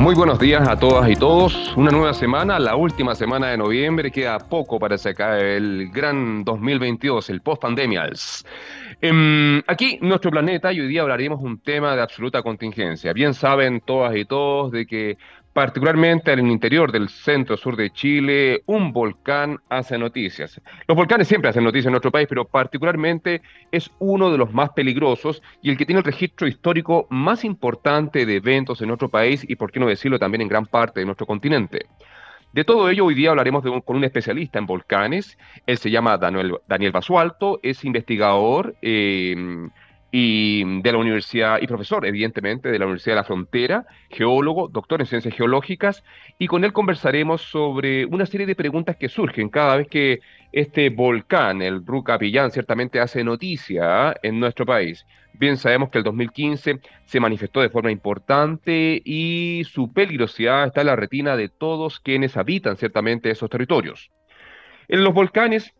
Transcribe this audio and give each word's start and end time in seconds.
Muy 0.00 0.14
buenos 0.14 0.38
días 0.38 0.66
a 0.66 0.78
todas 0.78 1.10
y 1.10 1.14
todos. 1.14 1.76
Una 1.76 1.90
nueva 1.90 2.14
semana, 2.14 2.58
la 2.58 2.74
última 2.74 3.14
semana 3.14 3.48
de 3.48 3.58
noviembre. 3.58 4.10
Queda 4.10 4.38
poco 4.38 4.78
para 4.78 4.96
sacar 4.96 5.38
el 5.38 5.90
gran 5.90 6.42
2022, 6.42 7.28
el 7.28 7.42
post-pandemials. 7.42 8.46
Em, 9.02 9.62
aquí, 9.66 9.98
nuestro 10.00 10.30
planeta, 10.30 10.72
y 10.72 10.80
hoy 10.80 10.88
día 10.88 11.02
hablaremos 11.02 11.42
un 11.42 11.60
tema 11.60 11.94
de 11.94 12.00
absoluta 12.00 12.42
contingencia. 12.42 13.12
Bien 13.12 13.34
saben 13.34 13.82
todas 13.82 14.16
y 14.16 14.24
todos 14.24 14.72
de 14.72 14.86
que 14.86 15.18
particularmente 15.52 16.32
en 16.32 16.38
el 16.40 16.50
interior 16.50 16.92
del 16.92 17.08
centro 17.08 17.56
sur 17.56 17.76
de 17.76 17.90
Chile, 17.90 18.62
un 18.66 18.92
volcán 18.92 19.58
hace 19.68 19.98
noticias. 19.98 20.60
Los 20.86 20.96
volcanes 20.96 21.26
siempre 21.28 21.50
hacen 21.50 21.64
noticias 21.64 21.86
en 21.86 21.92
nuestro 21.92 22.12
país, 22.12 22.28
pero 22.28 22.44
particularmente 22.44 23.42
es 23.72 23.90
uno 23.98 24.30
de 24.30 24.38
los 24.38 24.52
más 24.52 24.70
peligrosos 24.70 25.42
y 25.62 25.70
el 25.70 25.76
que 25.76 25.86
tiene 25.86 25.98
el 25.98 26.04
registro 26.04 26.46
histórico 26.46 27.06
más 27.10 27.44
importante 27.44 28.26
de 28.26 28.36
eventos 28.36 28.80
en 28.80 28.88
nuestro 28.88 29.08
país 29.08 29.44
y, 29.48 29.56
por 29.56 29.72
qué 29.72 29.80
no 29.80 29.86
decirlo, 29.86 30.18
también 30.18 30.42
en 30.42 30.48
gran 30.48 30.66
parte 30.66 31.00
de 31.00 31.06
nuestro 31.06 31.26
continente. 31.26 31.86
De 32.52 32.64
todo 32.64 32.90
ello, 32.90 33.04
hoy 33.04 33.14
día 33.14 33.30
hablaremos 33.30 33.62
con 33.62 33.96
un 33.96 34.04
especialista 34.04 34.58
en 34.58 34.66
volcanes. 34.66 35.38
Él 35.66 35.78
se 35.78 35.90
llama 35.90 36.18
Daniel, 36.18 36.58
Daniel 36.66 36.90
Basualto, 36.90 37.60
es 37.62 37.84
investigador. 37.84 38.74
Eh, 38.82 39.36
y 40.12 40.80
de 40.82 40.92
la 40.92 40.98
universidad, 40.98 41.58
y 41.60 41.66
profesor, 41.66 42.04
evidentemente, 42.04 42.70
de 42.70 42.78
la 42.78 42.86
Universidad 42.86 43.14
de 43.14 43.20
la 43.20 43.24
Frontera, 43.24 43.86
geólogo, 44.10 44.68
doctor 44.68 45.00
en 45.00 45.06
ciencias 45.06 45.34
geológicas, 45.34 46.02
y 46.38 46.46
con 46.46 46.64
él 46.64 46.72
conversaremos 46.72 47.42
sobre 47.42 48.04
una 48.06 48.26
serie 48.26 48.46
de 48.46 48.56
preguntas 48.56 48.96
que 48.96 49.08
surgen 49.08 49.48
cada 49.48 49.76
vez 49.76 49.88
que 49.88 50.20
este 50.52 50.90
volcán, 50.90 51.62
el 51.62 51.86
Rucapillán, 51.86 52.50
ciertamente 52.50 52.98
hace 52.98 53.22
noticia 53.22 54.14
en 54.22 54.40
nuestro 54.40 54.66
país. 54.66 55.06
Bien 55.32 55.56
sabemos 55.56 55.90
que 55.90 55.98
el 55.98 56.04
2015 56.04 56.80
se 57.04 57.20
manifestó 57.20 57.60
de 57.60 57.70
forma 57.70 57.92
importante 57.92 59.00
y 59.04 59.62
su 59.64 59.92
peligrosidad 59.92 60.66
está 60.66 60.80
en 60.80 60.88
la 60.88 60.96
retina 60.96 61.36
de 61.36 61.48
todos 61.48 62.00
quienes 62.00 62.36
habitan 62.36 62.76
ciertamente 62.76 63.30
esos 63.30 63.48
territorios. 63.48 64.10
En 64.88 65.04
los 65.04 65.14
volcanes 65.14 65.72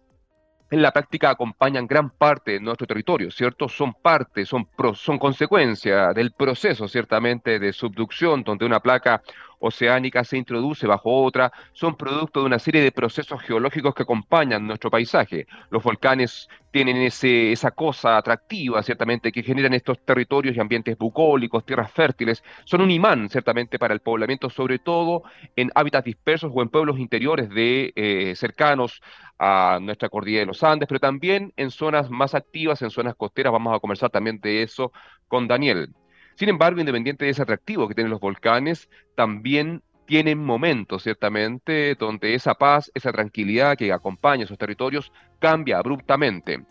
en 0.71 0.83
la 0.83 0.93
práctica 0.93 1.31
acompañan 1.31 1.87
gran 1.87 2.11
parte 2.11 2.53
de 2.53 2.61
nuestro 2.61 2.87
territorio, 2.87 3.31
¿cierto? 3.31 3.69
Son 3.69 3.93
parte, 3.95 4.47
son, 4.47 4.69
son 4.95 5.19
consecuencia 5.19 6.13
del 6.13 6.33
proceso, 6.33 6.87
ciertamente, 6.87 7.59
de 7.59 7.73
subducción, 7.73 8.45
donde 8.45 8.65
una 8.65 8.81
placa 8.81 9.23
oceánica 9.61 10.25
se 10.25 10.37
introduce 10.37 10.87
bajo 10.87 11.23
otra, 11.23 11.53
son 11.73 11.97
producto 11.97 12.41
de 12.41 12.47
una 12.47 12.59
serie 12.59 12.83
de 12.83 12.93
procesos 12.93 13.41
geológicos 13.43 13.95
que 13.95 14.03
acompañan 14.03 14.67
nuestro 14.67 14.91
paisaje. 14.91 15.47
Los 15.71 15.83
volcanes 15.83 16.49
tienen 16.71 16.97
ese, 16.99 17.53
esa 17.53 17.71
cosa 17.71 18.17
atractiva, 18.17 18.83
ciertamente, 18.83 19.33
que 19.33 19.43
generan 19.43 19.75
estos 19.75 19.99
territorios 20.05 20.57
y 20.57 20.61
ambientes 20.61 20.97
bucólicos, 20.97 21.65
tierras 21.65 21.93
fértiles, 21.93 22.43
son 22.65 22.81
un 22.81 22.91
imán, 22.91 23.29
ciertamente, 23.29 23.79
para 23.79 23.95
el 23.95 24.01
poblamiento, 24.01 24.51
sobre 24.51 24.79
todo 24.79 25.23
en 25.57 25.71
hábitats 25.75 26.05
dispersos 26.05 26.51
o 26.55 26.63
en 26.63 26.69
pueblos 26.69 26.99
interiores 26.99 27.49
de 27.51 27.93
eh, 27.97 28.35
cercanos 28.37 29.01
a 29.39 29.79
nuestra 29.81 30.09
cordillera 30.09 30.41
de 30.41 30.47
los 30.47 30.63
Andes, 30.63 30.87
pero 30.87 31.01
también 31.01 31.53
en 31.57 31.71
zonas 31.71 32.11
más 32.11 32.35
activas, 32.35 32.83
en 32.83 32.91
zonas 32.91 33.15
costeras. 33.15 33.53
Vamos 33.53 33.75
a 33.75 33.81
conversar 33.81 34.11
también 34.11 34.41
de 34.41 34.63
eso 34.63 34.93
con 35.29 35.49
Daniel. 35.49 35.95
Sin 36.41 36.49
embargo, 36.49 36.81
independiente 36.81 37.27
de 37.27 37.33
ese 37.33 37.43
atractivo 37.43 37.87
que 37.87 37.95
tienen 37.95 38.11
los 38.11 38.19
volcanes, 38.19 38.89
también 39.15 39.83
tienen 40.07 40.43
momentos, 40.43 41.03
ciertamente, 41.03 41.95
donde 41.97 42.35
esa 42.35 42.55
paz, 42.55 42.91
esa 42.95 43.13
tranquilidad 43.13 43.77
que 43.77 43.93
acompaña 43.93 44.45
esos 44.45 44.57
territorios 44.57 45.13
cambia 45.39 45.77
abruptamente. 45.77 46.65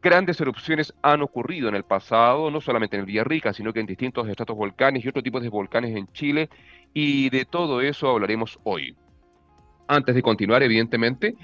Grandes 0.00 0.40
erupciones 0.40 0.94
han 1.02 1.20
ocurrido 1.20 1.68
en 1.68 1.74
el 1.74 1.84
pasado, 1.84 2.50
no 2.50 2.62
solamente 2.62 2.96
en 2.96 3.04
Villarrica, 3.04 3.52
sino 3.52 3.74
que 3.74 3.80
en 3.80 3.86
distintos 3.86 4.26
estratos 4.26 4.56
volcanes 4.56 5.04
y 5.04 5.08
otros 5.10 5.22
tipos 5.22 5.42
de 5.42 5.50
volcanes 5.50 5.94
en 5.94 6.10
Chile, 6.14 6.48
y 6.94 7.28
de 7.28 7.44
todo 7.44 7.82
eso 7.82 8.08
hablaremos 8.08 8.58
hoy. 8.64 8.96
Antes 9.86 10.14
de 10.14 10.22
continuar, 10.22 10.62
evidentemente, 10.62 11.34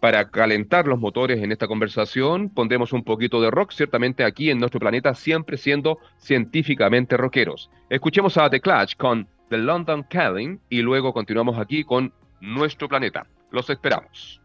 para 0.00 0.30
calentar 0.30 0.86
los 0.86 0.98
motores 0.98 1.42
en 1.42 1.52
esta 1.52 1.66
conversación, 1.66 2.50
pondremos 2.50 2.92
un 2.92 3.02
poquito 3.02 3.40
de 3.40 3.50
rock, 3.50 3.72
ciertamente 3.72 4.24
aquí 4.24 4.50
en 4.50 4.58
nuestro 4.58 4.80
planeta, 4.80 5.14
siempre 5.14 5.56
siendo 5.56 5.98
científicamente 6.18 7.16
rockeros. 7.16 7.70
Escuchemos 7.90 8.36
a 8.36 8.48
The 8.48 8.60
Clash 8.60 8.94
con 8.96 9.28
The 9.48 9.58
London 9.58 10.04
Calling 10.08 10.60
y 10.68 10.82
luego 10.82 11.12
continuamos 11.12 11.58
aquí 11.58 11.84
con 11.84 12.12
nuestro 12.40 12.88
planeta. 12.88 13.26
Los 13.50 13.68
esperamos. 13.70 14.40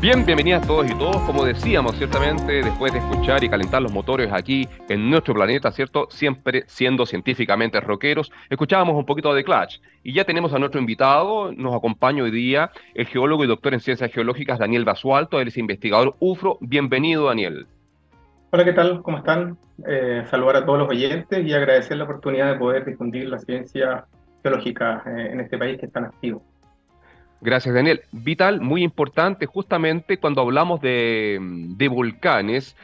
Bien, 0.00 0.24
bienvenidas 0.24 0.64
todos 0.64 0.88
y 0.88 0.94
todos. 0.96 1.16
Como 1.22 1.44
decíamos, 1.44 1.96
ciertamente, 1.96 2.62
después 2.62 2.92
de 2.92 3.00
escuchar 3.00 3.42
y 3.42 3.48
calentar 3.48 3.82
los 3.82 3.92
motores 3.92 4.32
aquí 4.32 4.68
en 4.88 5.10
nuestro 5.10 5.34
planeta, 5.34 5.72
¿cierto? 5.72 6.06
Siempre 6.08 6.62
siendo 6.68 7.04
científicamente 7.04 7.80
rockeros, 7.80 8.30
escuchábamos 8.48 8.94
un 8.94 9.04
poquito 9.04 9.34
de 9.34 9.42
Clash. 9.42 9.78
Y 10.04 10.12
ya 10.12 10.22
tenemos 10.22 10.54
a 10.54 10.60
nuestro 10.60 10.80
invitado, 10.80 11.50
nos 11.50 11.74
acompaña 11.74 12.22
hoy 12.22 12.30
día 12.30 12.70
el 12.94 13.06
geólogo 13.06 13.42
y 13.42 13.48
doctor 13.48 13.74
en 13.74 13.80
ciencias 13.80 14.12
geológicas 14.12 14.60
Daniel 14.60 14.84
Basualto, 14.84 15.40
él 15.40 15.48
es 15.48 15.58
investigador 15.58 16.14
UFRO. 16.20 16.58
Bienvenido, 16.60 17.26
Daniel. 17.26 17.66
Hola, 18.50 18.64
¿qué 18.64 18.74
tal? 18.74 19.02
¿Cómo 19.02 19.18
están? 19.18 19.58
Eh, 19.84 20.22
saludar 20.30 20.56
a 20.56 20.64
todos 20.64 20.78
los 20.78 20.88
oyentes 20.88 21.44
y 21.44 21.52
agradecer 21.52 21.96
la 21.96 22.04
oportunidad 22.04 22.52
de 22.52 22.58
poder 22.60 22.84
difundir 22.84 23.28
la 23.28 23.40
ciencia 23.40 24.06
geológica 24.44 25.02
eh, 25.06 25.30
en 25.32 25.40
este 25.40 25.58
país 25.58 25.76
que 25.80 25.86
es 25.86 25.92
tan 25.92 26.04
activo. 26.04 26.40
Gracias, 27.40 27.74
Daniel. 27.74 28.02
Vital, 28.10 28.60
muy 28.60 28.82
importante, 28.82 29.46
justamente 29.46 30.18
cuando 30.18 30.40
hablamos 30.40 30.80
de, 30.80 31.88
volcanes, 31.90 32.74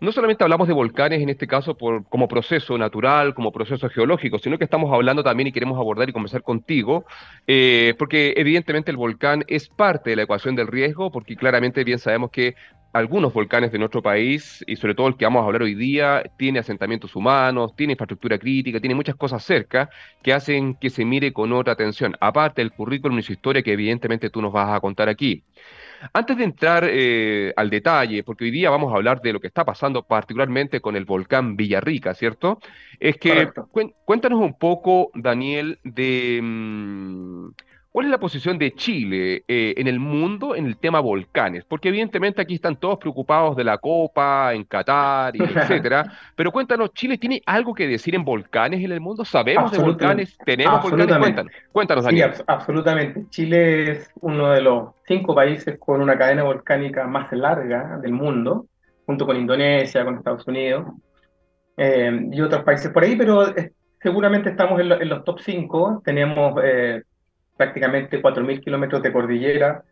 no 0.00 0.12
solamente 0.12 0.44
hablamos 0.44 0.68
de 0.68 0.74
volcanes 0.74 1.22
en 1.22 1.30
este 1.30 1.46
caso 1.46 1.78
por, 1.78 2.04
como 2.04 2.28
proceso 2.28 2.76
natural, 2.76 3.34
como 3.34 3.52
proceso 3.52 3.88
geológico, 3.88 4.38
sino 4.38 4.58
que 4.58 4.64
estamos 4.64 4.92
hablando 4.92 5.24
también 5.24 5.46
y 5.46 5.52
queremos 5.52 5.78
abordar 5.78 6.10
y 6.10 6.12
conversar 6.12 6.42
contigo, 6.42 7.06
eh, 7.46 7.94
porque 7.98 8.34
evidentemente 8.36 8.90
el 8.90 8.98
volcán 8.98 9.44
es 9.48 9.68
parte 9.68 10.10
de 10.10 10.16
la 10.16 10.22
ecuación 10.24 10.56
del 10.56 10.66
riesgo, 10.66 11.10
porque 11.10 11.34
claramente 11.34 11.82
bien 11.82 11.98
sabemos 11.98 12.30
que 12.30 12.54
algunos 12.96 13.32
volcanes 13.32 13.72
de 13.72 13.78
nuestro 13.78 14.00
país, 14.00 14.64
y 14.66 14.76
sobre 14.76 14.94
todo 14.94 15.08
el 15.08 15.16
que 15.16 15.26
vamos 15.26 15.42
a 15.42 15.46
hablar 15.46 15.62
hoy 15.62 15.74
día, 15.74 16.22
tiene 16.38 16.60
asentamientos 16.60 17.14
humanos, 17.14 17.76
tiene 17.76 17.92
infraestructura 17.92 18.38
crítica, 18.38 18.80
tiene 18.80 18.94
muchas 18.94 19.16
cosas 19.16 19.44
cerca 19.44 19.90
que 20.22 20.32
hacen 20.32 20.74
que 20.74 20.88
se 20.88 21.04
mire 21.04 21.32
con 21.32 21.52
otra 21.52 21.74
atención, 21.74 22.16
aparte 22.20 22.62
del 22.62 22.72
currículum 22.72 23.18
y 23.18 23.22
su 23.22 23.32
historia 23.32 23.62
que 23.62 23.72
evidentemente 23.72 24.30
tú 24.30 24.40
nos 24.40 24.52
vas 24.52 24.74
a 24.74 24.80
contar 24.80 25.10
aquí. 25.10 25.44
Antes 26.12 26.36
de 26.38 26.44
entrar 26.44 26.86
eh, 26.88 27.52
al 27.56 27.68
detalle, 27.68 28.22
porque 28.22 28.44
hoy 28.44 28.50
día 28.50 28.70
vamos 28.70 28.92
a 28.92 28.96
hablar 28.96 29.20
de 29.20 29.32
lo 29.32 29.40
que 29.40 29.48
está 29.48 29.64
pasando 29.64 30.02
particularmente 30.02 30.80
con 30.80 30.96
el 30.96 31.04
volcán 31.04 31.56
Villarrica, 31.56 32.14
¿cierto? 32.14 32.60
Es 32.98 33.16
que 33.18 33.50
cuéntanos 34.04 34.40
un 34.40 34.58
poco, 34.58 35.10
Daniel, 35.14 35.78
de... 35.84 36.40
Mm, 36.42 37.48
¿Cuál 37.96 38.08
es 38.08 38.12
la 38.12 38.18
posición 38.18 38.58
de 38.58 38.74
Chile 38.74 39.42
eh, 39.48 39.72
en 39.74 39.86
el 39.86 39.98
mundo 39.98 40.54
en 40.54 40.66
el 40.66 40.76
tema 40.76 41.00
volcanes? 41.00 41.64
Porque 41.64 41.88
evidentemente 41.88 42.42
aquí 42.42 42.56
están 42.56 42.76
todos 42.76 42.98
preocupados 42.98 43.56
de 43.56 43.64
la 43.64 43.78
Copa, 43.78 44.52
en 44.52 44.64
Qatar, 44.64 45.34
y 45.34 45.38
etcétera. 45.42 46.04
Pero 46.34 46.52
cuéntanos, 46.52 46.92
¿Chile 46.92 47.16
tiene 47.16 47.40
algo 47.46 47.72
que 47.72 47.88
decir 47.88 48.14
en 48.14 48.22
volcanes 48.22 48.84
en 48.84 48.92
el 48.92 49.00
mundo? 49.00 49.24
¿Sabemos 49.24 49.72
de 49.72 49.78
volcanes? 49.78 50.36
¿Tenemos 50.44 50.82
volcanes? 50.82 51.16
Cuéntanos, 51.16 51.52
cuéntanos 51.72 52.04
Daniel. 52.04 52.34
Sí, 52.34 52.42
absolutamente. 52.46 53.24
Chile 53.30 53.92
es 53.92 54.10
uno 54.20 54.50
de 54.50 54.60
los 54.60 54.90
cinco 55.06 55.34
países 55.34 55.78
con 55.78 56.02
una 56.02 56.18
cadena 56.18 56.42
volcánica 56.42 57.06
más 57.06 57.32
larga 57.32 57.96
del 58.02 58.12
mundo, 58.12 58.66
junto 59.06 59.24
con 59.24 59.38
Indonesia, 59.38 60.04
con 60.04 60.16
Estados 60.16 60.46
Unidos 60.46 60.84
eh, 61.78 62.28
y 62.30 62.42
otros 62.42 62.62
países 62.62 62.92
por 62.92 63.04
ahí, 63.04 63.16
pero 63.16 63.56
eh, 63.56 63.72
seguramente 64.02 64.50
estamos 64.50 64.78
en, 64.82 65.08
los 65.08 65.24
top 65.24 65.40
cinco. 65.40 66.02
Tenemos 66.04 66.60
prácticamente 67.56 68.22
4.000 68.22 68.60
kilómetros 68.60 69.02
de 69.02 69.12
cordillera, 69.12 69.82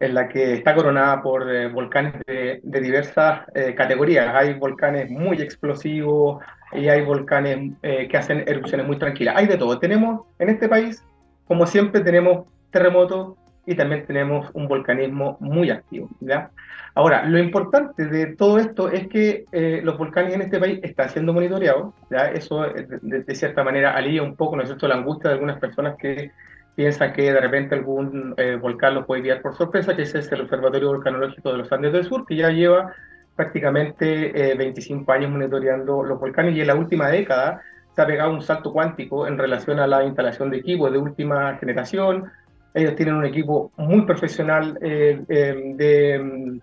en 0.00 0.14
la 0.14 0.28
que 0.28 0.54
está 0.54 0.74
coronada 0.74 1.22
por 1.22 1.50
eh, 1.50 1.68
volcanes 1.68 2.14
de, 2.26 2.60
diversas 2.62 3.42
eh, 3.54 3.74
categorías. 3.74 4.34
Hay 4.34 4.54
volcanes 4.54 5.10
muy 5.10 5.40
explosivos 5.42 6.42
y 6.72 6.88
hay 6.88 7.02
volcanes 7.02 7.72
eh, 7.82 8.06
que 8.08 8.16
hacen 8.16 8.44
erupciones 8.46 8.86
muy 8.86 8.98
tranquilas. 8.98 9.36
Hay 9.36 9.46
de 9.46 9.56
todo. 9.56 9.78
Tenemos 9.78 10.26
en 10.38 10.50
este 10.50 10.68
país, 10.68 11.02
como 11.46 11.66
siempre, 11.66 12.00
tenemos 12.02 12.46
terremotos 12.70 13.36
y 13.66 13.74
también 13.74 14.06
tenemos 14.06 14.48
un 14.54 14.68
volcanismo 14.68 15.36
muy 15.40 15.70
activo. 15.70 16.08
¿ya? 16.20 16.50
Ahora, 16.94 17.24
lo 17.24 17.38
importante 17.38 18.06
de 18.06 18.36
todo 18.36 18.58
esto 18.58 18.90
es 18.90 19.08
que 19.08 19.44
los 19.82 19.98
volcanes 19.98 20.34
en 20.34 20.42
este 20.42 20.58
país 20.58 20.80
están 20.82 21.10
siendo 21.10 21.34
monitoreados. 21.34 21.92
¿ya? 22.10 22.30
Eso, 22.30 22.62
de, 22.62 23.24
de, 23.24 23.34
cierta 23.34 23.62
manera, 23.62 23.94
alivia 23.94 24.22
un 24.22 24.36
poco, 24.36 24.56
¿no 24.56 24.62
es 24.62 24.68
cierto?, 24.68 24.88
la 24.88 24.94
angustia 24.94 25.28
de 25.28 25.34
algunas 25.34 25.58
personas 25.58 25.96
que 25.98 26.30
piensa 26.78 27.12
que 27.12 27.32
de 27.32 27.40
repente 27.40 27.74
algún 27.74 28.34
eh, 28.36 28.54
volcán 28.54 28.94
lo 28.94 29.04
puede 29.04 29.22
guiar 29.22 29.42
por 29.42 29.56
sorpresa, 29.56 29.96
que 29.96 30.02
es 30.02 30.14
el 30.14 30.42
Observatorio 30.42 30.90
Volcanológico 30.90 31.50
de 31.50 31.58
los 31.58 31.72
Andes 31.72 31.92
del 31.92 32.04
Sur, 32.04 32.24
que 32.24 32.36
ya 32.36 32.50
lleva 32.50 32.94
prácticamente 33.34 34.54
25 34.56 35.10
eh, 35.10 35.16
años 35.16 35.32
monitoreando 35.32 36.04
los 36.04 36.20
volcanes 36.20 36.54
y 36.54 36.60
en 36.60 36.68
la 36.68 36.76
última 36.76 37.08
década 37.08 37.62
se 37.96 38.00
ha 38.00 38.06
pegado 38.06 38.32
un 38.32 38.42
salto 38.42 38.72
cuántico 38.72 39.26
en 39.26 39.36
relación 39.36 39.80
a 39.80 39.88
la 39.88 40.04
instalación 40.04 40.50
de 40.50 40.58
equipos 40.58 40.92
de 40.92 40.98
última 40.98 41.56
generación. 41.56 42.30
Ellos 42.72 42.94
tienen 42.94 43.16
un 43.16 43.26
equipo 43.26 43.72
muy 43.76 44.02
profesional 44.02 44.78
eh, 44.80 45.20
de, 45.26 46.60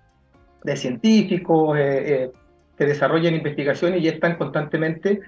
de, 0.64 0.78
científicos, 0.78 1.78
que 1.78 2.32
desarrollan 2.86 3.36
investigaciones 3.36 4.02
y 4.02 4.08
están 4.08 4.38
constantemente 4.38 5.20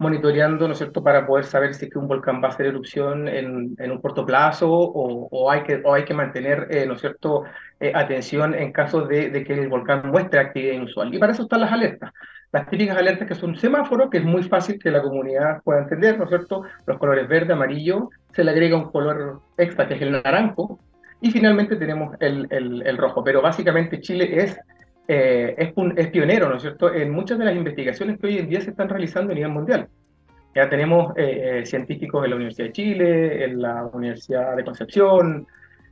monitoreando, 0.00 0.66
¿no 0.66 0.72
es 0.72 0.78
cierto?, 0.78 1.04
para 1.04 1.26
poder 1.26 1.44
saber 1.44 1.74
si 1.74 1.84
es 1.84 1.92
que 1.92 1.98
un 1.98 2.08
volcán 2.08 2.42
va 2.42 2.48
a 2.48 2.50
hacer 2.52 2.66
erupción 2.66 3.28
en, 3.28 3.76
en 3.78 3.90
un 3.90 4.00
corto 4.00 4.24
plazo 4.24 4.68
o, 4.68 5.28
o, 5.30 5.50
hay, 5.50 5.62
que, 5.62 5.82
o 5.84 5.92
hay 5.94 6.04
que 6.04 6.14
mantener, 6.14 6.66
eh, 6.70 6.86
¿no 6.86 6.94
es 6.94 7.00
cierto?, 7.00 7.44
eh, 7.78 7.92
atención 7.94 8.54
en 8.54 8.72
caso 8.72 9.02
de, 9.02 9.30
de, 9.30 9.44
que 9.44 9.52
el 9.52 9.68
volcán 9.68 10.08
muestre 10.10 10.40
actividad 10.40 10.72
inusual. 10.72 11.14
Y 11.14 11.18
para 11.18 11.32
eso 11.32 11.42
están 11.42 11.60
las 11.60 11.72
alertas. 11.72 12.12
Las 12.50 12.66
típicas 12.68 12.96
alertas 12.96 13.28
que 13.28 13.34
son 13.34 13.50
un 13.50 13.56
semáforo, 13.56 14.08
que 14.10 14.18
es 14.18 14.24
muy 14.24 14.42
fácil 14.42 14.78
que 14.78 14.90
la 14.90 15.02
comunidad 15.02 15.62
pueda 15.62 15.82
entender, 15.82 16.18
¿no 16.18 16.24
es 16.24 16.30
cierto? 16.30 16.62
Los 16.86 16.98
colores 16.98 17.28
verde, 17.28 17.52
amarillo, 17.52 18.08
se 18.32 18.42
le 18.42 18.50
agrega 18.50 18.76
un 18.76 18.90
color 18.90 19.40
extra, 19.56 19.86
que 19.86 19.94
es 19.94 20.02
el 20.02 20.12
naranjo, 20.12 20.80
y 21.20 21.30
finalmente 21.30 21.76
tenemos 21.76 22.16
el, 22.20 22.46
el, 22.50 22.82
el 22.86 22.96
rojo. 22.96 23.22
Pero 23.22 23.42
básicamente 23.42 24.00
Chile 24.00 24.42
es 24.42 24.58
eh, 25.12 25.56
es, 25.58 25.72
es, 25.96 26.06
pionero, 26.12 26.48
¿no 26.48 26.54
es 26.54 26.62
cierto?, 26.62 26.94
en 26.94 27.10
muchas 27.10 27.36
de 27.36 27.44
las 27.44 27.56
investigaciones 27.56 28.16
que 28.16 28.28
hoy 28.28 28.38
en 28.38 28.48
día 28.48 28.60
se 28.60 28.70
están 28.70 28.88
realizando 28.88 29.32
a 29.32 29.34
nivel 29.34 29.50
mundial. 29.50 29.88
Ya 30.54 30.68
tenemos 30.68 31.12
eh, 31.16 31.62
eh, 31.62 31.66
científicos 31.66 32.22
en 32.22 32.30
la 32.30 32.36
Universidad 32.36 32.68
de 32.68 32.72
Chile, 32.72 33.44
en 33.44 33.60
la 33.60 33.86
Universidad 33.92 34.54
de 34.54 34.64
Concepción, 34.64 35.48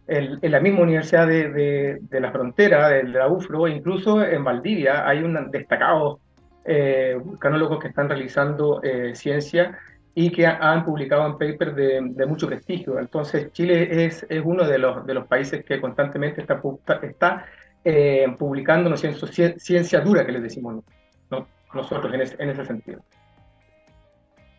en, 0.06 0.38
en 0.40 0.52
la 0.52 0.60
misma 0.60 0.82
Universidad 0.82 1.26
de, 1.26 1.48
de, 1.50 1.98
de 2.00 2.20
la 2.20 2.30
Frontera, 2.30 2.90
de, 2.90 3.02
la 3.08 3.26
UFRO, 3.26 3.66
e 3.66 3.72
incluso 3.72 4.22
en 4.22 4.44
Valdivia 4.44 5.08
hay 5.08 5.24
un 5.24 5.50
destacados 5.50 6.20
eh, 6.64 7.18
que 7.80 7.88
están 7.88 8.08
realizando 8.08 8.80
ciencia 9.14 9.76
y 10.14 10.30
que 10.30 10.46
han 10.46 10.84
publicado 10.84 11.26
en 11.26 11.32
papers 11.32 11.74
de, 11.74 12.00
de, 12.02 12.26
mucho 12.26 12.46
prestigio. 12.46 13.00
Entonces, 13.00 13.50
Chile 13.52 14.04
es, 14.04 14.24
es 14.28 14.42
uno 14.44 14.64
de 14.64 14.78
los, 14.78 15.04
de 15.06 15.14
los 15.14 15.26
países 15.26 15.64
que 15.64 15.80
constantemente 15.80 16.40
está, 16.40 16.60
está 17.02 17.46
eh, 17.84 18.26
publicando 18.38 18.94
ciencia 18.96 20.00
dura, 20.00 20.26
que 20.26 20.32
les 20.32 20.42
decimos 20.42 20.84
¿no? 21.30 21.46
nosotros 21.72 22.12
en, 22.12 22.50
ese 22.50 22.64
sentido. 22.64 23.00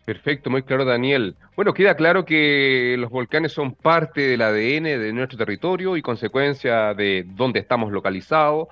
Perfecto, 0.04 0.50
muy 0.50 0.62
claro, 0.62 0.84
Daniel. 0.84 1.36
Bueno, 1.54 1.72
queda 1.72 1.94
claro 1.94 2.24
que 2.24 2.96
los 2.98 3.10
volcanes 3.10 3.52
son 3.52 3.74
parte 3.74 4.22
del 4.22 4.42
ADN 4.42 4.84
de 4.84 5.12
nuestro 5.12 5.38
territorio 5.38 5.96
y 5.96 6.02
consecuencia 6.02 6.94
de 6.94 7.24
dónde 7.26 7.60
estamos 7.60 7.92
localizados. 7.92 8.68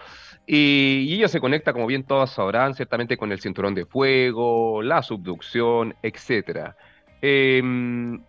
Y, 0.47 1.05
y 1.09 1.15
ello 1.15 1.29
se 1.29 1.41
conecta, 1.41 1.73
como 1.73 1.87
bien 1.87 2.05
todos 2.05 2.31
sabrán, 2.31 2.75
ciertamente 2.75 3.17
con 3.17 3.31
el 3.31 3.41
cinturón 3.41 3.75
de 3.75 3.85
fuego, 3.85 4.83
la 4.83 5.03
subducción, 5.03 5.95
etcétera. 6.03 6.75
Eh, 7.21 7.61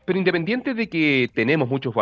pero 0.06 0.18
independiente 0.18 0.74
de 0.74 0.89
que 0.89 1.30
tenemos 1.33 1.69
muchos 1.69 1.94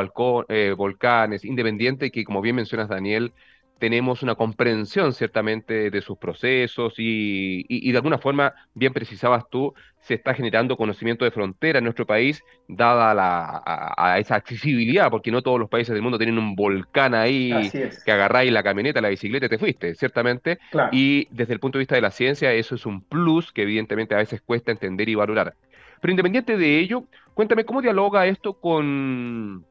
eh, 0.47 0.73
volcanes, 0.77 1.43
independiente 1.43 2.05
de 2.05 2.11
que, 2.11 2.23
como 2.23 2.41
bien 2.41 2.55
mencionas, 2.55 2.87
Daniel, 2.87 3.33
tenemos 3.79 4.23
una 4.23 4.35
comprensión 4.35 5.13
ciertamente 5.13 5.89
de 5.89 6.01
sus 6.01 6.17
procesos 6.17 6.93
y, 6.97 7.59
y, 7.67 7.87
y, 7.87 7.91
de 7.91 7.97
alguna 7.97 8.17
forma, 8.17 8.53
bien 8.73 8.93
precisabas 8.93 9.49
tú, 9.49 9.73
se 9.99 10.15
está 10.15 10.33
generando 10.33 10.77
conocimiento 10.77 11.25
de 11.25 11.31
frontera 11.31 11.79
en 11.79 11.83
nuestro 11.83 12.05
país, 12.05 12.43
dada 12.67 13.13
la, 13.13 13.61
a, 13.65 14.13
a 14.13 14.19
esa 14.19 14.35
accesibilidad, 14.35 15.11
porque 15.11 15.31
no 15.31 15.41
todos 15.41 15.59
los 15.59 15.69
países 15.69 15.93
del 15.93 16.01
mundo 16.01 16.17
tienen 16.17 16.37
un 16.37 16.55
volcán 16.55 17.13
ahí 17.13 17.51
que 18.05 18.11
agarráis 18.11 18.51
la 18.51 18.63
camioneta, 18.63 19.01
la 19.01 19.09
bicicleta 19.09 19.45
y 19.45 19.49
te 19.49 19.57
fuiste, 19.57 19.95
ciertamente. 19.95 20.59
Claro. 20.71 20.89
Y 20.91 21.27
desde 21.31 21.53
el 21.53 21.59
punto 21.59 21.77
de 21.77 21.81
vista 21.81 21.95
de 21.95 22.01
la 22.01 22.11
ciencia, 22.11 22.53
eso 22.53 22.75
es 22.75 22.85
un 22.85 23.01
plus 23.01 23.51
que 23.51 23.63
evidentemente 23.63 24.15
a 24.15 24.19
veces 24.19 24.41
cuesta 24.41 24.71
entender 24.71 25.09
y 25.09 25.15
valorar. 25.15 25.53
Pero 26.01 26.11
independiente 26.11 26.57
de 26.57 26.79
ello, 26.79 27.03
cuéntame 27.33 27.65
cómo 27.65 27.81
dialoga 27.81 28.27
esto 28.27 28.53
con, 28.53 29.65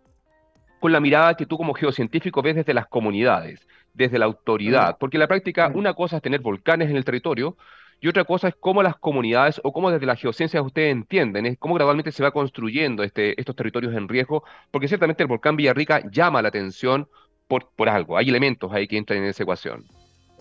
con 0.81 0.93
la 0.93 1.01
mirada 1.01 1.37
que 1.37 1.47
tú 1.47 1.57
como 1.57 1.75
geocientífico 1.75 2.43
ves 2.43 2.57
desde 2.57 2.75
las 2.75 2.87
comunidades 2.87 3.67
desde 3.97 4.19
la 4.19 4.27
autoridad, 4.27 4.97
porque 4.99 5.17
en 5.17 5.21
la 5.21 5.27
práctica 5.27 5.73
una 5.75 5.95
cosa 5.95 6.17
es 6.17 6.23
tener 6.23 6.41
volcanes 6.41 6.91
en 6.91 6.97
el 6.97 7.05
territorio 7.05 7.57
y 7.99 8.09
otra 8.09 8.25
cosa 8.25 8.49
es 8.49 8.55
cómo 8.55 8.83
las 8.83 8.97
comunidades 8.97 9.59
o 9.65 9.73
cómo 9.73 9.91
desde 9.91 10.05
la 10.05 10.17
geociencia 10.17 10.61
ustedes 10.61 10.93
entienden, 10.93 11.47
es 11.47 11.59
cómo 11.59 11.75
gradualmente 11.75 12.13
se 12.13 12.23
va 12.23 12.31
construyendo 12.31 13.03
este, 13.03 13.41
estos 13.41 13.57
territorios 13.57 13.95
en 13.95 14.07
riesgo, 14.07 14.45
porque 14.71 14.87
ciertamente 14.87 15.23
el 15.23 15.29
volcán 15.29 15.57
Villarrica 15.57 16.03
llama 16.11 16.43
la 16.43 16.49
atención 16.49 17.09
por, 17.49 17.71
por 17.75 17.89
algo, 17.89 18.19
hay 18.19 18.29
elementos 18.29 18.71
ahí 18.73 18.87
que 18.87 18.99
entran 18.99 19.21
en 19.21 19.31
esa 19.31 19.45
ecuación. 19.45 19.85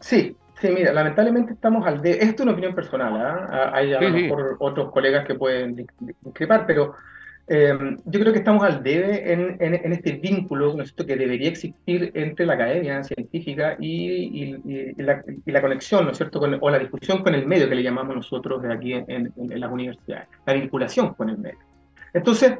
Sí, 0.01 0.36
sí, 0.60 0.68
mira, 0.69 0.92
lamentablemente 0.92 1.54
estamos 1.54 1.88
al 1.88 2.01
de... 2.01 2.12
Esto 2.12 2.25
es 2.25 2.42
una 2.42 2.51
opinión 2.51 2.75
personal, 2.75 3.16
¿eh? 3.16 3.69
hay 3.72 3.94
a 3.94 4.00
sí, 4.00 4.06
lo 4.06 4.12
mejor 4.12 4.50
sí. 4.50 4.56
otros 4.60 4.92
colegas 4.92 5.25
que 5.25 5.36
pueden 5.36 5.88
discrepar, 6.24 6.66
pero 6.68 6.94
eh, 7.47 7.77
yo 8.06 8.19
creo 8.19 8.33
que 8.33 8.39
estamos 8.39 8.63
al 8.63 8.81
debe 8.81 9.31
en, 9.31 9.57
en, 9.59 9.75
en 9.75 9.94
este 9.94 10.13
vínculo 10.13 10.74
¿no 10.74 10.81
es 10.81 10.94
que 10.94 11.15
debería 11.15 11.50
existir 11.50 12.12
entre 12.15 12.45
la 12.45 12.53
academia 12.53 13.03
científica 13.03 13.75
y, 13.80 14.56
y, 14.65 14.94
y, 14.97 15.01
la, 15.03 15.24
y 15.45 15.51
la, 15.51 15.62
conexión, 15.62 16.06
¿no 16.06 16.12
es 16.12 16.18
cierto?, 16.18 16.39
con, 16.39 16.57
o 16.59 16.69
la 16.69 16.80
discusión 16.80 17.21
con 17.21 17.36
el 17.36 17.45
medio 17.45 17.69
que 17.69 17.75
le 17.75 17.83
llamamos 17.83 18.15
nosotros 18.15 18.63
de 18.63 18.74
aquí 18.74 18.94
en, 18.94 19.07
en 19.07 19.59
las 19.59 19.71
universidades, 19.71 20.27
la 20.45 20.53
vinculación 20.53 21.13
con 21.13 21.30
el 21.30 21.38
medio. 21.38 21.59
Entonces, 22.13 22.53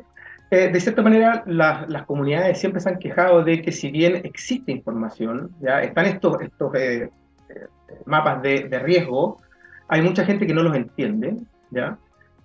eh, 0.52 0.70
de 0.72 0.80
cierta 0.80 1.02
manera, 1.02 1.44
la, 1.48 1.86
las 1.90 2.06
comunidades 2.06 2.60
siempre 2.60 2.80
se 2.80 2.90
han 2.90 3.00
quejado 3.00 3.44
de 3.44 3.62
que 3.62 3.72
si 3.72 3.90
bien 3.90 4.18
existe 4.24 4.72
información, 4.72 5.52
ya 5.60 5.82
están 5.82 6.06
estos, 6.06 6.40
estos 6.42 6.76
eh, 6.76 7.10
eh, 7.50 7.68
mapas 8.06 8.42
de, 8.44 8.70
de 8.70 8.80
riesgo, 8.80 9.42
hay 9.88 10.02
mucha 10.02 10.24
gente 10.24 10.46
que 10.46 10.54
no 10.54 10.62
los 10.62 10.76
entiende, 10.76 11.38
¿ya? 11.72 11.98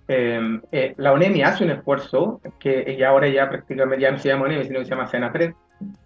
Eh, 0.07 0.59
eh, 0.71 0.93
la 0.97 1.13
ONEMI 1.13 1.43
hace 1.43 1.63
un 1.63 1.71
esfuerzo, 1.71 2.41
que 2.59 2.83
ella 2.87 3.09
ahora 3.09 3.27
ya 3.29 3.49
prácticamente 3.49 4.01
ya 4.01 4.11
no 4.11 4.17
se 4.17 4.29
llama 4.29 4.45
ONEMI, 4.45 4.65
sino 4.65 4.79
que 4.79 4.85
se 4.85 4.91
llama 4.91 5.07
Senapred, 5.07 5.53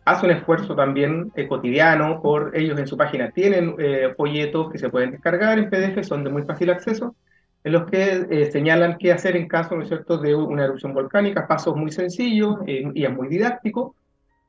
hace 0.06 0.25
un 0.25 0.31
esfuerzo 0.31 0.75
también 0.75 1.31
eh, 1.36 1.47
cotidiano, 1.47 2.21
por 2.21 2.51
ellos 2.56 2.77
en 2.80 2.88
su 2.88 2.97
página 2.97 3.31
tienen 3.31 3.75
eh, 3.80 4.13
folletos 4.15 4.71
que 4.71 4.77
se 4.77 4.89
pueden 4.89 5.12
descargar 5.12 5.57
en 5.57 5.69
PDF, 5.69 6.06
son 6.06 6.24
de 6.24 6.30
muy 6.30 6.44
fácil 6.44 6.69
acceso, 6.69 7.15
en 7.63 7.71
los 7.71 7.89
que 7.89 8.51
señalan 8.51 8.97
qué 9.00 9.12
hacer 9.12 9.36
en 9.36 9.47
caso, 9.47 9.75
¿no 9.75 9.83
es 9.83 9.89
de 9.89 10.36
una 10.36 10.65
erupción 10.65 10.94
volcánica, 10.94 11.48
pasos 11.48 11.75
muy 11.75 11.91
sencillos 11.91 12.57
y 12.68 13.03
es 13.03 13.12
muy 13.12 13.27
didáctico, 13.27 13.95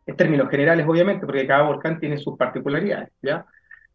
en 0.04 0.16
términos 0.16 0.50
generales, 0.50 0.87
obviamente, 0.87 1.25
porque 1.25 1.46
cada 1.46 1.62
volcán 1.62 1.99
tiene 1.99 2.19
sus 2.19 2.37
particularidades, 2.37 3.08
¿ya? 3.22 3.46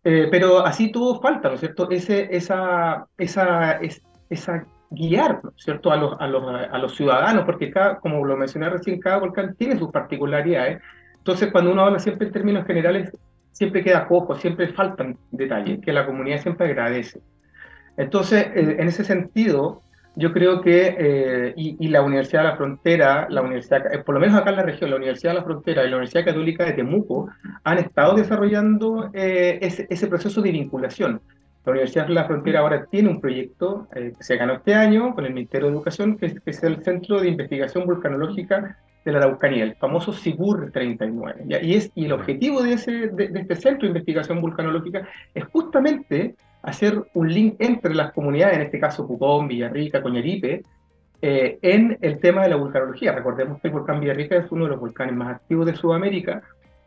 pero 0.02 0.66
así 0.66 0.92
todo 0.92 1.22
falta, 1.22 1.50
¿no 1.50 1.54
es 1.54 1.60
cierto?, 1.60 1.88
Ese, 1.92 2.36
esa, 2.36 3.06
esa, 3.16 3.74
esa, 3.74 4.02
esa 4.28 4.66
guiar, 4.92 5.42
¿cierto?, 5.56 5.92
a 5.92 5.96
los, 5.96 6.16
a 6.20 6.28
los, 6.28 6.44
a 6.46 6.78
los 6.78 6.96
ciudadanos, 6.96 7.46
porque 7.46 7.72
cada, 7.72 7.98
como 7.98 8.24
lo 8.26 8.38
mencioné 8.38 8.70
recién, 8.70 9.00
cada 9.00 9.18
volcán 9.18 9.56
tiene 9.56 9.78
sus 9.78 9.90
particularidades. 9.90 10.82
Entonces, 11.18 11.52
cuando 11.52 11.72
uno 11.72 11.84
habla 11.86 12.00
siempre 12.00 12.28
en 12.28 12.34
términos 12.34 12.66
generales, 12.68 13.12
siempre 13.52 13.84
queda 13.84 14.08
cojo, 14.08 14.36
siempre 14.36 14.68
faltan 14.74 15.18
detalles 15.32 15.80
que 15.80 15.94
la 15.94 16.06
comunidad 16.06 16.42
siempre 16.42 16.68
agradece. 16.68 17.22
Entonces, 17.98 18.48
eh, 18.54 18.76
en 18.80 18.88
ese 18.88 19.04
sentido, 19.04 19.82
yo 20.16 20.34
creo 20.34 20.62
que, 20.62 20.96
eh, 20.98 21.54
y, 21.56 21.78
y, 21.80 21.88
la 21.88 22.02
Universidad 22.02 22.44
de 22.44 22.50
la 22.50 22.58
Frontera, 22.58 23.28
la 23.30 23.42
universidad, 23.42 23.94
eh, 23.94 24.00
por 24.00 24.16
lo 24.16 24.20
menos 24.20 24.36
acá 24.36 24.50
en 24.50 24.58
la 24.58 24.64
región, 24.64 24.90
la 24.90 24.98
Universidad 24.98 25.32
de 25.32 25.40
la 25.40 25.46
Frontera 25.46 25.84
y 25.84 25.90
la 25.90 25.98
Universidad 25.98 26.26
Católica 26.26 26.66
de 26.66 26.74
Temuco 26.74 27.30
han 27.64 27.78
estado 27.78 28.16
desarrollando 28.16 29.10
eh, 29.14 29.60
ese, 29.62 29.88
ese 29.90 30.08
proceso 30.08 30.42
de 30.42 30.52
vinculación. 30.52 31.22
La 31.66 31.72
Universidad 31.74 32.08
de 32.08 32.14
la 32.14 32.26
Frontera 32.26 32.62
ahora 32.62 32.86
tiene 32.86 33.10
un 33.10 33.22
proyecto 33.22 33.88
eh, 33.96 34.14
que 34.18 34.24
se 34.24 34.36
ganó 34.36 34.54
este 34.54 34.74
año 34.74 35.14
con 35.14 35.26
el 35.26 35.34
Ministerio 35.34 35.68
de 35.68 35.74
Educación, 35.74 36.18
que 36.18 36.34
es, 36.44 36.64
el 36.64 36.84
Centro 36.84 37.22
de 37.22 37.30
Investigación 37.30 37.86
Vulcanológica 37.86 38.78
de 39.06 39.12
la 39.12 39.20
Araucanía, 39.20 39.64
el 39.64 39.76
famoso 39.76 40.12
SIGUR 40.12 40.72
39. 40.72 41.44
¿ya? 41.46 41.62
Y, 41.62 42.06
el 42.06 42.14
objetivo 42.14 42.64
de, 42.64 42.74
este 42.74 43.56
Centro 43.56 43.82
de 43.82 43.88
Investigación 43.88 44.42
Vulcanológica 44.42 45.08
es 45.36 45.44
justamente 45.46 46.36
hacer 46.64 47.04
un 47.14 47.32
link 47.32 47.56
entre 47.60 47.94
las 47.94 48.12
comunidades, 48.12 48.56
en 48.56 48.62
este 48.64 48.80
caso 48.80 49.08
Pucón, 49.08 49.48
Villarrica, 49.48 50.02
Coñaripe, 50.02 50.64
eh, 51.22 51.60
en 51.62 51.98
el 52.02 52.20
tema 52.20 52.42
de 52.42 52.50
la 52.50 52.56
vulcanología. 52.56 53.12
Recordemos 53.12 53.62
que 53.62 53.68
el 53.68 53.74
volcán 53.74 54.00
Villarrica 54.00 54.36
es 54.36 54.52
uno 54.52 54.64
de 54.64 54.72
los 54.72 54.80
volcanes 54.80 55.16
más 55.16 55.36
activos 55.36 55.68
de 55.68 55.76
Sudamérica, 55.76 56.42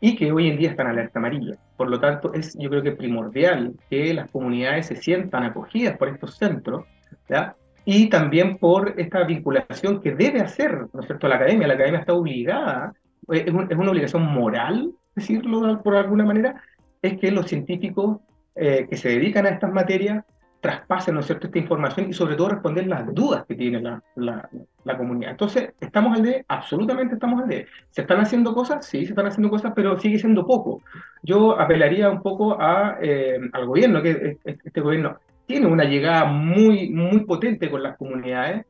y 0.05 0.15
que 0.15 0.31
hoy 0.31 0.49
en 0.49 0.57
día 0.59 0.69
están 0.69 0.85
alerta 0.85 1.17
amarilla. 1.17 1.55
Por 1.77 1.89
lo 1.89 1.99
tanto, 1.99 2.31
es 2.35 2.55
yo 2.59 2.69
creo 2.69 2.83
que 2.83 2.91
primordial 2.91 3.73
que 3.89 4.13
las 4.13 4.29
comunidades 4.29 4.85
se 4.85 4.97
sientan 4.97 5.41
acogidas 5.41 5.97
por 5.97 6.09
estos 6.09 6.37
centros, 6.37 6.85
¿ya? 7.27 7.55
y 7.85 8.07
también 8.07 8.59
por 8.59 8.93
esta 8.97 9.23
vinculación 9.23 10.01
que 10.01 10.13
debe 10.13 10.41
hacer, 10.41 10.85
¿no 10.93 10.99
es 10.99 11.07
cierto?, 11.07 11.27
la 11.27 11.37
academia. 11.37 11.67
La 11.67 11.73
academia 11.73 12.01
está 12.01 12.13
obligada, 12.13 12.93
eh, 13.31 13.45
es, 13.47 13.51
un, 13.51 13.63
es 13.63 13.75
una 13.75 13.89
obligación 13.89 14.31
moral, 14.31 14.91
decirlo 15.15 15.81
por 15.81 15.95
alguna 15.95 16.23
manera, 16.23 16.61
es 17.01 17.17
que 17.17 17.31
los 17.31 17.47
científicos 17.47 18.19
eh, 18.53 18.85
que 18.87 18.97
se 18.97 19.09
dedican 19.09 19.47
a 19.47 19.49
estas 19.49 19.73
materias 19.73 20.23
traspasen 20.65 21.13
¿no 21.13 21.21
cierto? 21.21 21.45
esta 21.45 21.59
información 21.59 22.09
y 22.09 22.13
sobre 22.13 22.35
todo 22.35 22.49
responder 22.49 22.87
las 22.87 23.13
dudas 23.13 23.45
que 23.47 23.53
tiene 23.53 23.79
la, 23.79 24.01
la, 24.15 24.97
comunidad. 24.97 25.31
Entonces, 25.31 25.73
¿estamos 25.79 26.17
al 26.17 26.23
de? 26.23 26.43
Absolutamente 26.47 27.13
estamos 27.13 27.43
al 27.43 27.47
de. 27.47 27.67
¿Se 27.91 28.01
están 28.01 28.19
haciendo 28.19 28.51
cosas? 28.55 28.83
Sí, 28.83 29.05
se 29.05 29.11
están 29.11 29.27
haciendo 29.27 29.51
cosas, 29.51 29.73
pero 29.75 29.99
sigue 29.99 30.17
siendo 30.17 30.47
poco. 30.47 30.81
Yo 31.21 31.59
apelaría 31.59 32.09
un 32.09 32.19
poco 32.23 32.59
a, 32.59 32.97
eh, 32.99 33.39
al 33.53 33.65
gobierno, 33.67 34.01
que 34.01 34.39
este 34.43 34.81
gobierno 34.81 35.19
tiene 35.45 35.67
una 35.67 35.83
llegada 35.83 36.25
muy, 36.25 36.89
muy 36.89 37.25
potente 37.25 37.69
con 37.69 37.83
las 37.83 37.95
comunidades 37.97 38.65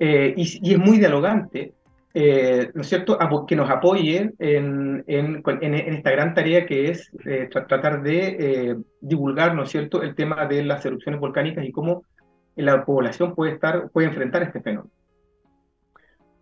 eh, 0.00 0.34
y, 0.36 0.72
es 0.72 0.78
muy 0.80 0.98
dialogante, 0.98 1.72
eh, 2.14 2.70
¿no 2.74 2.82
es 2.82 2.88
cierto?, 2.88 3.18
que 3.46 3.56
nos 3.56 3.70
apoye 3.70 4.32
en, 4.38 5.02
en, 5.06 5.42
en, 5.46 5.74
esta 5.74 6.10
gran 6.10 6.34
tarea 6.34 6.66
que 6.66 6.90
es 6.90 7.10
eh, 7.24 7.48
tratar 7.50 8.02
de 8.02 8.36
eh, 8.38 8.76
divulgar, 9.00 9.54
¿no 9.54 9.62
es 9.62 9.70
cierto?, 9.70 10.02
el 10.02 10.14
tema 10.14 10.46
de 10.46 10.62
las 10.62 10.84
erupciones 10.84 11.20
volcánicas 11.20 11.64
y 11.64 11.72
cómo 11.72 12.04
la 12.56 12.84
población 12.84 13.34
puede, 13.34 13.52
estar, 13.52 13.90
puede 13.90 14.08
enfrentar 14.08 14.42
este 14.42 14.60
fenómeno. 14.60 14.92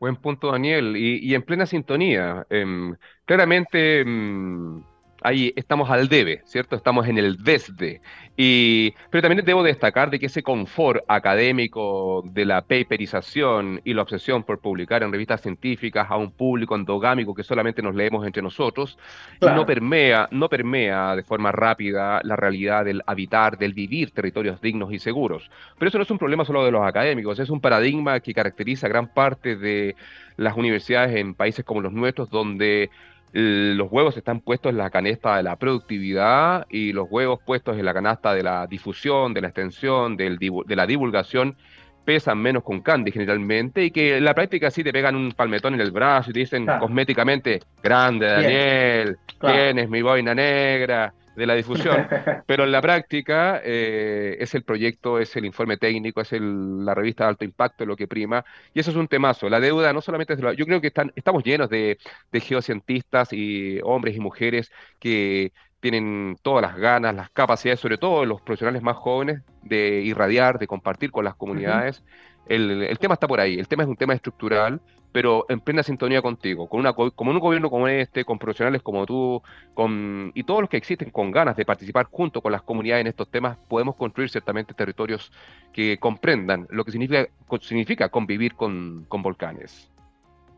Buen 0.00 0.16
punto, 0.16 0.50
Daniel, 0.50 0.96
y, 0.96 1.34
en 1.34 1.42
plena 1.42 1.66
sintonía. 1.66 2.46
Em, 2.48 2.96
claramente, 3.26 4.00
em, 4.00 4.82
ahí 5.22 5.52
estamos 5.56 5.90
al 5.90 6.08
debe, 6.08 6.42
¿cierto? 6.44 6.76
Estamos 6.76 7.06
en 7.08 7.18
el 7.18 7.42
desde. 7.42 8.00
Y, 8.36 8.94
pero 9.10 9.22
también 9.22 9.44
debo 9.44 9.62
destacar 9.62 10.10
de 10.10 10.18
que 10.18 10.26
ese 10.26 10.42
confort 10.42 11.04
académico 11.08 12.22
de 12.24 12.44
la 12.44 12.62
paperización 12.62 13.80
y 13.84 13.92
la 13.92 14.02
obsesión 14.02 14.44
por 14.44 14.60
publicar 14.60 15.02
en 15.02 15.12
revistas 15.12 15.42
científicas 15.42 16.06
a 16.10 16.16
un 16.16 16.30
público 16.30 16.74
endogámico 16.74 17.34
que 17.34 17.42
solamente 17.42 17.82
nos 17.82 17.94
leemos 17.94 18.26
entre 18.26 18.42
nosotros, 18.42 18.98
no, 19.40 19.66
permea, 19.66 20.28
no 20.30 20.48
permea 20.48 21.16
de 21.16 21.22
forma 21.22 21.52
rápida 21.52 22.20
la 22.24 22.36
realidad 22.36 22.84
del 22.84 23.02
habitar, 23.06 23.58
del 23.58 23.74
vivir 23.74 24.12
territorios 24.12 24.60
dignos 24.60 24.92
y 24.92 24.98
seguros. 24.98 25.50
Pero 25.78 25.88
eso 25.88 25.98
no 25.98 26.04
es 26.04 26.10
un 26.10 26.18
problema 26.18 26.44
solo 26.44 26.64
de 26.64 26.70
los 26.70 26.86
académicos, 26.86 27.38
es 27.38 27.50
un 27.50 27.60
paradigma 27.60 28.20
que 28.20 28.32
caracteriza 28.32 28.88
gran 28.88 29.12
parte 29.12 29.56
de 29.56 29.96
las 30.36 30.56
universidades 30.56 31.16
en 31.16 31.34
países 31.34 31.64
como 31.64 31.82
los 31.82 31.92
nuestros, 31.92 32.30
donde 32.30 32.88
los 33.32 33.90
huevos 33.90 34.16
están 34.16 34.40
puestos 34.40 34.70
en 34.70 34.78
la 34.78 34.90
canasta 34.90 35.36
de 35.36 35.42
la 35.42 35.56
productividad 35.56 36.66
y 36.68 36.92
los 36.92 37.06
huevos 37.10 37.40
puestos 37.44 37.78
en 37.78 37.84
la 37.84 37.94
canasta 37.94 38.34
de 38.34 38.42
la 38.42 38.66
difusión, 38.66 39.34
de 39.34 39.40
la 39.40 39.48
extensión, 39.48 40.16
del, 40.16 40.38
de 40.38 40.76
la 40.76 40.86
divulgación, 40.86 41.56
pesan 42.04 42.38
menos 42.38 42.64
con 42.64 42.80
candy 42.80 43.12
generalmente 43.12 43.84
y 43.84 43.90
que 43.90 44.16
en 44.16 44.24
la 44.24 44.34
práctica 44.34 44.70
sí 44.70 44.82
te 44.82 44.92
pegan 44.92 45.14
un 45.14 45.32
palmetón 45.32 45.74
en 45.74 45.80
el 45.80 45.92
brazo 45.92 46.30
y 46.30 46.32
te 46.32 46.40
dicen 46.40 46.66
cosméticamente, 46.66 47.60
grande 47.82 48.26
Daniel, 48.26 49.18
¿quién 49.38 49.78
es 49.78 49.88
mi 49.88 50.02
boina 50.02 50.34
negra? 50.34 51.14
De 51.40 51.46
la 51.46 51.54
difusión, 51.54 52.06
pero 52.46 52.64
en 52.64 52.72
la 52.72 52.82
práctica 52.82 53.60
eh, 53.64 54.36
es 54.38 54.54
el 54.54 54.62
proyecto, 54.62 55.18
es 55.18 55.34
el 55.36 55.46
informe 55.46 55.78
técnico, 55.78 56.20
es 56.20 56.32
la 56.32 56.94
revista 56.94 57.24
de 57.24 57.30
alto 57.30 57.44
impacto 57.46 57.86
lo 57.86 57.96
que 57.96 58.06
prima, 58.06 58.44
y 58.74 58.80
eso 58.80 58.90
es 58.90 58.96
un 58.96 59.08
temazo. 59.08 59.48
La 59.48 59.58
deuda 59.58 59.92
no 59.94 60.02
solamente 60.02 60.34
es 60.34 60.40
de 60.40 60.54
yo 60.54 60.66
creo 60.66 60.80
que 60.80 60.88
están, 60.88 61.12
estamos 61.16 61.42
llenos 61.42 61.70
de, 61.70 61.98
geocientistas 62.32 63.32
y 63.32 63.80
hombres 63.82 64.16
y 64.16 64.20
mujeres 64.20 64.70
que 64.98 65.52
tienen 65.80 66.36
todas 66.42 66.60
las 66.60 66.76
ganas, 66.76 67.14
las 67.14 67.30
capacidades, 67.30 67.80
sobre 67.80 67.96
todo 67.96 68.26
los 68.26 68.42
profesionales 68.42 68.82
más 68.82 68.96
jóvenes, 68.96 69.40
de 69.62 70.02
irradiar, 70.02 70.58
de 70.58 70.66
compartir 70.66 71.10
con 71.10 71.24
las 71.24 71.36
comunidades. 71.36 72.04
El, 72.46 72.98
tema 72.98 73.14
está 73.14 73.26
por 73.26 73.40
ahí, 73.40 73.58
el 73.58 73.68
tema 73.68 73.82
es 73.82 73.88
un 73.88 73.96
tema 73.96 74.14
estructural 74.14 74.80
pero 75.12 75.46
en 75.48 75.60
plena 75.60 75.82
sintonía 75.82 76.22
contigo, 76.22 76.68
con 76.68 76.80
una 76.80 76.92
como 76.92 77.30
un 77.30 77.38
gobierno 77.40 77.70
como 77.70 77.88
este, 77.88 78.24
con 78.24 78.38
profesionales 78.38 78.82
como 78.82 79.06
tú, 79.06 79.42
con 79.74 80.30
y 80.34 80.44
todos 80.44 80.60
los 80.60 80.70
que 80.70 80.76
existen 80.76 81.10
con 81.10 81.30
ganas 81.30 81.56
de 81.56 81.64
participar 81.64 82.06
junto 82.10 82.40
con 82.40 82.52
las 82.52 82.62
comunidades 82.62 83.02
en 83.02 83.06
estos 83.08 83.30
temas, 83.30 83.56
podemos 83.68 83.96
construir 83.96 84.30
ciertamente 84.30 84.74
territorios 84.74 85.32
que 85.72 85.98
comprendan 85.98 86.66
lo 86.70 86.84
que 86.84 86.92
significa, 86.92 87.28
significa 87.60 88.08
convivir 88.08 88.54
con, 88.54 89.04
con 89.08 89.22
volcanes. 89.22 89.90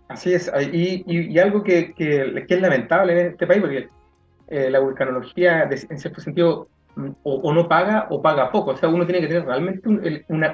Así 0.09 0.35
es, 0.35 0.53
y, 0.73 1.05
y, 1.07 1.39
algo 1.39 1.63
que, 1.63 1.95
que, 1.95 2.45
es 2.47 2.61
lamentable 2.61 3.19
en 3.19 3.27
este 3.29 3.47
país, 3.47 3.63
porque 3.63 3.89
eh, 4.49 4.69
la 4.69 4.81
vulcanología, 4.81 5.63
en 5.63 5.99
cierto 5.99 6.21
sentido, 6.21 6.69
mm, 6.97 7.11
o, 7.23 7.53
no 7.53 7.69
paga 7.69 8.07
o 8.11 8.21
paga 8.23 8.51
poco. 8.51 8.73
O 8.73 8.77
sea, 8.77 8.89
uno 8.89 9.07
tiene 9.07 9.21
que 9.21 9.29
tener 9.29 9.47
realmente 9.47 9.89
un, 9.89 10.03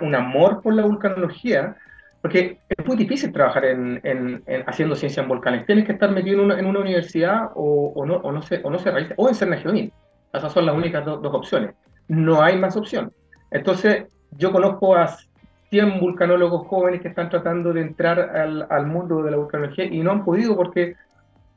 un 0.03 0.15
amor 0.15 0.63
por 0.63 0.75
la 0.75 0.83
vulcanología 0.85 1.77
porque 2.21 2.59
es 2.69 2.87
muy 2.87 2.97
difícil 2.97 3.33
trabajar 3.33 3.65
en, 3.65 4.01
en, 4.03 4.43
haciendo 4.67 4.97
ciencia 4.97 5.23
en 5.23 5.29
volcanes. 5.29 5.67
Tienes 5.67 5.85
que 5.85 5.93
estar 5.93 6.11
metido 6.11 6.39
en 6.41 6.45
una, 6.47 6.59
en 6.59 6.67
una 6.67 6.81
universidad 6.81 7.51
o, 7.55 7.93
o, 7.95 8.05
no, 8.05 8.17
o, 8.17 8.33
no 8.33 8.43
se, 8.43 8.61
o 8.65 8.71
no 8.71 8.79
se 8.79 8.91
realiza, 8.91 9.15
o 9.17 9.29
en 9.29 9.35
Cernagiodín. 9.35 9.93
Esas 10.33 10.53
son 10.53 10.67
las 10.67 10.75
únicas 10.75 11.05
dos 11.05 11.35
opciones. 11.35 11.75
No 12.09 12.43
hay 12.43 12.59
más 12.59 12.77
opción. 12.77 13.13
Entonces, 13.51 14.07
yo 14.33 14.53
conozco 14.53 14.97
a 14.97 15.17
100 15.71 16.01
vulcanólogos 16.01 16.67
jóvenes 16.67 17.01
que 17.01 17.09
están 17.09 17.31
tratando 17.31 17.73
de 17.73 17.83
entrar 17.83 18.19
al, 18.19 18.67
al 18.69 18.87
mundo 18.87 19.23
de 19.23 19.31
la 19.31 19.37
vulcanología 19.37 19.85
y 19.85 20.01
no 20.01 20.11
han 20.11 20.25
podido 20.25 20.57
porque 20.57 20.97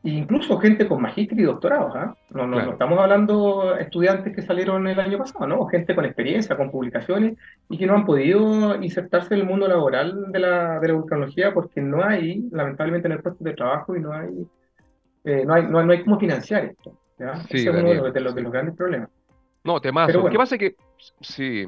incluso 0.03 0.57
gente 0.59 0.87
con 0.87 1.01
magíster 1.01 1.39
y 1.39 1.43
doctorados, 1.43 1.95
¿ah? 1.95 2.15
no, 2.31 2.47
no, 2.47 2.59
estamos 2.71 2.99
hablando 2.99 3.75
estudiantes 3.77 4.35
que 4.35 4.41
salieron 4.41 4.87
el 4.87 4.99
año 4.99 5.19
pasado, 5.19 5.45
¿no? 5.45 5.65
Gente 5.67 5.93
con 5.93 6.05
experiencia, 6.05 6.57
con 6.57 6.71
publicaciones 6.71 7.37
y 7.69 7.77
que 7.77 7.85
no 7.85 7.95
han 7.95 8.05
podido 8.05 8.81
insertarse 8.81 9.33
en 9.35 9.41
el 9.41 9.45
mundo 9.45 9.67
laboral 9.67 10.31
de 10.31 10.39
la, 10.39 10.79
de 10.79 10.87
la 10.87 10.93
vulcanología 10.95 11.53
porque 11.53 11.81
no 11.81 12.03
hay, 12.03 12.47
lamentablemente, 12.51 13.07
en 13.07 13.13
el 13.13 13.21
puesto 13.21 13.43
de 13.43 13.53
trabajo 13.53 13.95
y 13.95 13.99
no 13.99 14.11
hay, 14.13 14.47
eh, 15.25 15.43
no 15.45 15.53
hay, 15.53 15.67
no, 15.67 15.79
hay 15.79 16.03
cómo 16.03 16.19
financiar 16.19 16.65
esto. 16.65 16.97
¿ya? 17.19 17.33
Ese 17.49 17.57
es 17.57 17.67
uno 17.67 17.89
de 17.89 17.95
los, 17.95 18.13
de, 18.13 18.41
los, 18.41 18.51
grandes 18.51 18.75
problemas. 18.75 19.09
No, 19.63 19.79
temazo. 19.79 20.13
Bueno, 20.13 20.31
¿Qué 20.31 20.37
pasa 20.37 20.57
que, 20.57 20.75
sí, 21.19 21.67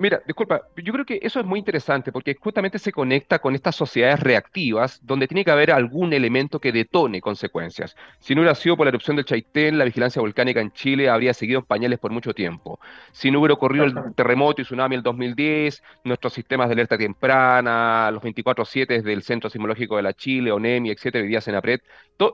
Mira, 0.00 0.22
disculpa, 0.26 0.62
yo 0.76 0.94
creo 0.94 1.04
que 1.04 1.20
eso 1.22 1.40
es 1.40 1.44
muy 1.44 1.58
interesante 1.58 2.10
porque 2.10 2.34
justamente 2.34 2.78
se 2.78 2.90
conecta 2.90 3.38
con 3.38 3.54
estas 3.54 3.76
sociedades 3.76 4.20
reactivas 4.20 4.98
donde 5.04 5.28
tiene 5.28 5.44
que 5.44 5.50
haber 5.50 5.70
algún 5.70 6.14
elemento 6.14 6.58
que 6.58 6.72
detone 6.72 7.20
consecuencias. 7.20 7.94
Si 8.18 8.34
no 8.34 8.40
hubiera 8.40 8.54
sido 8.54 8.78
por 8.78 8.86
la 8.86 8.88
erupción 8.88 9.16
del 9.16 9.26
Chaitén, 9.26 9.76
la 9.76 9.84
vigilancia 9.84 10.22
volcánica 10.22 10.62
en 10.62 10.72
Chile 10.72 11.10
habría 11.10 11.34
seguido 11.34 11.60
en 11.60 11.66
pañales 11.66 11.98
por 11.98 12.12
mucho 12.12 12.32
tiempo. 12.32 12.80
Si 13.12 13.30
no 13.30 13.40
hubiera 13.40 13.52
ocurrido 13.52 13.84
el 13.84 14.14
terremoto 14.14 14.62
y 14.62 14.64
tsunami 14.64 14.94
el 14.96 15.02
2010, 15.02 15.82
nuestros 16.04 16.32
sistemas 16.32 16.68
de 16.68 16.72
alerta 16.72 16.96
temprana, 16.96 18.10
los 18.10 18.22
24-7 18.22 19.02
del 19.02 19.22
Centro 19.22 19.50
Sismológico 19.50 19.96
de 19.96 20.02
la 20.02 20.14
Chile, 20.14 20.50
ONEMI, 20.50 20.92
etcétera, 20.92 21.24
hoy 21.24 21.28
día 21.28 21.42
Senapred, 21.42 21.80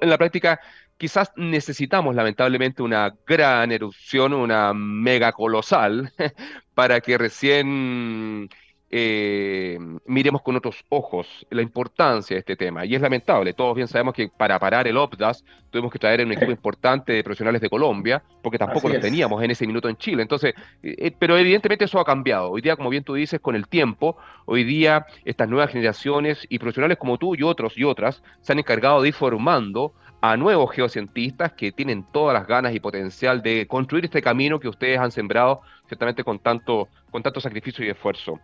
en 0.01 0.11
la 0.11 0.19
práctica 0.19 0.61
quizás 0.99 1.31
necesitamos 1.37 2.15
lamentablemente 2.15 2.83
una 2.83 3.15
gran 3.27 3.73
erupción, 3.73 4.33
una 4.33 4.73
mega 4.75 5.33
colosal, 5.33 6.13
para 6.75 7.01
que 7.01 7.19
recién 7.19 8.49
eh, 8.89 9.79
miremos 10.07 10.43
con 10.43 10.55
otros 10.55 10.85
ojos 10.89 11.45
la 11.51 11.61
importancia 11.61 12.37
de 12.37 12.39
este 12.41 12.57
tema. 12.57 12.85
Y 12.85 12.95
es 12.95 13.01
lamentable, 13.01 13.53
todos 13.53 13.75
bien 13.75 13.89
sabemos 13.89 14.15
que 14.15 14.29
para 14.29 14.59
parar 14.59 14.87
el 14.87 14.97
OPDAS 14.97 15.45
tuvimos 15.71 15.93
que 15.93 15.99
traer 15.99 16.25
un 16.25 16.33
equipo 16.33 16.53
importante 16.53 17.13
de 17.13 17.25
profesionales 17.25 17.61
de 17.61 17.69
Colombia, 17.69 18.23
porque 18.43 18.59
tampoco 18.59 18.89
los 18.89 19.01
teníamos 19.01 19.43
en 19.43 19.51
ese 19.51 19.67
minuto 19.67 19.89
en 19.89 19.97
Chile. 19.97 20.23
Entonces, 20.23 20.55
eh, 20.83 21.13
pero 21.19 21.37
evidentemente 21.37 21.85
eso 21.85 21.99
ha 21.99 22.05
cambiado. 22.05 22.53
Hoy 22.53 22.63
día, 22.63 22.77
como 22.77 22.89
bien 22.89 23.03
tú 23.03 23.15
dices, 23.15 23.41
con 23.41 23.57
el 23.57 23.67
tiempo, 23.67 24.17
hoy 24.45 24.63
día 24.63 25.05
estas 25.25 25.49
nuevas 25.49 25.73
generaciones 25.73 26.47
y 26.49 26.59
profesionales 26.59 26.97
como 26.97 27.19
tú 27.19 27.35
y 27.35 27.43
otros 27.43 27.77
y 27.77 27.85
otras 27.85 28.23
se 28.41 28.53
han 28.53 28.61
encargado 28.61 29.03
de 29.03 29.09
ir 29.09 29.15
formando 29.15 29.95
a 30.21 30.37
nuevos 30.37 30.73
geocientistas 30.73 31.53
que 31.53 31.73
tienen 31.73 32.05
todas 32.13 32.35
las 32.35 32.47
ganas 32.47 32.75
y 32.75 32.81
potencial 32.81 33.43
de 33.43 33.67
construir 33.67 34.05
este 34.05 34.23
camino 34.23 34.59
que 34.59 34.69
ustedes 34.69 34.99
han 34.99 35.11
sembrado 35.11 35.61
ciertamente 35.87 36.25
con 36.25 36.39
tanto, 36.39 36.89
con 37.11 37.23
tanto 37.23 37.41
sacrificio 37.41 37.85
y 37.85 37.91
esfuerzo. 37.91 38.41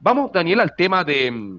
Vamos, 0.00 0.32
Daniel, 0.32 0.60
al 0.60 0.74
tema 0.74 1.04
de, 1.04 1.58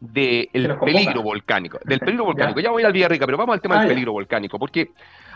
de 0.00 0.48
el 0.52 0.78
peligro 0.78 1.22
volcánico, 1.22 1.78
del 1.84 1.98
peligro 2.00 2.26
volcánico. 2.26 2.60
ya 2.60 2.70
voy 2.70 2.84
al 2.84 2.92
Villarrica, 2.92 3.26
pero 3.26 3.36
vamos 3.36 3.54
al 3.54 3.60
tema 3.60 3.76
del 3.76 3.86
ah, 3.86 3.88
peligro 3.88 4.12
volcánico, 4.12 4.58
porque 4.58 4.90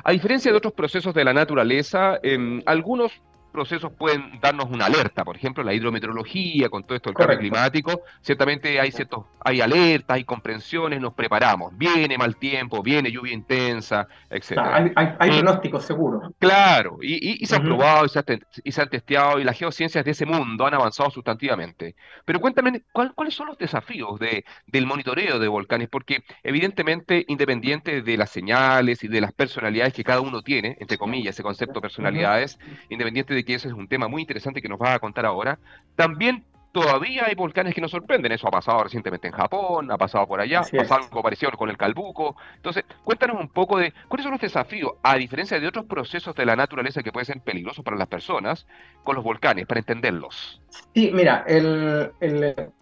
a 0.04 0.12
diferencia 0.12 0.50
de 0.50 0.56
otros 0.56 0.72
procesos 0.72 1.14
de 1.14 1.24
la 1.24 1.32
naturaleza, 1.32 2.18
em, 2.22 2.62
algunos 2.64 3.12
procesos 3.52 3.92
pueden 3.92 4.40
darnos 4.40 4.70
una 4.70 4.86
alerta, 4.86 5.24
por 5.24 5.36
ejemplo, 5.36 5.62
la 5.62 5.74
hidrometeorología, 5.74 6.68
con 6.68 6.84
todo 6.84 6.96
esto 6.96 7.10
del 7.10 7.16
cambio 7.16 7.38
climático, 7.38 8.02
ciertamente 8.20 8.80
hay 8.80 8.90
ciertos, 8.90 9.26
hay 9.40 9.60
alertas, 9.60 10.16
hay 10.16 10.24
comprensiones, 10.24 11.00
nos 11.00 11.14
preparamos, 11.14 11.76
viene 11.76 12.18
mal 12.18 12.36
tiempo, 12.36 12.82
viene 12.82 13.12
lluvia 13.12 13.32
intensa, 13.32 14.08
etc. 14.30 14.58
hay, 14.58 14.92
hay, 14.96 15.40
pronósticos 15.40 15.84
seguros. 15.84 16.32
Claro, 16.38 16.98
y, 17.02 17.44
se 17.46 17.56
han 17.56 17.62
probado 17.62 18.06
y 18.06 18.08
se, 18.08 18.80
han 18.80 18.88
testeado, 18.88 19.38
y 19.38 19.44
las 19.44 19.58
geociencias 19.58 20.04
de 20.04 20.10
ese 20.10 20.26
mundo 20.26 20.66
han 20.66 20.74
avanzado 20.74 21.10
sustantivamente. 21.10 21.94
Pero 22.24 22.40
cuéntame, 22.40 22.82
¿cuáles 22.92 23.34
son 23.34 23.48
los 23.48 23.58
desafíos 23.58 24.18
de, 24.18 24.44
del 24.66 24.86
monitoreo 24.86 25.38
de 25.38 25.48
volcanes? 25.48 25.88
Porque 25.88 26.24
evidentemente, 26.42 27.24
independiente 27.28 28.02
de 28.02 28.16
las 28.16 28.30
señales 28.30 29.04
y 29.04 29.08
de 29.08 29.20
las 29.20 29.32
personalidades 29.32 29.92
que 29.92 30.04
cada 30.04 30.20
uno 30.20 30.42
tiene, 30.42 30.76
entre 30.80 30.96
comillas, 30.96 31.34
ese 31.34 31.42
concepto 31.42 31.74
de 31.74 31.82
personalidades, 31.82 32.58
independiente 32.88 33.34
de 33.34 33.41
que 33.44 33.54
ese 33.54 33.68
es 33.68 33.74
un 33.74 33.88
tema 33.88 34.08
muy 34.08 34.22
interesante 34.22 34.62
que 34.62 34.68
nos 34.68 34.80
va 34.80 34.94
a 34.94 34.98
contar 34.98 35.26
ahora. 35.26 35.58
También 35.96 36.44
todavía 36.72 37.26
hay 37.26 37.34
volcanes 37.34 37.74
que 37.74 37.80
nos 37.80 37.90
sorprenden. 37.90 38.32
Eso 38.32 38.48
ha 38.48 38.50
pasado 38.50 38.82
recientemente 38.82 39.28
en 39.28 39.34
Japón, 39.34 39.90
ha 39.90 39.98
pasado 39.98 40.26
por 40.26 40.40
allá, 40.40 40.60
ha 40.60 40.76
pasado 40.76 41.04
algo 41.04 41.22
parecido 41.22 41.52
con 41.52 41.68
el 41.68 41.76
Calbuco. 41.76 42.36
Entonces, 42.56 42.84
cuéntanos 43.04 43.38
un 43.38 43.48
poco 43.48 43.78
de 43.78 43.92
cuáles 44.08 44.24
son 44.24 44.32
los 44.32 44.40
desafíos, 44.40 44.92
a 45.02 45.16
diferencia 45.16 45.60
de 45.60 45.68
otros 45.68 45.84
procesos 45.84 46.34
de 46.34 46.46
la 46.46 46.56
naturaleza 46.56 47.02
que 47.02 47.12
pueden 47.12 47.26
ser 47.26 47.40
peligrosos 47.40 47.84
para 47.84 47.96
las 47.96 48.08
personas, 48.08 48.66
con 49.04 49.14
los 49.14 49.24
volcanes, 49.24 49.66
para 49.66 49.80
entenderlos. 49.80 50.60
Sí, 50.94 51.10
mira, 51.12 51.44
el, 51.46 52.10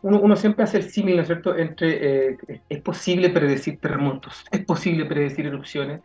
uno, 0.02 0.36
siempre 0.36 0.64
hace 0.64 0.78
el 0.78 0.84
símil, 0.84 1.16
¿no 1.16 1.22
es 1.22 1.28
cierto?, 1.28 1.56
entre 1.56 2.30
eh, 2.30 2.36
es 2.68 2.80
posible 2.80 3.30
predecir 3.30 3.78
terremotos, 3.80 4.44
es 4.50 4.64
posible 4.64 5.04
predecir 5.04 5.46
erupciones. 5.46 6.00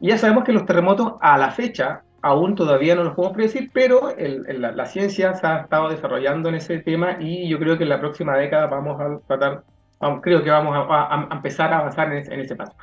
Y 0.00 0.08
ya 0.08 0.18
sabemos 0.18 0.44
que 0.44 0.52
los 0.52 0.66
terremotos 0.66 1.14
a 1.20 1.38
la 1.38 1.50
fecha 1.50 2.02
aún 2.22 2.54
todavía 2.54 2.94
no 2.94 3.04
los 3.04 3.14
podemos 3.14 3.36
predecir, 3.36 3.70
pero 3.72 4.14
la, 4.18 4.86
ciencia 4.86 5.34
se 5.34 5.46
ha 5.46 5.60
estado 5.60 5.88
desarrollando 5.90 6.48
en 6.48 6.56
ese 6.56 6.78
tema 6.78 7.16
y 7.20 7.48
yo 7.48 7.58
creo 7.58 7.76
que 7.76 7.84
en 7.84 7.90
la 7.90 8.00
próxima 8.00 8.36
década 8.36 8.66
vamos 8.66 9.00
a 9.00 9.18
tratar 9.26 9.62
creo 10.22 10.42
que 10.42 10.50
vamos 10.50 10.74
a, 10.90 11.28
empezar 11.32 11.72
a 11.72 11.78
avanzar 11.78 12.12
en 12.12 12.40
ese, 12.40 12.56
paso. 12.56 12.74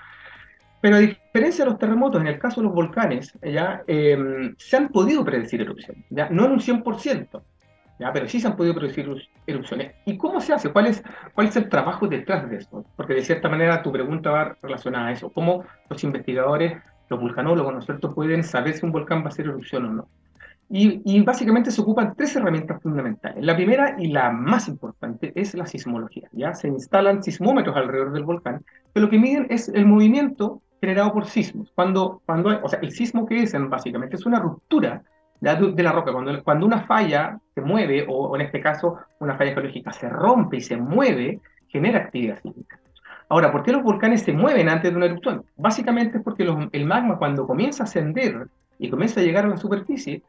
Pero 0.82 0.98
a 0.98 1.00
diferencia 1.00 1.64
de 1.64 1.72
los 1.72 1.80
terremotos, 1.80 2.20
en 2.22 2.28
el 2.28 2.40
caso 2.40 2.62
de 2.62 2.68
los 2.68 2.76
volcanes, 2.76 3.38
ya 3.42 3.84
em, 3.88 4.56
se 4.58 4.78
han 4.78 4.90
podido 4.90 5.24
predecir 5.24 5.62
erupciones, 5.62 6.04
¿ya? 6.10 6.28
no 6.30 6.46
en 6.46 6.52
un 6.54 6.60
100%, 6.60 7.42
¿ya? 8.00 8.12
pero 8.12 8.28
sí 8.28 8.40
se 8.40 8.48
han 8.48 8.58
podido 8.58 8.76
predecir 8.76 9.10
erupciones. 9.48 9.94
¿Y 10.06 10.18
cómo 10.18 10.42
se 10.42 10.54
hace? 10.54 10.72
¿Cuál 10.72 10.88
es, 10.88 11.04
¿Cuál 11.34 11.48
es 11.48 11.56
el 11.56 11.70
trabajo 11.70 12.08
detrás 12.08 12.50
de 12.50 12.58
esto? 12.58 12.84
Porque 12.98 13.14
de 13.14 13.24
cierta 13.24 13.48
manera 13.48 13.82
tu 13.82 13.92
pregunta 13.92 14.32
va 14.32 14.58
relacionada 14.62 15.08
a 15.08 15.12
eso. 15.12 15.30
¿Cómo 15.30 15.64
los 15.90 16.04
investigadores, 16.04 16.82
los 17.14 17.22
vulcanólogos, 17.22 17.74
¿no 17.74 17.80
es 17.80 17.86
cierto?, 17.86 18.14
pueden 18.14 18.44
saber 18.44 18.74
si 18.76 18.86
un 18.86 18.92
volcán 18.92 19.22
va 19.22 19.26
a 19.26 19.28
hacer 19.30 19.46
erupción 19.46 19.86
o 19.86 19.94
no. 19.94 20.08
Y, 20.70 21.22
básicamente 21.22 21.70
se 21.70 21.82
ocupan 21.82 22.16
tres 22.18 22.36
herramientas 22.36 22.82
fundamentales. 22.82 23.44
La 23.44 23.56
primera 23.56 23.96
y 24.00 24.08
la 24.08 24.32
más 24.32 24.68
importante 24.68 25.32
es 25.36 25.54
la 25.54 25.68
sismología. 25.68 26.30
¿ya? 26.32 26.56
Se 26.56 26.68
instalan 26.68 27.22
sismómetros 27.22 27.76
alrededor 27.76 28.12
del 28.12 28.24
volcán, 28.24 28.66
que 28.92 29.00
lo 29.00 29.08
que 29.08 29.20
miden 29.20 29.46
es 29.52 29.70
el 29.70 29.86
movimiento 29.86 30.62
generado 30.82 31.14
por 31.14 31.26
sismos. 31.26 31.72
Cuando, 31.76 32.22
cuando 32.26 32.60
o 32.64 32.68
sea, 32.68 32.80
el 32.80 32.92
sismo 32.92 33.28
que 33.28 33.44
es, 33.44 33.54
básicamente, 33.70 34.16
es 34.16 34.26
una 34.26 34.40
ruptura 34.40 35.04
de, 35.40 35.84
la 35.84 35.92
roca. 35.92 36.12
Cuando, 36.12 36.44
cuando 36.44 36.66
una 36.66 36.82
falla 36.82 37.38
se 37.54 37.62
mueve, 37.62 38.06
o, 38.10 38.36
en 38.36 38.42
este 38.42 38.60
caso 38.60 38.98
una 39.20 39.38
falla 39.38 39.54
geológica 39.54 39.92
se 39.92 40.10
rompe 40.10 40.58
y 40.58 40.62
se 40.62 40.78
mueve, 40.78 41.40
genera 41.68 42.00
actividad 42.00 42.42
sísmica. 42.42 42.80
Ahora, 43.34 43.52
¿por 43.52 43.64
qué 43.64 43.72
los 43.72 43.82
volcanes 43.82 44.22
se 44.22 44.32
mueven 44.32 44.70
antes 44.70 44.92
de 44.92 44.96
una 44.96 45.08
erupción? 45.08 45.44
Básicamente 45.56 46.20
es 46.20 46.24
porque 46.24 46.48
el 46.72 46.86
magma 46.86 47.18
cuando 47.18 47.48
comienza 47.48 47.82
a 47.82 47.86
ascender 47.86 48.46
y 48.78 48.92
comienza 48.92 49.22
a 49.22 49.24
llegar 49.24 49.46
a 49.46 49.48
la 49.48 49.58
superficie, 49.58 50.22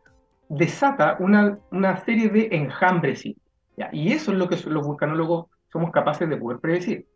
desata 0.49 1.19
una, 1.21 1.59
una 1.71 1.99
serie 1.99 2.31
de 2.31 2.49
enjambres. 2.53 3.27
Y 3.27 3.37
eso 4.11 4.33
es 4.33 4.39
lo 4.39 4.49
que 4.49 4.57
los 4.71 4.87
vulcanólogos 4.87 5.49
somos 5.71 5.91
capaces 5.91 6.31
de 6.31 6.39
poder 6.39 6.61
predecir. 6.61 7.07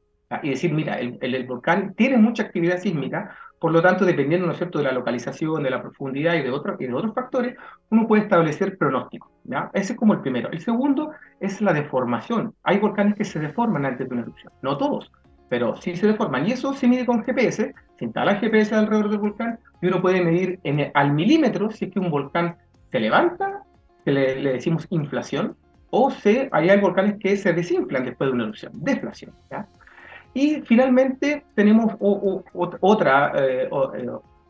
Y 0.42 0.50
decir, 0.50 0.74
mira, 0.74 1.00
el, 1.00 1.16
el, 1.22 1.46
volcán 1.46 1.94
tiene 1.94 2.18
mucha 2.18 2.42
actividad 2.42 2.80
sísmica, 2.80 3.34
por 3.58 3.72
lo 3.72 3.80
tanto, 3.80 4.04
dependiendo 4.04 4.46
¿no 4.46 4.52
es 4.52 4.58
cierto? 4.58 4.76
de 4.76 4.84
la 4.84 4.92
localización, 4.92 5.62
de 5.62 5.70
la 5.70 5.80
profundidad 5.80 6.34
y 6.34 6.42
de, 6.42 6.50
otros 6.50 6.78
y 6.78 6.86
de 6.86 6.92
otros 6.92 7.14
factores, 7.14 7.56
uno 7.88 8.06
puede 8.06 8.24
establecer 8.24 8.76
pronósticos. 8.76 9.32
¿ya? 9.44 9.70
Ese 9.72 9.94
es 9.94 9.98
como 9.98 10.12
el 10.12 10.20
primero. 10.20 10.50
El 10.50 10.60
segundo 10.60 11.12
es 11.40 11.62
la 11.62 11.72
deformación. 11.72 12.54
Hay 12.62 12.78
volcanes 12.78 13.14
que 13.14 13.24
se 13.24 13.40
deforman 13.40 13.86
antes 13.86 14.06
de 14.06 14.12
una 14.12 14.24
erupción. 14.24 14.52
No 14.60 14.76
todos, 14.76 15.10
pero 15.48 15.76
sí 15.76 15.96
se 15.96 16.06
deforman. 16.06 16.46
Y 16.46 16.52
eso 16.52 16.72
se 16.74 16.86
mide 16.86 17.06
con 17.06 17.22
GPS. 17.24 17.74
Se 17.98 18.04
instala 18.04 18.36
GPS 18.36 18.74
alrededor 18.74 19.10
del 19.10 19.18
volcán 19.18 19.58
y 19.80 19.86
uno 19.86 20.00
puede 20.00 20.22
medir 20.22 20.60
al 20.94 21.12
milímetro 21.12 21.70
si 21.70 21.86
es 21.86 21.92
que 21.92 22.00
un 22.00 22.10
volcán 22.10 22.56
se 22.90 23.00
levanta, 23.00 23.62
que 24.04 24.12
le, 24.12 24.52
decimos 24.52 24.86
inflación, 24.90 25.56
o 25.90 26.10
se, 26.10 26.48
hay 26.52 26.80
volcanes 26.80 27.16
que 27.18 27.36
se 27.36 27.52
desinflan 27.52 28.04
después 28.04 28.28
de 28.28 28.34
una 28.34 28.44
erupción, 28.44 28.72
deflación. 28.74 29.32
Y 30.34 30.60
finalmente 30.62 31.44
tenemos 31.54 31.94
otra, 32.00 33.32
eh, 33.36 33.68
eh, 33.94 34.06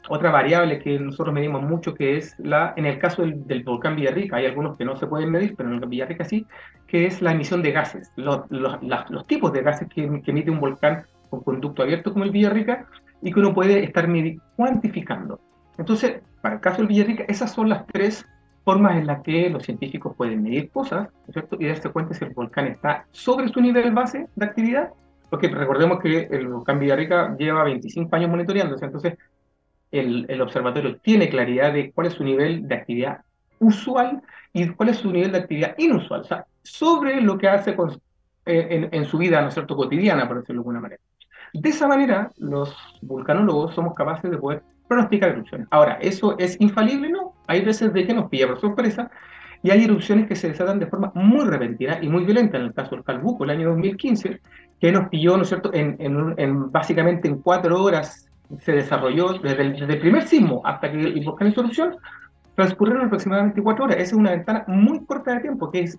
otra 0.09 0.31
variable 0.31 0.79
que 0.79 0.99
nosotros 0.99 1.35
medimos 1.35 1.63
mucho, 1.63 1.95
que 1.95 2.17
es 2.17 2.35
la, 2.39 2.75
en 2.77 2.87
el 2.87 2.99
caso 2.99 3.23
del, 3.23 3.63
volcán 3.63 3.97
Villarrica, 3.97 4.37
hay 4.37 4.47
algunos 4.47 4.77
que 4.77 4.85
no 4.85 4.97
se 4.97 5.07
pueden 5.07 5.31
medir, 5.31 5.55
pero 5.57 5.69
en 5.69 5.83
el 5.83 5.89
Villarrica 5.89 6.25
sí, 6.25 6.47
que 6.87 7.07
es 7.07 7.23
la 7.23 7.33
emisión 7.33 7.63
de 7.63 7.73
gases, 7.73 8.13
los, 8.17 8.43
los, 8.51 9.27
tipos 9.27 9.53
de 9.53 9.63
gases 9.63 9.89
que, 9.89 10.23
que, 10.23 10.31
emite 10.31 10.51
un 10.51 10.61
volcán 10.61 11.05
con 11.31 11.43
conducto 11.43 11.83
abierto 11.83 12.13
como 12.13 12.25
el 12.25 12.31
Villarrica 12.31 12.87
y 13.23 13.33
que 13.33 13.41
uno 13.41 13.55
puede 13.55 13.85
estar 13.85 14.09
cuantificando. 14.57 15.41
Entonces, 15.77 16.21
para 16.41 16.57
el 16.57 16.61
caso 16.61 16.79
del 16.79 16.87
Villarrica, 16.87 17.25
esas 17.29 17.53
son 17.53 17.69
las 17.69 17.87
tres 17.87 18.27
formas 18.65 18.97
en 18.97 19.07
las 19.07 19.23
que 19.23 19.49
los 19.49 19.63
científicos 19.63 20.15
pueden 20.17 20.43
medir 20.43 20.71
cosas, 20.71 21.09
cierto? 21.33 21.57
Y 21.59 21.67
darse 21.67 21.89
cuenta 21.91 22.15
si 22.15 22.25
el 22.25 22.35
volcán 22.35 22.67
está 22.67 23.07
sobre 23.13 23.49
su 23.49 23.61
nivel 23.61 23.93
base 23.93 24.29
de 24.35 24.45
actividad, 24.45 24.91
porque 25.31 25.49
recordemos 25.49 26.01
que 26.01 26.29
el 26.31 26.49
volcán 26.49 26.79
Villarrica 26.79 27.35
lleva 27.39 27.65
25 27.65 28.15
años 28.15 28.31
monitoreándose, 28.31 28.85
entonces 28.85 29.15
el, 29.93 30.27
el, 30.29 30.41
observatorio 30.41 30.97
tiene 30.97 31.29
claridad 31.29 31.73
de 31.73 31.93
cuál 31.93 32.09
es 32.09 32.15
su 32.15 32.25
nivel 32.25 32.69
de 32.69 32.75
actividad 32.75 33.23
usual 33.59 34.23
y 34.53 34.69
cuál 34.69 34.91
es 34.91 34.99
su 34.99 35.11
nivel 35.11 35.33
de 35.33 35.39
actividad 35.39 35.75
inusual, 35.79 36.21
o 36.21 36.25
sea, 36.25 36.45
sobre 36.63 37.21
lo 37.21 37.39
que 37.39 37.49
hace 37.49 37.75
con, 37.75 37.93
eh, 38.47 38.67
en, 38.71 38.89
en, 38.93 39.05
su 39.05 39.19
vida, 39.19 39.41
¿no 39.41 39.49
es 39.49 39.55
cierto?, 39.55 39.77
cotidiana, 39.77 40.27
por 40.29 40.39
decirlo 40.39 40.61
de 40.61 40.65
alguna 40.65 40.81
manera. 40.81 41.01
De 41.53 41.69
esa 41.69 41.87
manera, 41.87 42.31
los 42.39 42.77
vulcanólogos 43.03 43.75
somos 43.75 43.95
capaces 43.95 44.31
de 44.31 44.37
poder 44.37 44.63
pronosticar 44.89 45.31
erupciones. 45.31 45.69
Ahora, 45.71 45.99
¿eso 46.01 46.37
es 46.39 46.61
infalible? 46.61 47.11
No. 47.11 47.35
Hay 47.47 47.65
veces 47.65 47.93
de 47.93 48.07
que 48.07 48.15
nos 48.15 48.29
pilla 48.29 48.49
por 48.49 48.61
sorpresa 48.61 49.11
y 49.63 49.71
hay 49.71 49.85
erupciones 49.85 50.27
que 50.27 50.37
se 50.37 50.49
desatan 50.49 50.79
de 50.79 50.87
forma 50.87 51.13
muy 51.15 51.45
repentina 51.47 51.99
y 52.01 52.09
muy 52.09 52.25
violenta. 52.25 52.59
En 52.59 52.65
el 52.65 52.75
caso 52.75 52.95
del 52.95 53.05
Calbuco, 53.05 53.45
el 53.45 53.51
año 53.51 53.69
2015, 53.71 54.41
que 54.81 54.93
nos 54.93 55.09
pilló, 55.09 55.37
¿no 55.37 55.43
es 55.43 55.49
cierto?, 55.49 55.73
en, 55.73 55.97
en, 55.99 56.71
básicamente 56.71 57.29
en 57.29 57.39
cuatro 57.43 57.83
horas 57.83 58.28
se 58.61 58.73
desarrolló, 58.73 59.35
desde 59.35 59.63
el, 59.63 60.01
primer 60.01 60.23
sismo 60.23 60.63
hasta 60.65 60.91
que 60.91 60.99
el 60.99 61.25
volcán 61.25 61.49
hizo 61.49 61.61
erupción, 61.61 61.97
transcurrieron 62.55 63.07
aproximadamente 63.07 63.63
cuatro 63.63 63.85
horas. 63.85 63.99
Esa 63.99 64.07
es 64.07 64.13
una 64.15 64.31
ventana 64.31 64.65
muy 64.67 65.05
corta 65.05 65.35
de 65.35 65.41
tiempo, 65.41 65.71
que 65.71 65.81
es, 65.81 65.97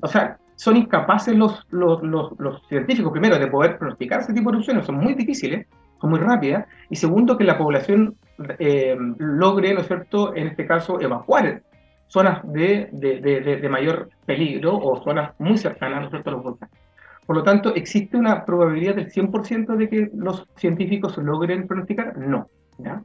o 0.00 0.08
sea, 0.08 0.38
son 0.56 0.76
incapaces 0.76 1.36
los, 1.36 1.64
los, 1.70 2.02
los, 2.02 2.32
los, 2.38 2.66
científicos, 2.68 3.12
primero, 3.12 3.38
de 3.38 3.46
poder 3.46 3.78
pronosticar 3.78 4.20
ese 4.20 4.32
tipo 4.32 4.50
de 4.50 4.56
erupciones, 4.56 4.86
son 4.86 4.96
muy 4.96 5.14
difíciles, 5.14 5.66
son 6.00 6.10
muy 6.10 6.18
rápidas, 6.18 6.66
y 6.90 6.96
segundo, 6.96 7.36
que 7.36 7.44
la 7.44 7.58
población 7.58 8.16
eh, 8.58 8.96
logre, 9.18 9.74
¿no 9.74 9.80
es 9.80 9.86
cierto?, 9.86 10.34
en 10.34 10.48
este 10.48 10.66
caso, 10.66 11.00
evacuar 11.00 11.62
zonas 12.08 12.40
de, 12.52 12.88
de, 12.92 13.20
de, 13.20 13.68
mayor 13.68 14.10
peligro 14.24 14.76
o 14.76 15.02
zonas 15.02 15.32
muy 15.38 15.58
cercanas, 15.58 16.00
¿no 16.00 16.06
es 16.06 16.10
cierto?, 16.10 16.30
a 16.30 16.32
los 16.32 16.42
volcanes. 16.42 16.85
Por 17.26 17.36
lo 17.36 17.42
tanto, 17.42 17.74
¿existe 17.74 18.16
una 18.16 18.44
probabilidad 18.44 18.94
del 18.94 19.10
100% 19.10 19.76
de 19.76 19.88
que 19.88 20.10
los 20.14 20.46
científicos 20.56 21.18
logren 21.18 21.66
pronosticar? 21.66 22.16
No, 22.16 22.48
¿ya? 22.78 23.02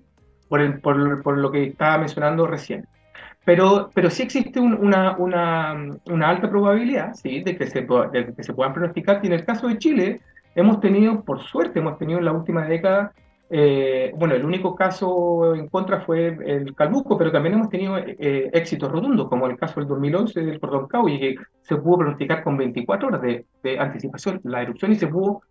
Por, 0.47 0.61
el, 0.61 0.79
por, 0.79 1.23
por, 1.23 1.37
lo 1.37 1.51
que 1.51 1.63
estaba 1.63 1.97
mencionando 1.97 2.45
recién. 2.45 2.85
Pero, 3.43 3.89
pero 3.95 4.11
sí 4.11 4.21
existe 4.21 4.59
una, 4.59 5.17
una, 5.17 5.75
una, 6.05 6.29
alta 6.29 6.49
probabilidad 6.49 7.15
¿sí? 7.15 7.41
de, 7.41 7.57
que 7.57 7.65
se, 7.65 7.81
de 7.81 8.33
que 8.35 8.43
se 8.43 8.53
puedan 8.53 8.73
pronosticar. 8.73 9.19
Y 9.23 9.27
en 9.27 9.33
el 9.33 9.45
caso 9.45 9.67
de 9.67 9.79
Chile, 9.79 10.21
hemos 10.53 10.79
tenido, 10.79 11.23
por 11.23 11.41
suerte, 11.41 11.79
hemos 11.79 11.97
tenido 11.97 12.19
en 12.19 12.25
la 12.25 12.33
última 12.33 12.65
década, 12.65 13.13
eh, 13.53 14.13
bueno, 14.15 14.33
el 14.33 14.45
único 14.45 14.73
caso 14.73 15.53
en 15.53 15.67
contra 15.67 15.99
fue 15.99 16.37
el 16.45 16.73
Calbuco, 16.73 17.17
pero 17.17 17.33
también 17.33 17.55
hemos 17.55 17.69
tenido 17.69 17.97
eh, 17.97 18.49
éxitos 18.53 18.89
rotundos, 18.89 19.27
como 19.27 19.45
el 19.45 19.57
caso 19.57 19.81
del 19.81 19.89
2011 19.89 20.39
del 20.39 20.59
Cordón 20.59 20.87
y 21.09 21.19
que 21.19 21.35
se 21.61 21.75
pudo 21.75 21.97
pronosticar 21.97 22.43
con 22.45 22.55
24 22.55 23.09
horas 23.09 23.21
de, 23.21 23.45
de, 23.61 23.77
anticipación 23.77 24.39
la 24.45 24.61
erupción 24.61 24.93
y 24.93 24.95
se 24.95 25.07
pudo 25.07 25.41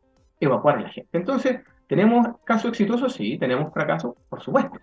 evacuar 0.41 0.79
a 0.79 0.81
la 0.81 0.89
gente. 0.89 1.11
Entonces, 1.13 1.61
¿tenemos 1.87 2.27
casos 2.45 2.71
exitosos? 2.71 3.13
Sí, 3.13 3.37
tenemos 3.37 3.71
fracasos, 3.71 4.15
por 4.31 4.41
supuesto. 4.41 4.79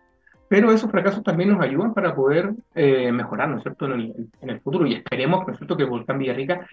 Pero 0.47 0.71
esos 0.71 0.91
fracasos 0.91 1.23
también 1.23 1.49
nos 1.49 1.61
ayudan 1.61 1.95
para 1.95 2.13
poder 2.13 2.53
eh, 2.75 3.11
mejorar, 3.11 3.49
¿no 3.49 3.57
es 3.57 3.63
cierto?, 3.63 3.87
en 3.87 3.93
el, 3.93 4.29
en 4.41 4.49
el 4.51 4.61
futuro. 4.61 4.85
Y 4.85 4.93
esperemos, 4.93 5.45
¿no 5.45 5.53
es 5.53 5.57
cierto?, 5.57 5.75
que 5.75 5.83
el 5.83 5.89
volcán 5.89 6.19
Villarrica 6.19 6.67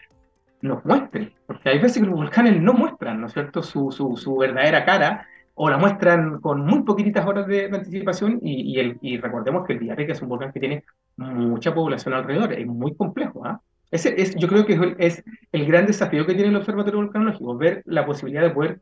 nos 0.61 0.85
muestre, 0.85 1.33
porque 1.47 1.71
hay 1.71 1.79
veces 1.79 2.03
que 2.03 2.09
los 2.09 2.17
volcanes 2.17 2.61
no 2.61 2.75
muestran, 2.75 3.21
¿no 3.21 3.29
es 3.29 3.33
cierto?, 3.33 3.63
su, 3.63 3.91
su, 3.91 4.17
su 4.17 4.37
verdadera 4.37 4.85
cara, 4.85 5.27
o 5.55 5.71
la 5.71 5.79
muestran 5.79 6.40
con 6.40 6.67
muy 6.67 6.83
poquititas 6.83 7.27
horas 7.27 7.47
de, 7.47 7.67
anticipación, 7.67 8.40
y, 8.43 8.73
y, 8.73 8.81
el, 8.81 8.99
y, 9.01 9.19
recordemos 9.19 9.67
que 9.67 9.75
el 9.75 9.79
Villarrica 9.79 10.12
es 10.12 10.23
un 10.23 10.29
volcán 10.29 10.53
que 10.53 10.61
tiene 10.61 10.85
mucha 11.17 11.73
población 11.73 12.14
alrededor, 12.14 12.53
es 12.53 12.67
muy 12.67 12.95
complejo, 12.97 13.45
¿ah? 13.47 13.61
Ese 13.90 14.21
es, 14.21 14.35
yo 14.35 14.49
creo 14.49 14.67
que 14.67 14.97
es, 14.99 15.23
el 15.53 15.67
gran 15.67 15.87
desafío 15.87 16.27
que 16.27 16.35
tiene 16.35 16.49
el 16.49 16.57
Observatorio 16.57 16.99
Volcanológico, 16.99 17.57
ver 17.57 17.83
la 17.87 18.05
posibilidad 18.05 18.43
de 18.43 18.51
poder 18.51 18.81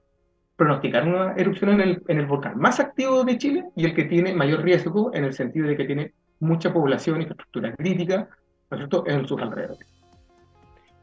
pronosticar 0.57 1.07
una 1.07 1.35
erupción 1.35 1.71
en 1.71 1.81
el, 1.83 2.03
en 2.09 2.19
el 2.19 2.27
volcán 2.27 2.59
más 2.59 2.81
activo 2.81 3.23
de 3.23 3.37
Chile 3.37 3.65
y 3.77 3.85
el 3.85 3.95
que 3.95 4.05
tiene 4.05 4.33
mayor 4.35 4.63
riesgo 4.63 5.13
en 5.13 5.25
el 5.25 5.35
sentido 5.35 5.69
de 5.69 5.77
que 5.77 5.85
tiene 5.85 6.15
mucha 6.41 6.73
población, 6.73 7.21
infraestructura 7.21 7.75
crítica, 7.77 8.29
¿no 8.71 8.79
es 8.79 9.15
en 9.15 9.27
sus 9.27 9.41
alrededores. 9.41 9.87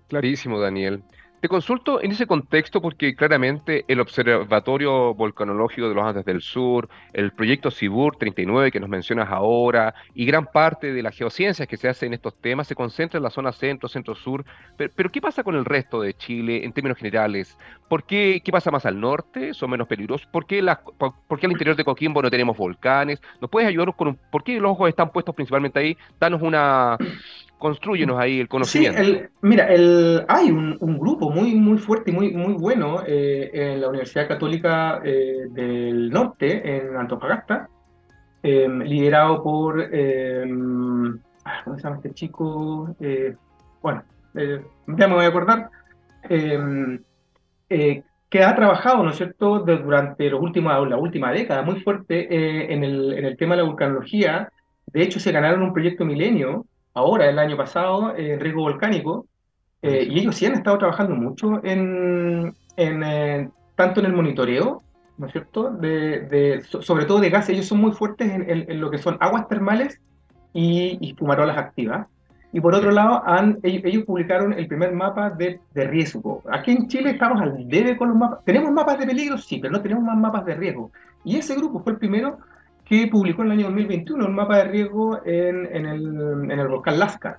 Clarísimo, 0.08 0.60
Daniel. 0.60 1.03
Te 1.39 1.47
consulto 1.47 2.02
en 2.02 2.12
ese 2.12 2.28
contexto 2.28 2.82
porque 2.82 3.15
claramente 3.15 3.86
el 3.88 4.02
Observatorio 4.02 5.13
Volcanológico 5.13 5.88
de 5.88 5.95
los 5.95 6.04
Andes 6.04 6.25
del 6.25 6.41
Sur, 6.41 6.89
el 7.13 7.32
proyecto 7.32 7.71
CIBUR 7.71 8.17
39 8.17 8.71
que 8.71 8.82
nos 8.82 8.89
mencionas 8.89 9.30
ahora 9.30 9.95
y 10.13 10.25
gran 10.25 10.47
parte 10.47 10.91
de 10.91 11.02
las 11.02 11.15
geociencias 11.15 11.65
que 11.65 11.78
se 11.78 11.88
hacen 11.88 12.08
en 12.08 12.15
estos 12.15 12.36
temas 12.41 12.67
se 12.67 12.75
concentra 12.75 13.19
en 13.19 13.23
la 13.23 13.30
zona 13.30 13.54
centro, 13.54 13.88
centro-sur. 13.88 14.43
Pero, 14.75 15.10
¿qué 15.10 15.21
pasa 15.21 15.41
con 15.43 15.56
el 15.56 15.63
resto 15.63 16.02
de 16.02 16.13
Chile 16.13 16.65
en 16.65 16.73
términos 16.73 16.97
generales? 16.97 17.58
¿Por 17.88 18.04
qué, 18.04 18.41
qué 18.43 18.52
pasa 18.52 18.69
más 18.69 18.86
al 18.86 18.99
norte? 18.99 19.54
¿Son 19.54 19.69
menos 19.69 19.88
peligrosos? 19.88 20.28
¿Por 20.28 20.45
qué, 20.45 20.62
por, 20.97 21.39
qué 21.39 21.45
al 21.45 21.54
interior 21.54 21.78
de 21.78 21.86
Coquimbo 21.86 22.21
no 22.21 22.30
tenemos 22.30 22.58
volcanes? 22.58 23.21
¿Nos 23.39 23.49
puedes 23.49 23.69
ayudarnos 23.69 23.95
con 23.95 24.10
un, 24.10 24.19
por 24.30 24.43
qué 24.43 24.60
los 24.60 24.71
ojos 24.71 24.89
están 24.89 25.10
puestos 25.10 25.34
principalmente 25.34 25.80
ahí? 25.80 25.97
Danos 26.19 26.41
una 26.41 26.97
construyenos 27.60 28.19
ahí 28.19 28.39
el 28.39 28.48
conocimiento. 28.48 29.04
Sí, 29.04 29.22
mira, 29.41 29.67
el, 29.67 30.26
hay 30.28 30.50
un, 30.50 30.78
un, 30.80 30.98
grupo 30.98 31.30
muy, 31.30 31.54
muy 31.54 31.78
fuerte 31.78 32.10
y 32.10 32.13
muy, 32.13 32.34
muy 32.34 32.54
bueno 32.54 33.04
eh, 33.06 33.52
en 33.54 33.82
la 33.82 33.89
Universidad 33.89 34.28
Católica 34.28 35.02
eh, 35.04 35.45
del 35.52 36.10
Norte, 36.10 36.78
en 36.78 36.95
Antofagasta, 36.95 37.69
em, 38.41 38.80
liderado 38.80 39.43
por, 39.43 39.82
em, 39.93 41.19
ah, 41.45 41.62
¿cómo 41.63 41.76
se 41.78 41.84
llama 41.84 41.98
este 41.98 42.13
chico? 42.13 42.95
Eh, 43.00 43.36
bueno, 43.82 44.04
ya 44.34 45.08
me 45.08 45.13
voy 45.13 45.26
a 45.26 45.28
acordar. 45.28 45.69
Em, 46.24 47.00
que 48.30 48.43
ha 48.43 48.56
trabajado, 48.56 49.04
¿no 49.04 49.10
es 49.10 49.17
cierto?, 49.17 49.60
durante 49.60 50.30
los 50.30 50.41
últimos, 50.41 50.88
la 50.88 50.98
última 50.98 51.32
década 51.32 51.63
muy 51.63 51.80
fuerte 51.82 52.28
eh, 52.34 52.74
en, 52.74 52.84
el, 52.84 53.13
en 53.13 53.26
el 53.26 53.38
tema 53.38 53.56
de 53.56 53.63
la 53.63 53.67
vulcanología. 53.67 54.50
De 54.86 55.02
hecho, 55.02 55.19
se 55.19 55.32
ganaron 55.32 55.63
un 55.63 55.74
proyecto 55.74 56.06
milenio, 56.06 56.65
ahora, 56.93 57.30
el 57.30 57.39
año 57.39 57.58
pasado, 57.58 58.15
en 58.15 58.39
riesgo 58.39 58.62
volcánico, 58.62 59.25
y 59.82 60.19
ellos 60.19 60.36
sí 60.36 60.45
han 60.45 60.56
estado 60.56 60.78
trabajando 60.78 61.15
mucho 61.15 61.62
en, 61.63 62.54
en 62.75 63.52
tanto 63.75 64.02
en 64.02 64.08
el 64.08 64.13
monitoreo 64.13 64.82
¿no 65.19 65.28
es 65.28 65.34
cierto? 65.34 65.69
De, 65.69 66.63
sobre 66.63 67.06
todo 67.06 67.19
de 67.19 67.30
gas, 67.30 67.49
ellos 67.49 67.67
son 67.67 67.80
muy 67.80 67.91
fuertes 67.91 68.32
en, 68.32 68.80
lo 68.80 68.89
que 68.89 68.97
son 68.97 69.17
aguas 69.19 69.47
termales 69.49 69.99
y, 70.54 70.97
y, 71.02 71.13
fumarolas 71.13 71.58
activas. 71.58 72.08
Y 72.54 72.62
por 72.62 72.73
otro 72.73 72.89
lado, 72.89 73.21
han, 73.25 73.60
ellos, 73.62 74.06
publicaron 74.06 74.54
el 74.54 74.67
primer 74.67 74.93
mapa 74.93 75.30
de, 75.30 75.60
de, 75.73 75.84
riesgo. 75.88 76.41
Aquí 76.49 76.71
en 76.71 76.88
Chile 76.88 77.12
estamos 77.12 77.41
al 77.41 77.67
debe 77.67 77.97
con 77.97 78.10
los 78.10 78.17
mapas. 78.17 78.45
¿Tenemos 78.45 78.71
mapas 78.71 78.97
de 78.97 79.06
peligro? 79.06 79.38
Sí, 79.38 79.60
pero 79.60 79.73
no 79.73 79.82
tenemos 79.82 80.04
más 80.06 80.17
mapas 80.17 80.45
de 80.45 80.56
riesgo. 80.56 80.89
Y 81.25 81.36
ese 81.36 81.54
grupo 81.54 81.82
fue 81.82 81.91
el 81.91 81.99
primero 81.99 82.39
que 82.89 83.08
publicó 83.08 83.43
en 83.43 83.52
el 83.52 83.60
año 83.60 83.65
2021 83.65 84.25
un 84.25 84.36
mapa 84.36 84.58
de 84.58 84.63
riesgo 84.63 85.21
en, 85.23 85.67
en, 85.75 85.86
el, 85.86 86.52
en 86.52 86.60
el 86.60 86.67
volcán 86.67 86.97
Lascar. 86.97 87.38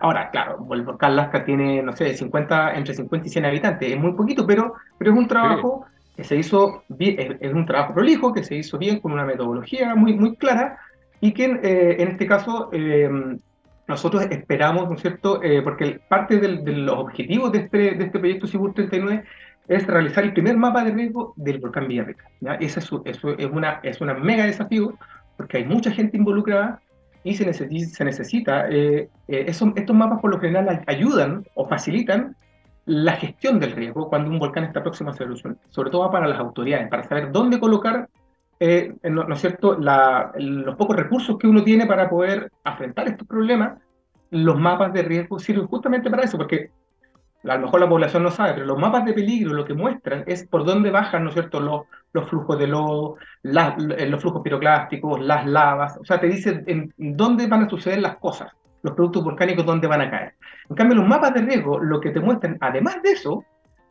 Ahora, 0.00 0.30
claro, 0.30 0.66
el 0.72 0.82
volcán 0.82 1.14
Lascar 1.14 1.44
tiene, 1.44 1.80
no 1.80 1.94
sé, 1.94 2.12
50, 2.16 2.74
entre 2.74 2.92
50 2.92 3.28
y 3.28 3.30
100 3.30 3.44
habitantes. 3.44 3.92
Es 3.92 3.98
muy 3.98 4.14
poquito, 4.14 4.44
pero, 4.44 4.74
pero 4.98 5.12
es 5.12 5.16
un 5.16 5.28
trabajo 5.28 5.86
que 6.16 6.24
se 6.24 6.36
hizo 6.36 6.82
bien, 6.88 7.38
es, 7.40 7.52
un 7.52 7.66
trabajo 7.66 7.94
prolijo, 7.94 8.32
que 8.32 8.42
se 8.42 8.56
hizo 8.56 8.76
bien 8.76 8.98
con 8.98 9.12
una 9.12 9.24
metodología 9.24 9.94
muy, 9.94 10.14
muy 10.14 10.34
clara 10.34 10.78
y 11.20 11.32
que 11.32 11.44
eh, 11.44 12.02
en 12.02 12.08
este 12.08 12.26
caso 12.26 12.70
eh, 12.72 13.08
nosotros 13.86 14.26
esperamos, 14.28 14.88
¿no 14.88 14.96
es 14.96 15.02
cierto? 15.02 15.40
Eh, 15.40 15.62
porque 15.62 16.00
parte 16.08 16.38
de 16.38 16.72
los 16.72 16.98
objetivos 16.98 17.52
de 17.52 17.58
este, 17.58 17.78
de 17.94 18.04
este 18.04 18.18
proyecto 18.18 18.48
Cibur 18.48 18.74
39 18.74 19.24
es 19.68 19.86
realizar 19.86 20.24
el 20.24 20.32
primer 20.32 20.56
mapa 20.56 20.84
de 20.84 20.92
riesgo 20.92 21.32
del 21.36 21.58
volcán 21.58 21.88
Villarrica. 21.88 22.24
¿ya? 22.40 22.54
Es, 22.54 22.76
eso 22.76 23.02
es, 23.04 23.22
una, 23.24 23.80
es 23.82 24.00
una 24.00 24.14
mega 24.14 24.44
desafío 24.44 24.94
porque 25.36 25.58
hay 25.58 25.64
mucha 25.64 25.90
gente 25.90 26.16
involucrada 26.16 26.80
y 27.22 27.34
se 27.34 27.46
necesita, 27.46 27.96
se 27.96 28.04
necesita 28.04 28.68
esos, 29.26 29.70
estos 29.76 29.96
mapas 29.96 30.20
por 30.20 30.30
lo 30.30 30.38
general 30.38 30.82
ayudan 30.86 31.44
o 31.54 31.66
facilitan 31.66 32.36
la 32.86 33.12
gestión 33.12 33.58
del 33.58 33.72
riesgo 33.72 34.08
cuando 34.08 34.30
un 34.30 34.38
volcán 34.38 34.64
está 34.64 34.82
próximo 34.82 35.10
a 35.10 35.14
ser 35.14 35.26
erupción, 35.26 35.58
sobre 35.70 35.90
todo 35.90 36.10
para 36.10 36.28
las 36.28 36.38
autoridades, 36.38 36.88
para 36.88 37.04
saber 37.04 37.32
dónde 37.32 37.58
colocar, 37.58 38.08
eh, 38.60 38.94
¿no, 39.04 39.32
es 39.32 39.40
cierto?, 39.40 39.78
los 39.78 40.76
pocos 40.76 40.96
recursos 40.96 41.38
que 41.38 41.46
uno 41.46 41.64
tiene 41.64 41.86
para 41.86 42.10
poder 42.10 42.50
afrontar 42.62 43.08
estos 43.08 43.26
problemas, 43.26 43.78
los 44.30 44.58
mapas 44.58 44.92
de 44.92 45.02
riesgo 45.02 45.38
sirven 45.38 45.66
justamente 45.66 46.10
para 46.10 46.24
eso, 46.24 46.36
porque 46.36 46.70
a 47.46 47.56
lo 47.56 47.62
mejor 47.62 47.80
la 47.80 47.88
población 47.88 48.22
no 48.22 48.30
sabe, 48.30 48.54
pero 48.54 48.66
los 48.66 48.78
mapas 48.78 49.04
de 49.04 49.12
peligro 49.12 49.52
lo 49.52 49.64
que 49.64 49.74
muestran 49.74 50.24
es 50.26 50.46
por 50.46 50.64
dónde 50.64 50.90
bajan, 50.90 51.24
¿no 51.24 51.28
es 51.28 51.34
cierto?, 51.34 51.60
los, 51.60 51.82
los 52.12 52.28
flujos 52.28 52.58
de 52.58 52.66
lodo, 52.66 53.16
los 53.42 54.20
flujos 54.20 54.42
piroclásticos, 54.42 55.20
las 55.20 55.46
lavas, 55.46 55.98
o 55.98 56.04
sea, 56.04 56.20
te 56.20 56.28
dice 56.28 56.62
en 56.66 56.92
dónde 56.96 57.46
van 57.46 57.64
a 57.64 57.68
suceder 57.68 58.00
las 58.00 58.16
cosas 58.16 58.52
los 58.84 58.94
productos 58.94 59.24
volcánicos 59.24 59.64
dónde 59.64 59.88
van 59.88 60.02
a 60.02 60.10
caer. 60.10 60.34
En 60.68 60.76
cambio, 60.76 60.96
los 60.96 61.08
mapas 61.08 61.32
de 61.34 61.40
riesgo 61.40 61.80
lo 61.80 62.00
que 62.00 62.10
te 62.10 62.20
muestran, 62.20 62.58
además 62.60 63.02
de 63.02 63.12
eso, 63.12 63.44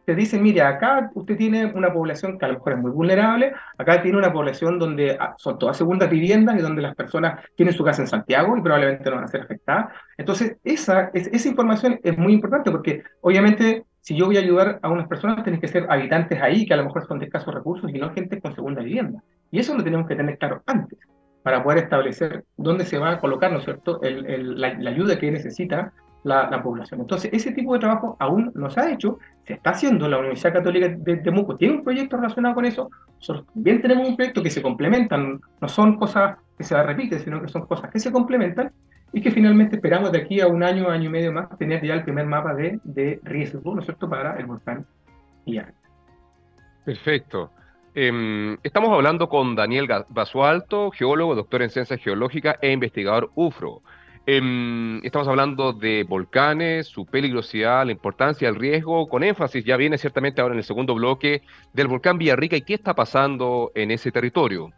te 0.06 0.16
dicen, 0.16 0.42
mire, 0.44 0.62
acá 0.62 1.12
usted 1.14 1.38
tiene 1.38 1.66
una 1.66 1.92
población 1.94 2.38
que 2.38 2.46
a 2.46 2.50
lo 2.50 2.56
mejor 2.56 2.74
es 2.74 2.80
muy 2.80 2.92
vulnerable, 2.92 3.54
acá 3.78 4.02
tiene 4.02 4.18
una 4.18 4.34
población 4.34 4.80
donde 4.80 5.18
ah, 5.20 5.36
son 5.38 5.58
todas 5.58 5.78
segundas 5.78 6.10
viviendas 6.10 6.58
y 6.58 6.62
donde 6.62 6.82
las 6.82 6.96
personas 6.96 7.44
tienen 7.56 7.74
su 7.74 7.84
casa 7.84 8.02
en 8.02 8.08
Santiago 8.08 8.58
y 8.58 8.62
probablemente 8.62 9.10
no 9.10 9.16
van 9.16 9.26
a 9.26 9.28
ser 9.28 9.42
afectadas. 9.42 9.88
Entonces, 10.18 10.58
esa, 10.64 11.10
esa 11.14 11.48
información 11.48 12.00
es 12.04 12.18
muy 12.18 12.34
importante 12.34 12.72
porque 12.72 13.04
obviamente 13.22 13.86
si 14.04 14.18
yo 14.18 14.26
voy 14.26 14.36
a 14.36 14.42
ayudar 14.42 14.80
a 14.82 14.90
unas 14.90 15.08
personas, 15.08 15.44
tienen 15.44 15.62
que 15.62 15.70
ser 15.70 15.86
habitantes 15.90 16.42
ahí 16.42 16.66
que 16.66 16.74
a 16.74 16.78
lo 16.78 16.84
mejor 16.84 17.08
son 17.08 17.20
de 17.20 17.26
escasos 17.26 17.54
recursos 17.54 17.90
y 17.90 17.98
no 17.98 18.12
gente 18.12 18.42
con 18.42 18.54
segunda 18.54 18.84
vivienda. 18.84 19.24
Y 19.50 19.60
eso 19.60 19.78
lo 19.78 19.84
tenemos 19.84 20.08
que 20.08 20.16
tener 20.18 20.38
claro 20.38 20.62
antes 20.66 21.00
para 21.42 21.64
poder 21.64 21.86
establecer 21.86 22.44
dónde 22.58 22.86
se 22.86 22.98
va 22.98 23.12
a 23.12 23.20
colocar, 23.22 23.52
¿no 23.52 23.60
es 23.60 23.64
cierto?, 23.64 24.02
la, 24.02 24.90
ayuda 24.90 25.18
que 25.18 25.32
necesita 25.32 25.94
la, 26.24 26.64
población. 26.64 27.02
Entonces, 27.02 27.32
ese 27.34 27.52
tipo 27.52 27.74
de 27.74 27.80
trabajo 27.80 28.16
aún 28.20 28.52
no 28.56 28.70
se 28.70 28.80
ha 28.80 28.92
hecho, 28.92 29.20
se 29.46 29.54
está 29.54 29.72
haciendo, 29.72 30.08
la 30.08 30.20
Universidad 30.20 30.54
Católica 30.54 30.90
de 30.90 31.18
Temuco 31.18 31.56
tiene 31.56 31.76
un 31.76 31.84
proyecto 31.84 32.18
relacionado 32.18 32.56
con 32.56 32.66
eso, 32.66 32.90
nosotros 33.16 33.46
también 33.54 33.82
tenemos 33.82 34.08
un 34.08 34.16
proyecto 34.16 34.42
que 34.42 34.50
se 34.50 34.62
complementan, 34.62 35.42
no 35.60 35.68
son 35.68 35.98
cosas 35.98 36.38
que 36.58 36.64
se 36.64 36.82
repiten, 36.82 37.20
sino 37.20 37.42
que 37.42 37.48
son 37.48 37.66
cosas 37.66 37.92
que 37.92 38.00
se 38.00 38.12
complementan 38.12 38.72
y 39.12 39.22
que 39.22 39.32
finalmente 39.32 39.76
esperamos 39.76 40.12
de 40.12 40.20
aquí 40.20 40.42
a 40.42 40.48
un 40.48 40.64
año, 40.64 40.90
año 40.90 41.06
y 41.06 41.12
medio 41.12 41.32
más, 41.32 41.50
tener 41.58 41.86
ya 41.86 41.94
el 41.96 42.04
primer 42.04 42.26
mapa 42.26 42.54
de, 42.54 42.80
de 42.84 43.20
riesgo, 43.24 43.74
¿no 43.74 43.80
es 43.80 43.86
cierto?, 43.86 44.10
para 44.10 44.38
el 44.38 44.46
volcán 44.46 44.86
Iar. 45.46 45.74
Perfecto. 46.86 47.52
Em, 47.96 48.58
estamos 48.64 48.90
hablando 48.90 49.30
con 49.30 49.56
Daniel 49.56 49.88
Basualto, 50.10 50.90
geólogo, 50.90 51.36
doctor 51.36 51.62
en 51.62 51.70
ciencias 51.70 52.02
geológicas 52.02 52.58
e 52.62 52.72
investigador 52.72 53.32
UFRO. 53.36 53.82
Em, 54.26 55.04
estamos 55.04 55.28
hablando 55.28 55.74
de 55.74 56.06
volcanes, 56.06 56.88
su 56.88 57.06
peligrosidad, 57.06 57.86
la 57.86 57.92
importancia, 57.92 58.48
el 58.48 58.56
riesgo, 58.56 59.10
con 59.10 59.22
énfasis, 59.22 59.66
ya 59.66 59.76
viene 59.76 59.98
ciertamente 59.98 60.40
ahora 60.40 60.54
en 60.54 60.60
el 60.60 60.64
segundo 60.64 60.96
bloque, 60.96 61.42
del 61.74 61.90
volcán 61.90 62.18
Villarrica 62.18 62.56
y 62.56 62.62
qué 62.62 62.76
está 62.76 62.94
pasando 62.94 63.74
en 63.76 63.92
ese 63.92 64.14
territorio. 64.14 64.72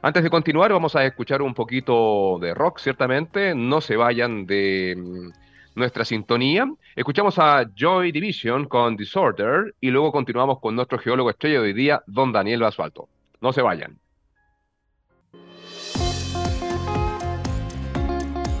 Antes 0.00 0.22
de 0.22 0.30
continuar, 0.30 0.72
vamos 0.72 0.96
a 0.96 1.04
escuchar 1.04 1.42
un 1.42 1.52
poquito 1.52 2.38
de 2.40 2.54
rock, 2.54 2.78
ciertamente. 2.78 3.54
No 3.54 3.82
se 3.82 3.96
vayan 3.96 4.46
de 4.46 4.92
em, 4.92 5.32
nuestra 5.74 6.04
sintonía. 6.06 6.66
Escuchamos 6.94 7.38
a 7.38 7.66
Joy 7.74 8.12
Division 8.12 8.66
con 8.66 8.96
Disorder 8.96 9.74
y 9.78 9.90
luego 9.90 10.10
continuamos 10.10 10.58
con 10.60 10.74
nuestro 10.74 10.98
geólogo 10.98 11.28
estrella 11.28 11.60
de 11.60 11.66
hoy 11.66 11.72
día, 11.74 12.02
don 12.06 12.32
Daniel 12.32 12.60
Basualto. 12.60 13.08
No 13.42 13.52
se 13.52 13.60
vayan. 13.60 13.98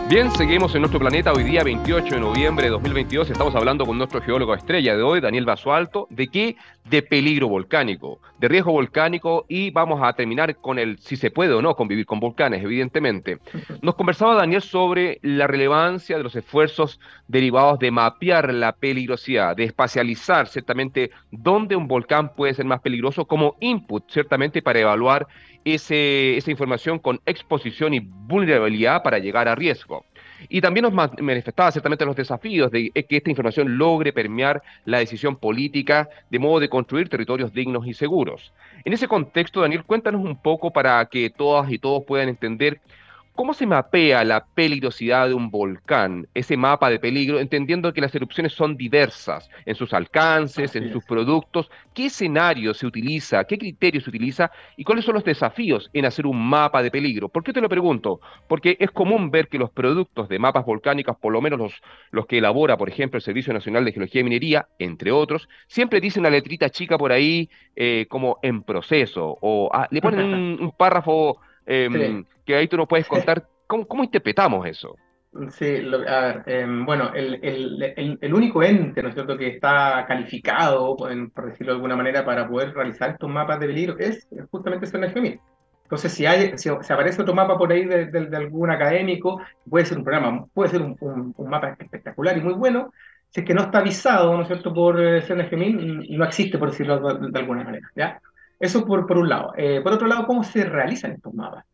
Bien, 0.08 0.30
seguimos 0.30 0.72
en 0.76 0.82
nuestro 0.82 1.00
planeta 1.00 1.32
hoy 1.32 1.42
día 1.42 1.64
28 1.64 2.14
de 2.14 2.20
noviembre 2.20 2.66
de 2.66 2.70
2022. 2.70 3.28
Estamos 3.28 3.56
hablando 3.56 3.84
con 3.84 3.98
nuestro 3.98 4.22
geólogo 4.22 4.54
estrella 4.54 4.96
de 4.96 5.02
hoy, 5.02 5.20
Daniel 5.20 5.44
Basualto. 5.44 6.06
¿De 6.10 6.28
qué? 6.28 6.54
De 6.84 7.02
peligro 7.02 7.48
volcánico, 7.48 8.20
de 8.38 8.46
riesgo 8.46 8.70
volcánico 8.70 9.46
y 9.48 9.70
vamos 9.70 10.00
a 10.00 10.12
terminar 10.12 10.54
con 10.58 10.78
el 10.78 10.98
si 10.98 11.16
se 11.16 11.32
puede 11.32 11.54
o 11.54 11.60
no 11.60 11.74
convivir 11.74 12.06
con 12.06 12.20
volcanes, 12.20 12.62
evidentemente. 12.62 13.40
Nos 13.82 13.96
conversaba 13.96 14.36
Daniel 14.36 14.62
sobre 14.62 15.18
la 15.22 15.48
relevancia 15.48 16.16
de 16.16 16.22
los 16.22 16.36
esfuerzos 16.36 17.00
derivados 17.26 17.80
de 17.80 17.90
mapear 17.90 18.54
la 18.54 18.76
peligrosidad, 18.76 19.56
de 19.56 19.64
espacializar 19.64 20.46
ciertamente 20.46 21.10
dónde 21.32 21.74
un 21.74 21.88
volcán 21.88 22.32
puede 22.32 22.54
ser 22.54 22.64
más 22.64 22.80
peligroso 22.80 23.24
como 23.24 23.56
input, 23.58 24.08
ciertamente 24.08 24.62
para 24.62 24.78
evaluar 24.78 25.26
esa 25.74 26.50
información 26.50 26.98
con 27.00 27.20
exposición 27.26 27.92
y 27.92 28.00
vulnerabilidad 28.00 29.02
para 29.02 29.18
llegar 29.18 29.48
a 29.48 29.54
riesgo. 29.54 30.04
Y 30.48 30.60
también 30.60 30.84
nos 30.84 30.92
manifestaba 30.92 31.72
ciertamente 31.72 32.04
los 32.04 32.14
desafíos 32.14 32.70
de 32.70 32.92
que 32.92 33.16
esta 33.16 33.30
información 33.30 33.76
logre 33.76 34.12
permear 34.12 34.62
la 34.84 34.98
decisión 34.98 35.36
política 35.36 36.08
de 36.30 36.38
modo 36.38 36.60
de 36.60 36.68
construir 36.68 37.08
territorios 37.08 37.52
dignos 37.52 37.86
y 37.86 37.94
seguros. 37.94 38.52
En 38.84 38.92
ese 38.92 39.08
contexto, 39.08 39.60
Daniel, 39.60 39.84
cuéntanos 39.84 40.22
un 40.22 40.40
poco 40.40 40.72
para 40.72 41.04
que 41.06 41.30
todas 41.30 41.70
y 41.72 41.78
todos 41.78 42.04
puedan 42.04 42.28
entender 42.28 42.80
¿Cómo 43.36 43.52
se 43.52 43.66
mapea 43.66 44.24
la 44.24 44.46
peligrosidad 44.46 45.28
de 45.28 45.34
un 45.34 45.50
volcán, 45.50 46.26
ese 46.32 46.56
mapa 46.56 46.88
de 46.88 46.98
peligro, 46.98 47.38
entendiendo 47.38 47.92
que 47.92 48.00
las 48.00 48.14
erupciones 48.14 48.54
son 48.54 48.78
diversas 48.78 49.50
en 49.66 49.74
sus 49.74 49.92
alcances, 49.92 50.74
en 50.74 50.90
sus 50.90 51.04
productos? 51.04 51.70
¿Qué 51.92 52.06
escenario 52.06 52.72
se 52.72 52.86
utiliza? 52.86 53.44
¿Qué 53.44 53.58
criterios 53.58 54.04
se 54.04 54.10
utiliza? 54.10 54.50
¿Y 54.78 54.84
cuáles 54.84 55.04
son 55.04 55.14
los 55.14 55.24
desafíos 55.24 55.90
en 55.92 56.06
hacer 56.06 56.26
un 56.26 56.48
mapa 56.48 56.82
de 56.82 56.90
peligro? 56.90 57.28
¿Por 57.28 57.44
qué 57.44 57.52
te 57.52 57.60
lo 57.60 57.68
pregunto? 57.68 58.20
Porque 58.48 58.78
es 58.80 58.90
común 58.90 59.30
ver 59.30 59.48
que 59.48 59.58
los 59.58 59.70
productos 59.70 60.30
de 60.30 60.38
mapas 60.38 60.64
volcánicos, 60.64 61.18
por 61.18 61.34
lo 61.34 61.42
menos 61.42 61.58
los, 61.58 61.82
los 62.12 62.26
que 62.26 62.38
elabora, 62.38 62.78
por 62.78 62.88
ejemplo, 62.88 63.18
el 63.18 63.22
Servicio 63.22 63.52
Nacional 63.52 63.84
de 63.84 63.92
Geología 63.92 64.22
y 64.22 64.24
Minería, 64.24 64.66
entre 64.78 65.12
otros, 65.12 65.46
siempre 65.66 66.00
dicen 66.00 66.22
una 66.22 66.30
letrita 66.30 66.70
chica 66.70 66.96
por 66.96 67.12
ahí 67.12 67.50
eh, 67.74 68.06
como 68.08 68.38
en 68.40 68.62
proceso, 68.62 69.36
o 69.42 69.68
ah, 69.74 69.88
le 69.90 70.00
ponen 70.00 70.58
un 70.58 70.72
párrafo 70.72 71.38
Em, 71.66 72.24
que 72.44 72.54
ahí 72.54 72.68
tú 72.68 72.76
nos 72.76 72.88
puedes 72.88 73.06
contar 73.08 73.46
cómo, 73.66 74.04
interpretamos 74.04 74.66
eso. 74.66 74.96
Sí, 75.50 75.82
a 76.08 76.20
ver, 76.20 76.42
em, 76.46 76.86
bueno, 76.86 77.12
el, 77.14 77.38
el, 77.42 78.18
el, 78.20 78.34
único 78.34 78.62
ente, 78.62 79.02
¿no 79.02 79.10
es 79.10 79.14
cierto?, 79.14 79.36
que 79.36 79.48
está 79.48 80.06
calificado, 80.08 80.96
por, 80.96 81.10
decirlo 81.10 81.72
de 81.72 81.76
alguna 81.76 81.96
manera, 81.96 82.24
para 82.24 82.48
poder 82.48 82.72
realizar 82.72 83.10
estos 83.10 83.28
mapas 83.28 83.60
de 83.60 83.66
peligro 83.66 83.98
es 83.98 84.26
justamente 84.50 84.86
el 84.86 85.10
Geomir. 85.12 85.40
Entonces, 85.86 86.12
si, 86.12 86.26
hay, 86.26 86.58
si, 86.58 86.68
aparece 86.68 87.22
otro 87.22 87.32
mapa 87.32 87.56
por 87.56 87.70
ahí 87.70 87.84
de, 87.84 88.06
de, 88.06 88.36
algún 88.36 88.70
académico, 88.70 89.40
puede 89.70 89.84
ser 89.84 89.98
un 89.98 90.04
programa, 90.04 90.44
puede 90.52 90.70
ser 90.70 90.82
un, 90.82 90.96
un, 91.36 91.48
mapa 91.48 91.76
espectacular 91.78 92.36
y 92.36 92.40
muy 92.40 92.54
bueno, 92.54 92.92
si 93.30 93.40
es 93.40 93.46
que 93.46 93.54
no 93.54 93.62
está 93.62 93.78
avisado, 93.78 94.34
¿no 94.34 94.42
es 94.42 94.48
cierto?, 94.48 94.74
por 94.74 95.00
eh, 95.00 95.22
y 95.28 96.16
no 96.16 96.24
existe, 96.24 96.58
por 96.58 96.70
decirlo 96.70 96.98
de, 96.98 97.38
alguna 97.38 97.62
manera, 97.62 97.88
¿ya? 97.94 98.20
Eso 98.58 98.84
por, 98.84 99.06
por 99.06 99.18
un 99.18 99.28
lado. 99.28 99.52
Eh, 99.56 99.80
por 99.82 99.92
otro 99.92 100.06
lado, 100.06 100.26
¿cómo 100.26 100.42
se 100.44 100.64
realizan 100.64 101.12
estos 101.12 101.34
mapas? 101.34 101.64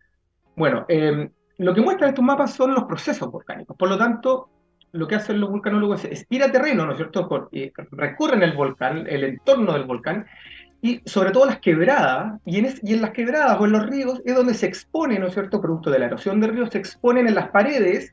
Bueno, 0.56 0.84
em, 0.88 1.30
lo 1.58 1.74
que 1.74 1.80
muestran 1.80 2.10
estos 2.10 2.24
mapas 2.24 2.52
son 2.52 2.74
los 2.74 2.84
procesos 2.84 3.30
volcánicos. 3.30 3.76
Por 3.76 3.88
lo 3.88 3.96
tanto, 3.96 4.48
lo 4.92 5.06
que 5.06 5.14
hacen 5.14 5.40
los 5.40 5.50
vulcanólogos 5.50 6.04
es 6.04 6.26
ir 6.28 6.42
terreno, 6.50 6.84
¿no 6.84 6.92
es 6.92 6.98
cierto? 6.98 7.48
recurren 7.92 8.42
el 8.42 8.52
volcán, 8.52 9.06
el 9.08 9.24
entorno 9.24 9.72
del 9.72 9.84
volcán, 9.84 10.26
y 10.82 11.00
sobre 11.06 11.30
todo 11.30 11.46
las 11.46 11.60
quebradas, 11.60 12.40
y 12.44 12.58
en, 12.58 12.74
y 12.82 12.94
en 12.94 13.00
las 13.00 13.12
quebradas 13.12 13.58
o 13.60 13.64
en 13.64 13.72
los 13.72 13.86
ríos 13.86 14.20
es 14.24 14.34
donde 14.34 14.52
se 14.52 14.66
expone, 14.66 15.18
¿no 15.18 15.28
es 15.28 15.34
cierto?, 15.34 15.60
producto 15.60 15.90
de 15.90 16.00
la 16.00 16.06
erosión 16.06 16.40
del 16.40 16.52
río, 16.52 16.66
se 16.70 16.78
exponen 16.78 17.28
en 17.28 17.36
las 17.36 17.50
paredes 17.50 18.12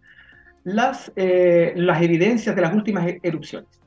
las, 0.63 1.12
eh, 1.15 1.73
las 1.75 2.01
evidencias 2.01 2.55
de 2.55 2.62
las 2.62 2.73
últimas 2.73 3.08
e-, 3.08 3.19
erupciones. 3.23 3.79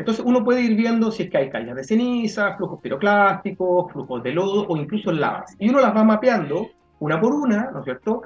Entonces 0.00 0.24
uno 0.24 0.42
puede 0.42 0.62
ir 0.62 0.76
viendo 0.76 1.12
si 1.12 1.24
es 1.24 1.30
que 1.30 1.36
hay 1.36 1.50
caídas 1.50 1.76
de 1.76 1.84
ceniza, 1.84 2.56
flujos 2.56 2.80
piroclásticos, 2.80 3.92
flujos 3.92 4.22
de 4.22 4.32
lodo 4.32 4.66
o 4.66 4.76
incluso 4.76 5.12
lavas. 5.12 5.54
Y 5.58 5.68
uno 5.68 5.80
las 5.80 5.94
va 5.94 6.02
mapeando 6.02 6.70
una 7.00 7.20
por 7.20 7.34
una, 7.34 7.70
¿no 7.70 7.80
es 7.80 7.84
cierto? 7.84 8.22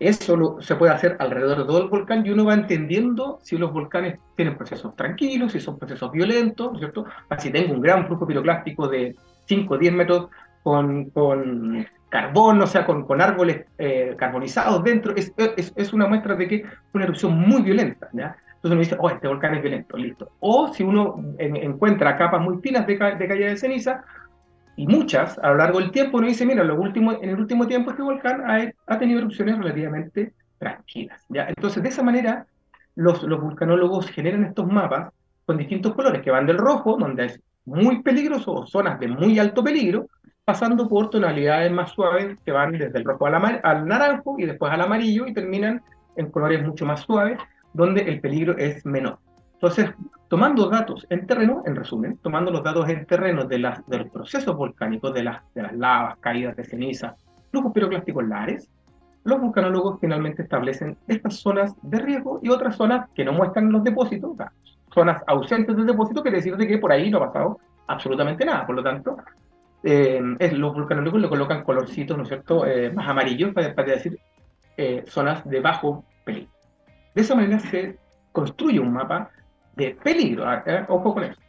Eso 0.00 0.60
se 0.60 0.74
puede 0.74 0.92
hacer 0.92 1.16
alrededor 1.20 1.58
de 1.58 1.64
todo 1.66 1.82
el 1.82 1.88
volcán 1.88 2.26
y 2.26 2.30
uno 2.30 2.44
va 2.44 2.54
entendiendo 2.54 3.38
si 3.42 3.56
los 3.56 3.72
volcanes 3.72 4.18
tienen 4.34 4.56
procesos 4.56 4.96
tranquilos, 4.96 5.52
si 5.52 5.60
son 5.60 5.78
procesos 5.78 6.10
violentos, 6.10 6.72
¿no 6.72 6.74
es 6.74 6.80
cierto? 6.80 7.04
Si 7.38 7.50
tengo 7.50 7.74
un 7.74 7.80
gran 7.80 8.08
flujo 8.08 8.26
piroclástico 8.26 8.88
de 8.88 9.14
5 9.46 9.72
o 9.72 9.78
10 9.78 9.92
metros 9.94 10.28
con, 10.64 11.10
con, 11.10 11.86
carbón, 12.08 12.60
o 12.60 12.66
sea, 12.66 12.84
con, 12.84 13.04
con 13.04 13.20
árboles 13.20 13.66
eh, 13.78 14.16
carbonizados 14.18 14.82
dentro, 14.82 15.14
es, 15.14 15.32
es, 15.36 15.72
es, 15.76 15.92
una 15.92 16.08
muestra 16.08 16.34
de 16.34 16.48
que 16.48 16.56
es 16.56 16.64
una 16.92 17.04
erupción 17.04 17.38
muy 17.38 17.62
violenta, 17.62 18.08
¿ya? 18.12 18.36
Entonces 18.64 18.76
uno 18.76 18.80
dice, 18.80 18.96
oh, 18.98 19.10
este 19.10 19.28
volcán 19.28 19.54
es 19.54 19.60
violento, 19.60 19.94
listo. 19.98 20.30
O 20.40 20.72
si 20.72 20.82
uno 20.82 21.22
encuentra 21.38 22.16
capas 22.16 22.40
muy 22.40 22.62
finas 22.62 22.86
de, 22.86 22.96
de 22.96 23.26
de 23.26 23.56
ceniza, 23.58 24.02
y 24.76 24.86
muchas 24.86 25.38
a 25.38 25.50
lo 25.50 25.56
largo 25.56 25.80
del 25.80 25.90
tiempo, 25.90 26.16
uno 26.16 26.28
dice, 26.28 26.46
mira, 26.46 26.64
lo 26.64 26.80
último, 26.80 27.12
en 27.12 27.28
el 27.28 27.38
último 27.38 27.66
tiempo 27.66 27.90
este 27.90 28.02
volcán 28.02 28.42
ha, 28.50 28.72
ha 28.86 28.98
tenido 28.98 29.18
erupciones 29.18 29.58
relativamente 29.58 30.32
tranquilas. 30.58 31.22
¿ya? 31.28 31.46
Entonces, 31.48 31.82
de 31.82 31.90
esa 31.90 32.02
manera, 32.02 32.46
los, 32.94 33.22
los 33.24 33.38
vulcanólogos 33.38 34.08
generan 34.08 34.44
estos 34.44 34.66
mapas 34.66 35.12
con 35.44 35.58
distintos 35.58 35.94
colores, 35.94 36.22
que 36.22 36.30
van 36.30 36.46
del 36.46 36.56
rojo, 36.56 36.96
donde 36.98 37.26
es 37.26 37.42
muy 37.66 38.02
peligroso, 38.02 38.50
o 38.54 38.66
zonas 38.66 38.98
de 38.98 39.08
muy 39.08 39.38
alto 39.38 39.62
peligro, 39.62 40.06
pasando 40.42 40.88
por 40.88 41.10
tonalidades 41.10 41.70
más 41.70 41.90
suaves 41.90 42.38
que 42.46 42.50
van 42.50 42.72
desde 42.72 42.98
el 42.98 43.04
rojo 43.04 43.26
al, 43.26 43.60
al 43.62 43.86
naranjo 43.86 44.36
y 44.38 44.46
después 44.46 44.72
al 44.72 44.80
amarillo 44.80 45.26
y 45.26 45.34
terminan 45.34 45.82
en 46.16 46.30
colores 46.30 46.64
mucho 46.64 46.86
más 46.86 47.00
suaves, 47.00 47.38
donde 47.74 48.00
el 48.02 48.20
peligro 48.20 48.56
es 48.56 48.86
menor. 48.86 49.18
Entonces, 49.54 49.90
tomando 50.28 50.68
datos 50.68 51.06
en 51.10 51.26
terreno, 51.26 51.62
en 51.66 51.76
resumen, 51.76 52.18
tomando 52.22 52.50
los 52.50 52.62
datos 52.62 52.88
en 52.88 53.04
terreno 53.06 53.44
de, 53.44 53.58
los 53.58 53.78
procesos 54.12 54.56
volcánicos, 54.56 55.12
de 55.12 55.24
las, 55.24 55.42
de 55.54 55.62
las 55.62 55.74
lavas, 55.74 56.16
caídas 56.20 56.56
de 56.56 56.64
ceniza, 56.64 57.14
flujos 57.50 57.72
piroclásticos 57.72 58.26
lares, 58.26 58.70
los 59.24 59.40
vulcanólogos 59.40 60.00
finalmente 60.00 60.42
establecen 60.42 60.96
estas 61.08 61.36
zonas 61.36 61.74
de 61.82 61.98
riesgo 61.98 62.40
y 62.42 62.50
otras 62.50 62.76
zonas 62.76 63.08
que 63.14 63.24
no 63.24 63.32
muestran 63.32 63.72
los 63.72 63.82
depósitos, 63.82 64.36
zonas 64.92 65.22
ausentes 65.26 65.74
del 65.76 65.86
depósito, 65.86 66.22
quiere 66.22 66.38
decir 66.38 66.56
que 66.56 66.78
por 66.78 66.92
ahí 66.92 67.10
no 67.10 67.18
ha 67.18 67.26
pasado 67.32 67.58
absolutamente 67.86 68.44
nada. 68.44 68.66
Por 68.66 68.76
lo 68.76 68.82
tanto, 68.82 69.16
eh, 69.82 70.20
los 70.52 70.74
vulcanólogos 70.74 71.20
le 71.20 71.28
colocan 71.28 71.64
colorcitos, 71.64 72.16
¿no 72.16 72.22
es 72.22 72.28
cierto?, 72.28 72.66
eh, 72.66 72.90
más 72.90 73.08
amarillos 73.08 73.52
para, 73.52 73.72
decir 73.84 74.18
eh, 74.76 75.04
zonas 75.06 75.48
de 75.48 75.60
bajo. 75.60 76.04
De 77.14 77.22
esa 77.22 77.34
manera 77.34 77.58
se 77.58 77.96
construye 78.32 78.80
un 78.80 78.92
mapa 78.92 79.30
de 79.76 79.96
peligro. 80.02 80.46
¿ah? 80.46 80.62
¿eh? 80.66 80.84
Ojo 80.88 81.14
con 81.14 81.24
eso. 81.24 81.40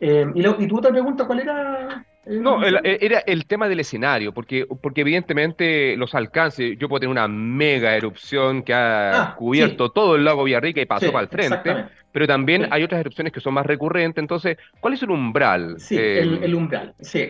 Eh, 0.00 0.26
y, 0.34 0.42
lo, 0.42 0.56
y, 0.58 0.66
tu 0.66 0.78
otra 0.78 0.90
pregunta, 0.90 1.26
¿cuál 1.26 1.40
era? 1.40 2.04
Eh, 2.24 2.38
no, 2.40 2.62
el, 2.64 2.80
era 2.84 3.20
el 3.20 3.44
tema 3.46 3.68
del 3.68 3.80
escenario, 3.80 4.32
porque, 4.32 4.66
porque 4.80 5.02
evidentemente 5.02 5.96
los 5.96 6.14
alcances, 6.14 6.78
yo 6.78 6.88
puedo 6.88 7.00
tener 7.00 7.10
una 7.10 7.28
mega 7.28 7.94
erupción 7.94 8.62
que 8.62 8.72
ha 8.72 9.22
ah, 9.22 9.34
cubierto 9.36 9.90
todo 9.90 10.16
el 10.16 10.24
lago 10.24 10.44
Villarrica 10.44 10.80
y 10.80 10.86
pasó 10.86 11.12
para 11.12 11.24
el 11.24 11.28
frente, 11.28 11.86
pero 12.12 12.26
también 12.26 12.68
hay 12.70 12.82
otras 12.82 13.00
erupciones 13.00 13.32
que 13.32 13.40
son 13.40 13.54
más 13.54 13.66
recurrentes, 13.66 14.22
entonces, 14.22 14.56
¿cuál 14.80 14.94
es 14.94 15.02
el 15.02 15.10
umbral? 15.10 15.78
Sí, 15.78 15.98
el, 15.98 16.54
umbral, 16.54 16.94
sí, 17.00 17.26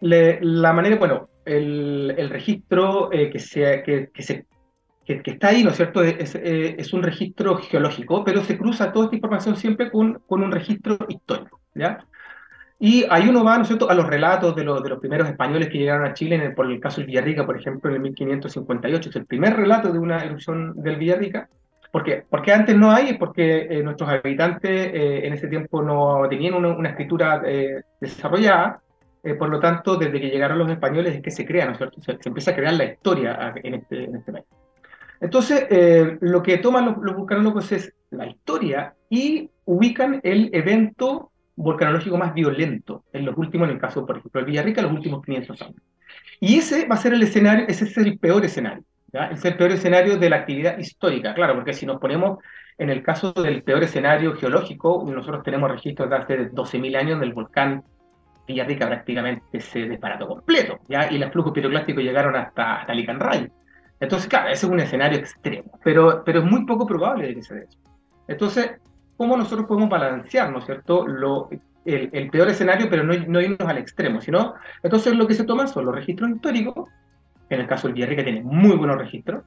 la 0.00 0.72
manera, 0.72 0.96
bueno, 0.96 1.28
el, 1.44 2.14
el 2.16 2.30
registro 2.30 3.10
que, 3.10 3.38
se, 3.38 3.82
que, 3.84 4.10
que, 4.12 4.22
se 4.22 4.46
que, 5.16 5.30
está 5.30 5.48
ahí, 5.48 5.64
¿no 5.64 5.70
es 5.70 5.76
cierto? 5.76 6.02
Es, 6.02 6.34
eh, 6.34 6.76
es, 6.78 6.92
un 6.92 7.02
registro 7.02 7.56
geológico, 7.56 8.24
pero 8.24 8.44
se 8.44 8.58
cruza 8.58 8.92
toda 8.92 9.06
esta 9.06 9.16
información 9.16 9.56
siempre 9.56 9.90
con, 9.90 10.20
con 10.26 10.42
un 10.42 10.52
registro 10.52 10.98
histórico, 11.08 11.60
¿ya? 11.74 12.04
Y 12.78 13.04
ahí 13.10 13.28
uno 13.28 13.42
va, 13.42 13.56
¿no 13.56 13.62
es 13.62 13.68
cierto?, 13.68 13.90
a 13.90 13.94
los 13.94 14.06
relatos 14.06 14.54
de, 14.54 14.64
los 14.64 14.82
de 14.82 14.90
los 14.90 15.00
primeros 15.00 15.28
españoles 15.28 15.68
que 15.68 15.78
llegaron 15.78 16.06
a 16.06 16.12
Chile, 16.12 16.50
por 16.50 16.70
el 16.70 16.78
caso 16.78 16.98
del 17.00 17.06
Villarrica, 17.06 17.46
por 17.46 17.56
ejemplo, 17.56 17.90
en 17.90 17.96
el 17.96 18.02
1558, 18.02 19.10
es 19.10 19.16
el 19.16 19.26
primer 19.26 19.56
relato 19.56 19.90
de 19.90 19.98
una 19.98 20.22
erupción 20.22 20.74
del 20.76 20.96
Villarrica. 20.96 21.48
¿Por 21.90 22.04
qué? 22.04 22.24
Porque 22.28 22.52
antes 22.52 22.76
no 22.76 22.92
hay, 22.92 23.16
porque 23.16 23.66
eh, 23.70 23.82
nuestros 23.82 24.10
habitantes 24.10 24.70
eh, 24.70 25.26
en 25.26 25.32
ese 25.32 25.48
tiempo 25.48 25.82
no 25.82 26.28
tenían 26.28 26.54
una, 26.54 26.68
una 26.68 26.90
escritura 26.90 27.42
desarrollada, 28.00 28.82
por 29.38 29.48
lo 29.48 29.58
tanto, 29.58 29.96
desde 29.96 30.20
que 30.20 30.28
llegaron 30.30 30.58
los 30.58 30.70
españoles 30.70 31.16
es 31.16 31.22
que 31.22 31.30
se 31.30 31.44
crea, 31.44 31.66
¿no 31.66 31.72
es 31.72 31.78
cierto? 31.78 32.00
Se, 32.00 32.16
se 32.18 32.28
empieza 32.28 32.52
a 32.52 32.54
crear 32.54 32.74
la 32.74 32.84
historia 32.84 33.52
en 33.62 33.74
este, 33.74 34.04
en 34.04 34.16
este 34.16 34.32
país. 34.32 34.67
Entonces, 35.20 35.66
eh, 35.70 36.18
lo 36.20 36.42
que 36.42 36.58
toman 36.58 36.86
los, 36.86 36.96
los, 36.98 37.16
vulcanólogos 37.16 37.72
es 37.72 37.92
la 38.10 38.26
historia 38.26 38.94
y 39.10 39.50
ubican 39.64 40.20
el 40.22 40.50
evento 40.52 41.32
volcanológico 41.56 42.16
más 42.16 42.32
violento 42.34 43.04
en 43.12 43.26
los 43.26 43.36
últimos, 43.36 43.68
en 43.68 43.74
el 43.74 43.80
caso, 43.80 44.06
por 44.06 44.18
ejemplo, 44.18 44.40
del 44.40 44.50
Villarrica, 44.50 44.80
los 44.80 44.92
últimos 44.92 45.24
500 45.24 45.62
años. 45.62 45.82
Y 46.40 46.58
ese 46.58 46.86
va 46.86 46.94
a 46.94 46.98
ser 46.98 47.14
el 47.14 47.22
escenario, 47.22 47.66
ese 47.66 47.84
es 47.84 47.96
el 47.98 48.18
peor 48.18 48.44
escenario, 48.44 48.84
¿ya? 49.12 49.26
es 49.26 49.44
el 49.44 49.56
peor 49.56 49.72
escenario 49.72 50.16
de 50.16 50.30
la 50.30 50.36
actividad 50.36 50.78
histórica, 50.78 51.34
claro, 51.34 51.54
porque 51.54 51.72
si 51.72 51.84
nos 51.84 52.00
ponemos 52.00 52.38
en 52.78 52.90
el 52.90 53.02
caso 53.02 53.32
del 53.32 53.64
peor 53.64 53.82
escenario 53.82 54.36
geológico, 54.36 55.04
nosotros 55.04 55.42
tenemos 55.42 55.68
registros 55.68 56.08
de 56.08 56.16
hace 56.16 56.50
12.000 56.52 56.96
años 56.96 57.20
del 57.20 57.32
volcán 57.32 57.82
Villarrica 58.46 58.86
prácticamente 58.86 59.60
se 59.60 59.80
desbarató 59.80 60.26
completo, 60.26 60.78
¿ya? 60.88 61.12
y 61.12 61.18
los 61.18 61.30
flujos 61.30 61.52
piroclásticos 61.52 62.02
llegaron 62.02 62.34
hasta, 62.34 62.80
hasta 62.80 62.94
Licanray. 62.94 63.50
Entonces, 64.00 64.28
claro, 64.28 64.48
ese 64.48 64.66
es 64.66 64.72
un 64.72 64.80
escenario 64.80 65.18
extremo, 65.18 65.78
pero, 65.82 66.22
pero 66.24 66.40
es 66.40 66.44
muy 66.44 66.64
poco 66.64 66.86
probable 66.86 67.28
de 67.28 67.34
que 67.34 67.42
se 67.42 67.54
dé 67.54 67.64
eso. 67.64 67.78
Entonces, 68.28 68.72
¿cómo 69.16 69.36
nosotros 69.36 69.66
podemos 69.66 69.88
balancear, 69.88 70.50
¿no 70.50 70.58
es 70.58 70.66
cierto?, 70.66 71.06
lo, 71.06 71.48
el, 71.84 72.10
el, 72.12 72.30
peor 72.30 72.48
escenario, 72.48 72.88
pero 72.88 73.02
no, 73.02 73.14
no, 73.26 73.40
irnos 73.40 73.68
al 73.68 73.78
extremo, 73.78 74.20
sino, 74.20 74.54
entonces 74.82 75.14
lo 75.14 75.26
que 75.26 75.34
se 75.34 75.44
toma 75.44 75.66
son 75.66 75.86
los 75.86 75.94
registros 75.94 76.30
históricos, 76.30 76.88
en 77.50 77.60
el 77.60 77.66
caso 77.66 77.88
del 77.88 77.96
que 78.08 78.22
tiene 78.22 78.42
muy 78.42 78.76
buenos 78.76 78.98
registros, 78.98 79.42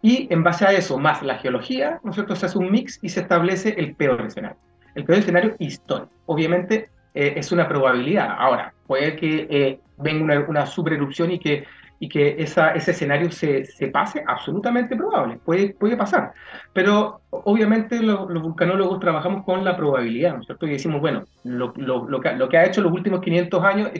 y 0.00 0.32
en 0.32 0.44
base 0.44 0.64
a 0.64 0.72
eso, 0.72 0.98
más 0.98 1.22
la 1.22 1.38
geología, 1.38 1.98
¿no 2.04 2.10
es 2.10 2.14
cierto?, 2.14 2.36
se 2.36 2.46
hace 2.46 2.58
un 2.58 2.70
mix 2.70 3.00
y 3.02 3.08
se 3.08 3.20
establece 3.20 3.74
el 3.78 3.96
peor 3.96 4.20
escenario. 4.20 4.58
El 4.94 5.04
peor 5.04 5.18
escenario 5.18 5.54
histórico. 5.58 6.10
Obviamente 6.26 6.90
eh, 7.14 7.34
es 7.36 7.50
una 7.50 7.68
probabilidad. 7.68 8.36
Ahora, 8.38 8.72
puede 8.86 9.16
que 9.16 9.46
eh, 9.50 9.80
venga 9.96 10.24
una, 10.24 10.40
una 10.48 10.66
supererupción 10.66 11.32
y 11.32 11.38
que 11.38 11.64
y 12.00 12.08
que 12.08 12.36
esa, 12.38 12.74
ese 12.74 12.92
escenario 12.92 13.30
se, 13.30 13.64
se, 13.64 13.88
pase, 13.88 14.22
absolutamente 14.26 14.96
probable, 14.96 15.38
puede, 15.44 15.70
puede 15.70 15.96
pasar. 15.96 16.32
Pero 16.72 17.22
obviamente 17.30 18.00
los 18.00 18.42
vulcanólogos 18.42 19.00
trabajamos 19.00 19.44
con 19.44 19.64
la 19.64 19.76
probabilidad, 19.76 20.34
¿no 20.34 20.40
es 20.40 20.46
cierto? 20.46 20.66
Y 20.66 20.70
decimos, 20.70 21.00
bueno, 21.00 21.24
lo, 21.44 21.72
lo, 21.76 22.08
lo, 22.08 22.20
que, 22.20 22.32
lo, 22.34 22.48
que, 22.48 22.58
ha 22.58 22.66
hecho 22.66 22.82
los 22.82 22.92
últimos 22.92 23.20
500 23.20 23.64
años, 23.64 23.90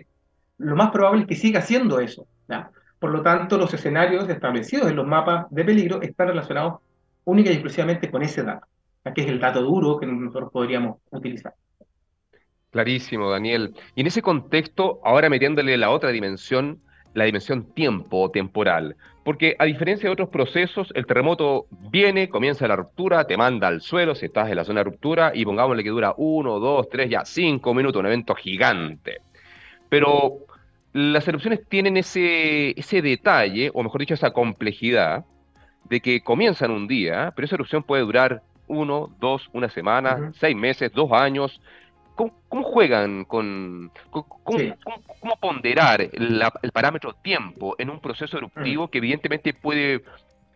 lo 0.58 0.76
más 0.76 0.90
probable 0.90 1.22
es 1.22 1.26
que 1.26 1.34
siga 1.34 1.58
haciendo 1.58 1.98
eso. 1.98 2.26
¿ya? 2.48 2.70
Por 2.98 3.10
lo 3.10 3.22
tanto, 3.22 3.58
los 3.58 3.72
escenarios 3.74 4.28
establecidos 4.28 4.88
en 4.88 4.96
los 4.96 5.06
mapas 5.06 5.46
de 5.50 5.64
peligro 5.64 6.00
están 6.00 6.28
relacionados 6.28 6.80
única 7.24 7.50
y 7.50 7.54
exclusivamente 7.54 8.10
con 8.10 8.22
ese 8.22 8.42
dato, 8.42 8.66
que 9.14 9.22
es 9.22 9.28
el 9.28 9.40
dato 9.40 9.62
duro 9.62 9.98
que 9.98 10.06
nosotros 10.06 10.50
podríamos 10.52 10.98
utilizar. 11.10 11.54
Clarísimo, 12.70 13.30
Daniel. 13.30 13.74
Y 13.94 14.02
en 14.02 14.06
ese 14.06 14.22
contexto, 14.22 15.00
ahora 15.04 15.30
metiéndole 15.30 15.76
la 15.76 15.90
otra 15.90 16.10
dimensión, 16.10 16.80
la 17.14 17.24
dimensión 17.24 17.72
tiempo 17.74 18.20
o 18.20 18.30
temporal. 18.30 18.96
Porque 19.24 19.56
a 19.58 19.64
diferencia 19.64 20.08
de 20.08 20.12
otros 20.12 20.30
procesos, 20.30 20.88
el 20.94 21.04
terremoto 21.04 21.66
viene, 21.90 22.28
comienza 22.28 22.66
la 22.66 22.76
ruptura, 22.76 23.26
te 23.26 23.36
manda 23.36 23.68
al 23.68 23.82
suelo 23.82 24.14
si 24.14 24.26
estás 24.26 24.48
en 24.48 24.56
la 24.56 24.64
zona 24.64 24.80
de 24.80 24.84
ruptura 24.84 25.32
y 25.34 25.44
pongámosle 25.44 25.84
que 25.84 25.90
dura 25.90 26.14
uno, 26.16 26.58
dos, 26.58 26.88
tres, 26.88 27.10
ya 27.10 27.24
cinco 27.24 27.74
minutos, 27.74 28.00
un 28.00 28.06
evento 28.06 28.34
gigante. 28.34 29.20
Pero 29.88 30.38
las 30.92 31.28
erupciones 31.28 31.60
tienen 31.68 31.96
ese, 31.96 32.78
ese 32.78 33.02
detalle, 33.02 33.70
o 33.74 33.82
mejor 33.82 34.00
dicho, 34.00 34.14
esa 34.14 34.30
complejidad, 34.30 35.24
de 35.84 36.00
que 36.00 36.22
comienzan 36.22 36.70
un 36.70 36.86
día, 36.86 37.32
pero 37.34 37.46
esa 37.46 37.56
erupción 37.56 37.82
puede 37.82 38.02
durar 38.02 38.42
uno, 38.66 39.14
dos, 39.18 39.48
una 39.52 39.68
semana, 39.68 40.32
seis 40.38 40.56
meses, 40.56 40.92
dos 40.92 41.10
años, 41.12 41.60
¿Cómo, 42.18 42.64
juegan 42.64 43.24
con, 43.24 43.92
cómo, 44.10 45.36
ponderar 45.40 46.00
el 46.00 46.72
parámetro 46.72 47.12
tiempo 47.14 47.76
en 47.78 47.90
un 47.90 48.00
proceso 48.00 48.36
eruptivo 48.38 48.86
mm. 48.86 48.88
que 48.88 48.98
evidentemente 48.98 49.54
puede 49.54 50.02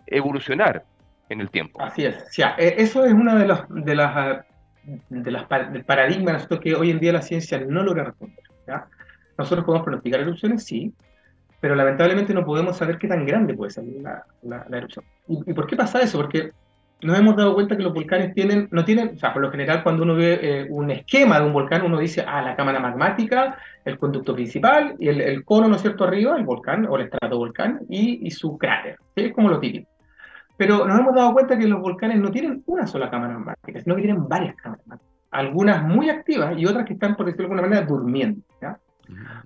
evolucionar 0.06 0.84
en 1.28 1.40
el 1.40 1.50
tiempo? 1.50 1.80
Así 1.80 2.04
es. 2.04 2.16
E, 2.58 2.74
eso 2.78 3.04
es 3.04 3.12
una 3.12 3.36
de 3.36 3.46
las 3.46 3.62
de 3.68 3.94
las 3.94 4.44
de 5.08 5.30
las 5.30 5.44
paradigmas 5.44 6.48
que 6.60 6.74
hoy 6.74 6.90
en 6.90 6.98
día 6.98 7.12
la 7.12 7.22
ciencia 7.22 7.60
no 7.60 7.84
logra 7.84 8.04
responder. 8.04 8.40
Nosotros 9.38 9.64
podemos 9.64 9.84
pronosticar 9.84 10.20
erupciones, 10.20 10.64
sí, 10.64 10.92
pero 11.60 11.76
lamentablemente 11.76 12.34
no 12.34 12.44
podemos 12.44 12.76
saber 12.76 12.98
qué 12.98 13.06
tan 13.06 13.24
grande 13.24 13.54
puede 13.54 13.70
ser 13.70 13.84
la, 14.42 14.66
erupción. 14.76 15.04
¿Y, 15.28 15.52
por 15.52 15.68
qué 15.68 15.76
pasa 15.76 16.00
eso? 16.00 16.18
Porque 16.18 16.50
nos 17.02 17.18
hemos 17.18 17.36
dado 17.36 17.54
cuenta 17.54 17.76
que 17.76 17.82
los 17.82 17.92
volcanes 17.92 18.32
tienen, 18.32 18.68
no 18.70 18.84
tienen, 18.84 19.12
o 19.14 19.18
sea, 19.18 19.32
por 19.32 19.42
lo 19.42 19.50
general 19.50 19.82
cuando 19.82 20.04
uno 20.04 20.14
ve 20.14 20.38
eh, 20.40 20.66
un 20.70 20.90
esquema 20.90 21.40
de 21.40 21.46
un 21.46 21.52
volcán, 21.52 21.82
uno 21.82 21.98
dice, 21.98 22.24
ah, 22.26 22.42
la 22.42 22.54
cámara 22.54 22.78
magmática, 22.78 23.58
el 23.84 23.98
conducto 23.98 24.34
principal, 24.34 24.94
y 24.98 25.08
el, 25.08 25.44
cono, 25.44 25.68
¿no 25.68 25.76
es 25.76 25.82
cierto?, 25.82 26.04
arriba, 26.04 26.36
el 26.36 26.44
volcán 26.44 26.86
o 26.86 26.96
el 26.96 27.04
estratovolcán, 27.04 27.80
y, 27.88 28.26
y 28.26 28.30
su 28.30 28.56
cráter. 28.56 28.96
Es 29.16 29.32
como 29.32 29.48
lo 29.48 29.58
típico. 29.58 29.90
Pero 30.56 30.86
nos 30.86 30.98
hemos 31.00 31.14
dado 31.14 31.32
cuenta 31.32 31.58
que 31.58 31.66
los 31.66 31.80
volcanes 31.80 32.20
no 32.20 32.30
tienen 32.30 32.62
una 32.66 32.86
sola 32.86 33.10
cámara 33.10 33.34
magmática, 33.34 33.80
sino 33.80 33.96
que 33.96 34.02
tienen 34.02 34.28
varias 34.28 34.54
cámaras 34.56 34.86
magmáticas. 34.86 35.12
Algunas 35.32 35.82
muy 35.82 36.08
activas 36.10 36.54
y 36.56 36.66
otras 36.66 36.86
que 36.86 36.92
están, 36.92 37.16
por 37.16 37.26
decirlo 37.26 37.48
de 37.48 37.54
alguna 37.54 37.68
manera, 37.68 37.86
durmiendo. 37.86 38.42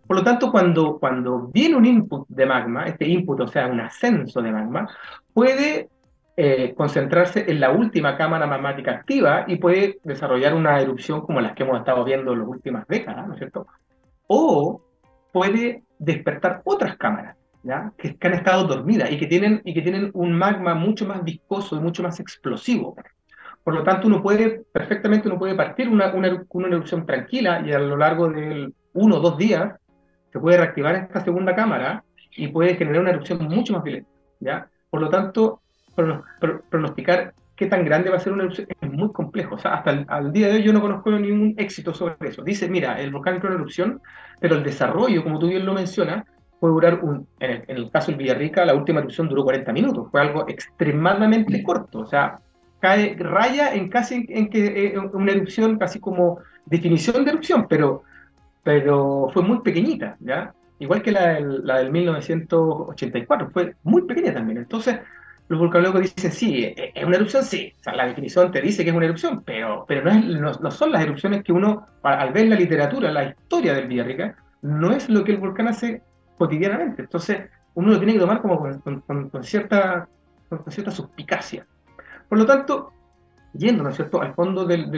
Por 0.06 0.16
lo 0.16 0.22
tanto, 0.22 0.50
cuando, 0.50 0.98
cuando 0.98 1.48
viene 1.48 1.76
un 1.76 1.86
input 1.86 2.28
de 2.28 2.44
magma, 2.44 2.84
este 2.84 3.08
input, 3.08 3.40
o 3.40 3.48
sea, 3.48 3.66
un 3.66 3.80
ascenso 3.80 4.42
de 4.42 4.52
magma, 4.52 4.88
puede 5.32 5.88
eh, 6.38 6.74
concentrarse 6.76 7.50
en 7.50 7.60
la 7.60 7.70
última 7.70 8.16
cámara 8.16 8.46
magmática 8.46 8.90
activa 8.90 9.46
y 9.48 9.56
puede 9.56 10.00
desarrollar 10.04 10.52
una 10.54 10.78
erupción 10.78 11.22
como 11.22 11.40
las 11.40 11.54
que 11.54 11.62
hemos 11.62 11.78
estado 11.78 12.04
viendo 12.04 12.34
en 12.34 12.40
las 12.40 12.48
últimas 12.48 12.86
décadas, 12.86 13.26
¿no 13.26 13.32
es 13.32 13.38
cierto? 13.38 13.66
O 14.26 14.82
puede 15.32 15.82
despertar 15.98 16.60
otras 16.64 16.98
cámaras, 16.98 17.38
¿ya? 17.62 17.90
Que, 17.96 18.18
han 18.20 18.34
estado 18.34 18.64
dormidas 18.64 19.10
y 19.10 19.18
que, 19.18 19.26
tienen, 19.26 19.62
y 19.64 19.72
que 19.72 19.80
tienen 19.80 20.10
un 20.12 20.32
magma 20.36 20.74
mucho 20.74 21.06
más 21.06 21.24
viscoso 21.24 21.76
y 21.76 21.80
mucho 21.80 22.02
más 22.02 22.20
explosivo. 22.20 22.94
Por 23.64 23.74
lo 23.74 23.82
tanto, 23.82 24.06
uno 24.06 24.22
puede, 24.22 24.62
perfectamente 24.72 25.28
uno 25.28 25.38
puede 25.38 25.54
partir 25.54 25.88
una, 25.88 26.12
una, 26.12 26.44
una 26.50 26.68
erupción 26.68 27.06
tranquila 27.06 27.62
y 27.64 27.72
a 27.72 27.78
lo 27.78 27.96
largo 27.96 28.28
de 28.28 28.70
uno 28.92 29.16
o 29.16 29.20
dos 29.20 29.38
días 29.38 29.74
se 30.30 30.38
puede 30.38 30.58
reactivar 30.58 30.96
esta 30.96 31.24
segunda 31.24 31.54
cámara 31.54 32.04
y 32.36 32.48
puede 32.48 32.76
generar 32.76 33.00
una 33.00 33.10
erupción 33.10 33.42
mucho 33.48 33.72
más 33.72 33.82
violenta, 33.82 34.10
¿ya? 34.38 34.68
Por 34.90 35.00
lo 35.00 35.08
tanto, 35.08 35.62
pronosticar 36.70 37.34
qué 37.56 37.66
tan 37.66 37.84
grande 37.84 38.10
va 38.10 38.16
a 38.16 38.20
ser 38.20 38.32
una 38.32 38.44
erupción 38.44 38.68
es 38.80 38.92
muy 38.92 39.10
complejo. 39.12 39.54
O 39.54 39.58
sea, 39.58 39.74
hasta 39.74 39.90
el 40.18 40.32
día 40.32 40.48
de 40.48 40.56
hoy 40.56 40.62
yo 40.62 40.72
no 40.72 40.80
conozco 40.80 41.10
ningún 41.10 41.54
éxito 41.56 41.94
sobre 41.94 42.28
eso. 42.28 42.42
Dice, 42.42 42.68
mira, 42.68 43.00
el 43.00 43.10
volcán 43.10 43.36
entró 43.36 43.48
en 43.48 43.56
erupción, 43.56 44.00
pero 44.40 44.56
el 44.56 44.62
desarrollo, 44.62 45.24
como 45.24 45.38
tú 45.38 45.48
bien 45.48 45.64
lo 45.64 45.72
mencionas, 45.72 46.24
puede 46.60 46.74
durar, 46.74 47.02
un, 47.02 47.26
en, 47.40 47.64
el, 47.66 47.90
caso 47.90 48.08
del 48.08 48.18
Villarrica, 48.18 48.64
la 48.64 48.74
última 48.74 49.00
erupción 49.00 49.28
duró 49.28 49.42
40 49.44 49.72
minutos. 49.72 50.08
Fue 50.10 50.20
algo 50.20 50.46
extremadamente 50.48 51.62
corto. 51.62 52.00
O 52.00 52.06
sea, 52.06 52.40
cae, 52.80 53.16
raya 53.18 53.74
en 53.74 53.88
casi 53.88 54.26
en 54.28 54.50
que 54.50 54.94
eh, 54.94 54.98
una 54.98 55.32
erupción, 55.32 55.78
casi 55.78 55.98
como 55.98 56.38
definición 56.66 57.24
de 57.24 57.30
erupción, 57.30 57.66
pero, 57.68 58.02
pero 58.62 59.30
fue 59.32 59.42
muy 59.42 59.60
pequeñita, 59.60 60.16
¿ya? 60.20 60.52
Igual 60.78 61.00
que 61.00 61.10
la, 61.10 61.40
la 61.40 61.78
del 61.78 61.90
1984, 61.90 63.50
fue 63.50 63.74
muy 63.82 64.02
pequeña 64.02 64.34
también. 64.34 64.58
Entonces, 64.58 64.98
los 65.48 65.60
vulcanólogos 65.60 66.02
dicen, 66.02 66.32
sí, 66.32 66.64
e, 66.64 66.92
es 66.94 67.04
una 67.04 67.16
erupción, 67.16 67.44
sí. 67.44 67.72
O 67.78 67.82
sea, 67.82 67.94
la 67.94 68.06
definición 68.06 68.50
te 68.50 68.60
dice 68.60 68.82
que 68.82 68.90
es 68.90 68.96
una 68.96 69.06
erupción, 69.06 69.42
pero, 69.44 69.84
pero 69.86 70.02
no, 70.04 70.52
no, 70.52 70.70
son 70.70 70.92
las 70.92 71.02
erupciones 71.02 71.44
que 71.44 71.52
uno, 71.52 71.86
al 72.02 72.32
ver 72.32 72.48
la 72.48 72.56
literatura, 72.56 73.12
la 73.12 73.24
historia 73.24 73.74
del 73.74 73.86
Villarrica, 73.86 74.36
no 74.62 74.92
es 74.92 75.08
lo 75.08 75.24
que 75.24 75.32
el 75.32 75.38
volcán 75.38 75.68
hace 75.68 76.02
cotidianamente. 76.36 77.02
Entonces, 77.02 77.48
uno 77.74 77.90
lo 77.90 77.98
tiene 77.98 78.14
que 78.14 78.18
tomar 78.18 78.40
como 78.40 78.58
con, 78.58 79.44
cierta, 79.44 80.08
con 80.48 80.70
cierta 80.70 80.90
suspicacia. 80.90 81.66
Por 82.28 82.38
lo 82.38 82.46
tanto, 82.46 82.92
yendo, 83.52 83.84
¿no 83.84 83.90
es 83.90 83.96
cierto?, 83.96 84.20
al 84.20 84.34
fondo 84.34 84.64
del, 84.64 84.90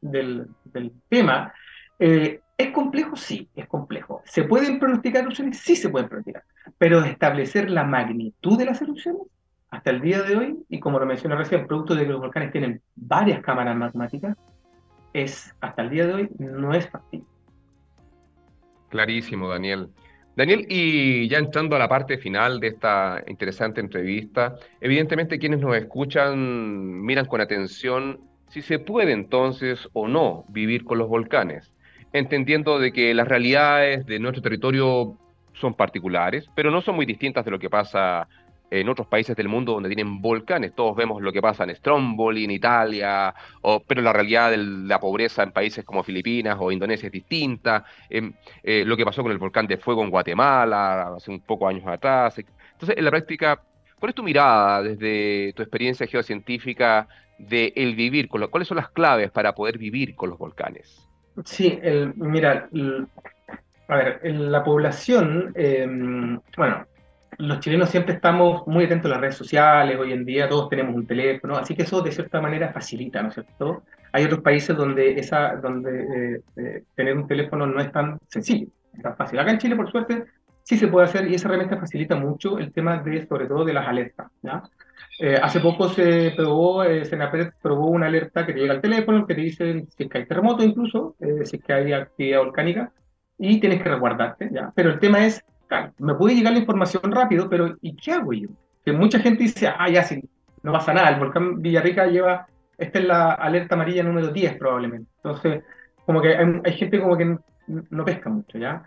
del, 0.00 0.48
del, 0.64 0.92
tema, 1.08 1.52
eh, 1.98 2.40
¿es 2.58 2.70
complejo? 2.72 3.16
Sí, 3.16 3.48
es 3.54 3.68
complejo. 3.68 4.22
¿Se 4.24 4.42
pueden 4.42 4.80
pronosticar 4.80 5.22
erupciones? 5.22 5.58
Sí 5.58 5.76
se 5.76 5.90
pueden 5.90 6.08
pronosticar. 6.08 6.42
Pero 6.76 7.04
establecer 7.04 7.70
la 7.70 7.84
magnitud 7.84 8.58
de 8.58 8.64
las 8.64 8.82
erupciones 8.82 9.22
hasta 9.70 9.90
el 9.90 10.00
día 10.00 10.22
de 10.22 10.36
hoy, 10.36 10.58
y 10.68 10.80
como 10.80 10.98
lo 10.98 11.06
mencioné 11.06 11.36
recién, 11.36 11.66
producto 11.66 11.94
de 11.94 12.04
que 12.04 12.12
los 12.12 12.20
volcanes 12.20 12.52
tienen 12.52 12.80
varias 12.94 13.42
cámaras 13.42 13.76
magmáticas, 13.76 14.36
es 15.12 15.54
hasta 15.60 15.82
el 15.82 15.90
día 15.90 16.06
de 16.06 16.14
hoy 16.14 16.28
no 16.38 16.74
es 16.74 16.88
factible. 16.88 17.26
Clarísimo, 18.88 19.48
Daniel. 19.48 19.88
Daniel, 20.36 20.66
y 20.68 21.28
ya 21.28 21.38
entrando 21.38 21.76
a 21.76 21.78
la 21.78 21.88
parte 21.88 22.18
final 22.18 22.60
de 22.60 22.68
esta 22.68 23.24
interesante 23.26 23.80
entrevista, 23.80 24.56
evidentemente 24.80 25.38
quienes 25.38 25.60
nos 25.60 25.74
escuchan 25.76 27.00
miran 27.02 27.24
con 27.24 27.40
atención 27.40 28.20
si 28.48 28.60
se 28.60 28.78
puede 28.78 29.12
entonces 29.12 29.88
o 29.94 30.06
no 30.08 30.44
vivir 30.48 30.84
con 30.84 30.98
los 30.98 31.08
volcanes, 31.08 31.72
entendiendo 32.12 32.78
de 32.78 32.92
que 32.92 33.14
las 33.14 33.26
realidades 33.26 34.04
de 34.06 34.18
nuestro 34.18 34.42
territorio 34.42 35.16
son 35.54 35.74
particulares, 35.74 36.48
pero 36.54 36.70
no 36.70 36.82
son 36.82 36.96
muy 36.96 37.06
distintas 37.06 37.44
de 37.44 37.50
lo 37.50 37.58
que 37.58 37.70
pasa 37.70 38.28
en 38.70 38.88
otros 38.88 39.06
países 39.06 39.36
del 39.36 39.48
mundo 39.48 39.72
donde 39.72 39.88
tienen 39.88 40.20
volcanes. 40.20 40.74
Todos 40.74 40.96
vemos 40.96 41.22
lo 41.22 41.32
que 41.32 41.40
pasa 41.40 41.64
en 41.64 41.74
Stromboli, 41.76 42.44
en 42.44 42.50
Italia, 42.50 43.34
pero 43.86 44.02
la 44.02 44.12
realidad 44.12 44.50
de 44.50 44.58
la 44.58 44.98
pobreza 44.98 45.42
en 45.42 45.52
países 45.52 45.84
como 45.84 46.02
Filipinas 46.02 46.56
o 46.58 46.72
Indonesia 46.72 47.06
es 47.06 47.12
distinta. 47.12 47.84
Em, 48.08 48.32
eh, 48.62 48.84
lo 48.84 48.96
que 48.96 49.04
pasó 49.04 49.22
con 49.22 49.32
el 49.32 49.38
volcán 49.38 49.66
de 49.66 49.76
fuego 49.78 50.02
en 50.02 50.10
Guatemala 50.10 51.14
hace 51.16 51.30
un 51.30 51.40
poco 51.40 51.68
años 51.68 51.86
atrás. 51.86 52.38
Entonces, 52.38 52.96
en 52.96 53.04
la 53.04 53.10
práctica, 53.10 53.62
¿cuál 53.98 54.10
es 54.10 54.14
tu 54.14 54.22
mirada 54.22 54.82
desde 54.82 55.52
tu 55.54 55.62
experiencia 55.62 56.06
geocientífica 56.06 57.08
de 57.38 57.72
el 57.76 57.94
vivir 57.94 58.28
con 58.28 58.46
¿Cuáles 58.48 58.68
son 58.68 58.78
las 58.78 58.90
claves 58.90 59.30
para 59.30 59.54
poder 59.54 59.78
vivir 59.78 60.14
con 60.14 60.30
los 60.30 60.38
volcanes? 60.38 61.06
Sí, 61.44 61.78
el, 61.82 62.14
mira, 62.16 62.68
a 63.88 63.96
ver, 63.96 64.20
la 64.24 64.64
población, 64.64 65.52
em, 65.54 66.40
bueno, 66.56 66.86
los 67.38 67.60
chilenos 67.60 67.90
siempre 67.90 68.14
estamos 68.14 68.66
muy 68.66 68.84
atentos 68.84 69.10
a 69.10 69.14
las 69.14 69.20
redes 69.20 69.36
sociales, 69.36 69.98
hoy 69.98 70.12
en 70.12 70.24
día 70.24 70.48
todos 70.48 70.68
tenemos 70.68 70.94
un 70.94 71.06
teléfono, 71.06 71.56
así 71.56 71.74
que 71.74 71.82
eso 71.82 72.00
de 72.00 72.12
cierta 72.12 72.40
manera 72.40 72.72
facilita, 72.72 73.22
¿no 73.22 73.28
es 73.28 73.34
cierto? 73.34 73.82
Hay 74.12 74.24
otros 74.24 74.40
países 74.40 74.76
donde, 74.76 75.18
esa, 75.18 75.56
donde 75.56 76.00
eh, 76.00 76.40
eh, 76.56 76.84
tener 76.94 77.16
un 77.16 77.26
teléfono 77.26 77.66
no 77.66 77.80
es 77.80 77.92
tan 77.92 78.18
sencillo, 78.28 78.68
es 78.94 79.02
tan 79.02 79.16
fácil. 79.16 79.38
Acá 79.38 79.50
en 79.50 79.58
Chile, 79.58 79.76
por 79.76 79.90
suerte, 79.90 80.24
sí 80.62 80.78
se 80.78 80.88
puede 80.88 81.06
hacer 81.06 81.30
y 81.30 81.34
esa 81.34 81.48
herramienta 81.48 81.76
facilita 81.76 82.16
mucho 82.16 82.58
el 82.58 82.72
tema 82.72 82.98
de, 82.98 83.26
sobre 83.26 83.46
todo, 83.46 83.64
de 83.64 83.74
las 83.74 83.86
alertas. 83.86 84.30
¿ya? 84.42 84.62
Eh, 85.20 85.38
hace 85.40 85.60
poco 85.60 85.88
se 85.90 86.32
probó, 86.34 86.84
eh, 86.84 87.04
Senapred 87.04 87.50
probó 87.60 87.88
una 87.88 88.06
alerta 88.06 88.46
que 88.46 88.54
te 88.54 88.60
llega 88.60 88.72
al 88.72 88.80
teléfono, 88.80 89.26
que 89.26 89.34
te 89.34 89.40
dice 89.42 89.84
si 89.96 90.04
es 90.04 90.08
que 90.08 90.18
hay 90.18 90.26
terremoto 90.26 90.62
incluso, 90.62 91.16
si 91.44 91.56
es 91.56 91.62
que 91.62 91.72
hay 91.72 91.92
actividad 91.92 92.38
volcánica, 92.38 92.92
y 93.38 93.60
tienes 93.60 93.82
que 93.82 93.90
resguardarte, 93.90 94.48
¿ya? 94.50 94.72
Pero 94.74 94.90
el 94.90 94.98
tema 94.98 95.26
es 95.26 95.44
me 95.98 96.14
puede 96.14 96.34
llegar 96.34 96.52
la 96.52 96.60
información 96.60 97.10
rápido, 97.10 97.48
pero 97.48 97.76
¿y 97.80 97.96
qué 97.96 98.12
hago 98.12 98.32
yo? 98.32 98.48
Que 98.84 98.92
mucha 98.92 99.18
gente 99.18 99.44
dice, 99.44 99.68
ah, 99.68 99.88
ya 99.88 100.02
sí, 100.02 100.22
no 100.62 100.72
pasa 100.72 100.92
nada, 100.92 101.10
el 101.10 101.20
volcán 101.20 101.60
Villarrica 101.60 102.06
lleva, 102.06 102.46
esta 102.78 102.98
es 102.98 103.04
la 103.04 103.32
alerta 103.32 103.74
amarilla 103.74 104.02
número 104.02 104.28
10 104.28 104.56
probablemente. 104.58 105.10
Entonces, 105.16 105.64
como 106.04 106.20
que 106.22 106.36
hay, 106.36 106.72
gente 106.74 107.00
como 107.00 107.16
que 107.16 107.38
no, 107.66 108.04
pesca 108.04 108.30
mucho, 108.30 108.58
¿ya? 108.58 108.84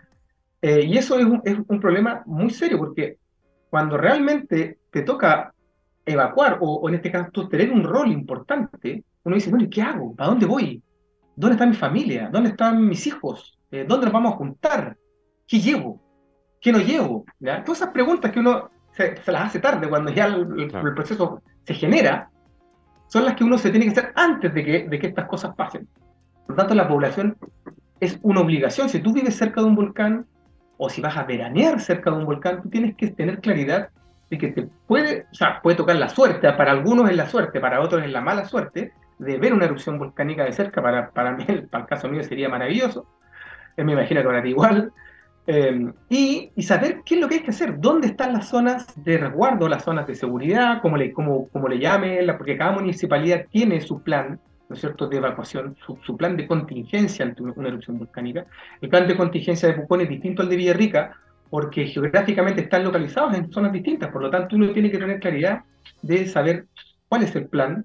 Eh, 0.62 0.84
y 0.84 0.96
eso 0.96 1.18
es 1.18 1.24
un, 1.24 1.42
es 1.44 1.58
un, 1.66 1.80
problema 1.80 2.22
muy 2.26 2.50
serio, 2.50 2.78
porque 2.78 3.18
cuando 3.68 3.96
realmente 3.96 4.78
te 4.90 5.02
toca 5.02 5.52
evacuar, 6.04 6.58
o, 6.60 6.88
en 6.88 6.96
este 6.96 7.10
caso 7.10 7.48
tener 7.48 7.70
un 7.70 7.84
rol 7.84 8.10
importante, 8.10 9.04
uno 9.24 9.34
dice, 9.34 9.50
bueno, 9.50 9.64
¿y 9.64 9.70
qué 9.70 9.82
hago? 9.82 10.14
¿Para 10.14 10.30
dónde 10.30 10.46
voy? 10.46 10.82
¿Dónde 11.36 11.54
está 11.54 11.66
mi 11.66 11.74
familia? 11.74 12.28
¿Dónde 12.32 12.50
están 12.50 12.86
mis 12.86 13.06
hijos? 13.06 13.58
Eh, 13.70 13.84
¿Dónde 13.86 14.06
nos 14.06 14.12
vamos 14.12 14.34
a 14.34 14.36
juntar? 14.36 14.96
¿Qué 15.46 15.58
llevo? 15.58 16.00
¿Qué 16.60 16.72
no 16.72 16.78
llevo? 16.78 17.24
¿Ya? 17.38 17.64
Todas 17.64 17.80
esas 17.80 17.92
preguntas 17.92 18.30
que 18.30 18.40
uno 18.40 18.70
se, 18.92 19.14
las 19.26 19.46
hace 19.46 19.60
tarde, 19.60 19.88
cuando 19.88 20.10
ya 20.10 20.26
el, 20.26 20.70
proceso 20.94 21.42
se 21.64 21.74
genera, 21.74 22.30
son 23.06 23.24
las 23.24 23.34
que 23.34 23.44
uno 23.44 23.58
se 23.58 23.70
tiene 23.70 23.86
que 23.86 23.92
hacer 23.92 24.12
antes 24.14 24.52
de 24.52 24.64
que, 24.64 24.88
de 24.88 24.98
que 24.98 25.06
estas 25.08 25.26
cosas 25.26 25.54
pasen. 25.54 25.88
Por 26.46 26.50
lo 26.50 26.56
tanto, 26.56 26.74
la 26.74 26.88
población 26.88 27.36
es 27.98 28.18
una 28.22 28.40
obligación. 28.40 28.88
Si 28.88 29.00
tú 29.00 29.12
vives 29.12 29.36
cerca 29.36 29.60
de 29.60 29.66
un 29.66 29.74
volcán 29.74 30.26
o 30.76 30.88
si 30.88 31.00
vas 31.00 31.16
a 31.16 31.24
veranear 31.24 31.80
cerca 31.80 32.10
de 32.10 32.16
un 32.16 32.26
volcán, 32.26 32.62
tú 32.62 32.68
tienes 32.68 32.94
que 32.96 33.08
tener 33.08 33.40
claridad 33.40 33.90
de 34.30 34.38
que 34.38 34.48
te 34.48 34.68
puede, 34.86 35.26
o 35.30 35.34
sea, 35.34 35.60
puede 35.60 35.76
tocar 35.76 35.96
la 35.96 36.08
suerte, 36.08 36.50
para 36.52 36.70
algunos 36.70 37.10
es 37.10 37.16
la 37.16 37.28
suerte, 37.28 37.60
para 37.60 37.80
otros 37.80 38.02
es 38.04 38.10
la 38.10 38.20
mala 38.20 38.44
suerte, 38.44 38.92
de 39.18 39.38
ver 39.38 39.52
una 39.52 39.66
erupción 39.66 39.98
volcánica 39.98 40.44
de 40.44 40.52
cerca, 40.52 40.80
para, 40.80 41.10
para 41.10 41.32
mí, 41.32 41.44
para 41.70 41.82
el 41.82 41.88
caso 41.88 42.08
mío 42.08 42.22
sería 42.22 42.48
maravilloso, 42.48 43.06
eh, 43.76 43.84
me 43.84 43.92
imagino 43.92 44.22
que 44.22 44.26
para 44.26 44.42
ti 44.42 44.50
igual, 44.50 44.92
Em, 45.46 45.92
y, 46.08 46.50
saber 46.62 47.00
qué 47.04 47.14
es 47.14 47.20
lo 47.20 47.28
que 47.28 47.36
hay 47.36 47.42
que 47.42 47.50
hacer, 47.50 47.80
dónde 47.80 48.08
están 48.08 48.32
las 48.32 48.48
zonas 48.48 48.86
de 49.02 49.18
resguardo, 49.18 49.68
las 49.68 49.82
zonas 49.84 50.06
de 50.06 50.14
seguridad, 50.14 50.80
como 50.82 50.96
le, 50.96 51.12
como, 51.12 51.48
como 51.48 51.68
le 51.68 51.78
llame, 51.78 52.20
porque 52.36 52.56
cada 52.56 52.72
municipalidad 52.72 53.46
tiene 53.50 53.80
su 53.80 54.02
plan, 54.02 54.38
¿no 54.68 54.74
es 54.74 54.80
cierto?, 54.80 55.08
de 55.08 55.16
evacuación, 55.16 55.76
su, 55.84 56.16
plan 56.16 56.36
de 56.36 56.46
contingencia 56.46 57.24
ante 57.24 57.42
una, 57.42 57.68
erupción 57.68 57.98
volcánica. 57.98 58.46
El 58.80 58.90
plan 58.90 59.08
de 59.08 59.16
contingencia 59.16 59.68
de 59.68 59.74
Pucón 59.74 60.02
es 60.02 60.08
distinto 60.08 60.42
al 60.42 60.48
de 60.48 60.56
Villarrica, 60.56 61.16
porque 61.48 61.86
geográficamente 61.86 62.60
están 62.60 62.84
localizados 62.84 63.34
en 63.34 63.50
zonas 63.50 63.72
distintas, 63.72 64.10
por 64.10 64.22
lo 64.22 64.30
tanto 64.30 64.54
uno 64.54 64.70
tiene 64.72 64.90
que 64.90 64.98
tener 64.98 65.18
claridad 65.18 65.64
de 66.02 66.26
saber 66.26 66.66
cuál 67.08 67.24
es 67.24 67.34
el 67.34 67.48
plan, 67.48 67.84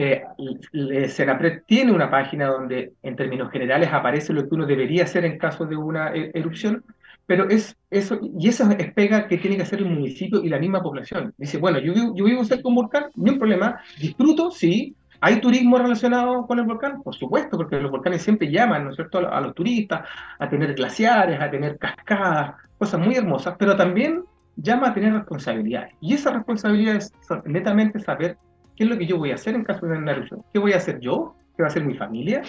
eh, 0.00 1.08
Senapred 1.08 1.62
tiene 1.66 1.90
una 1.90 2.08
página 2.08 2.46
donde 2.46 2.92
en 3.02 3.16
términos 3.16 3.50
generales 3.50 3.88
aparece 3.92 4.32
lo 4.32 4.48
que 4.48 4.54
uno 4.54 4.64
debería 4.64 5.02
hacer 5.02 5.24
en 5.24 5.38
caso 5.38 5.66
de 5.66 5.74
una 5.74 6.14
e-, 6.14 6.30
erupción, 6.34 6.84
pero 7.26 7.48
es 7.48 7.76
eso, 7.90 8.20
y 8.38 8.48
esa 8.48 8.72
es 8.74 8.92
pega 8.92 9.26
que 9.26 9.38
tiene 9.38 9.56
que 9.56 9.62
hacer 9.62 9.80
el 9.80 9.86
municipio 9.86 10.42
y 10.44 10.48
la 10.48 10.60
misma 10.60 10.80
población. 10.80 11.34
Dice, 11.36 11.58
bueno, 11.58 11.80
yo, 11.80 11.92
yo 12.14 12.24
vivo 12.24 12.44
cerca 12.44 12.62
de 12.62 12.68
un 12.68 12.76
volcán, 12.76 13.06
no 13.16 13.32
hay 13.32 13.38
problema, 13.38 13.80
disfruto, 14.00 14.52
sí, 14.52 14.94
¿Hay 15.20 15.40
turismo 15.40 15.78
relacionado 15.78 16.46
con 16.46 16.60
el 16.60 16.64
volcán? 16.64 17.02
Por 17.02 17.12
supuesto, 17.12 17.56
porque 17.56 17.80
los 17.80 17.90
volcanes 17.90 18.22
siempre 18.22 18.52
llaman, 18.52 18.84
¿no 18.84 18.90
es 18.90 18.94
cierto?, 18.94 19.18
a 19.18 19.40
los 19.40 19.52
turistas 19.52 20.08
a 20.38 20.48
tener 20.48 20.74
glaciares, 20.74 21.40
a 21.40 21.50
tener 21.50 21.76
cascadas, 21.76 22.54
cosas 22.78 23.00
muy 23.00 23.16
hermosas, 23.16 23.56
pero 23.58 23.76
también 23.76 24.22
llama 24.54 24.90
a 24.90 24.94
tener 24.94 25.12
responsabilidades. 25.12 25.92
Y 26.00 26.14
esas 26.14 26.34
responsabilidades 26.34 27.12
son 27.26 27.42
netamente 27.46 27.98
saber 27.98 28.38
qué 28.78 28.84
es 28.84 28.90
lo 28.90 28.96
que 28.96 29.06
yo 29.06 29.18
voy 29.18 29.32
a 29.32 29.34
hacer 29.34 29.56
en 29.56 29.64
caso 29.64 29.86
de 29.86 29.98
una 29.98 30.12
erupción. 30.12 30.44
¿Qué 30.52 30.60
voy 30.60 30.72
a 30.72 30.76
hacer 30.76 31.00
yo? 31.00 31.34
¿Qué 31.56 31.64
va 31.64 31.66
a 31.66 31.70
hacer 31.70 31.84
mi 31.84 31.94
familia? 31.94 32.42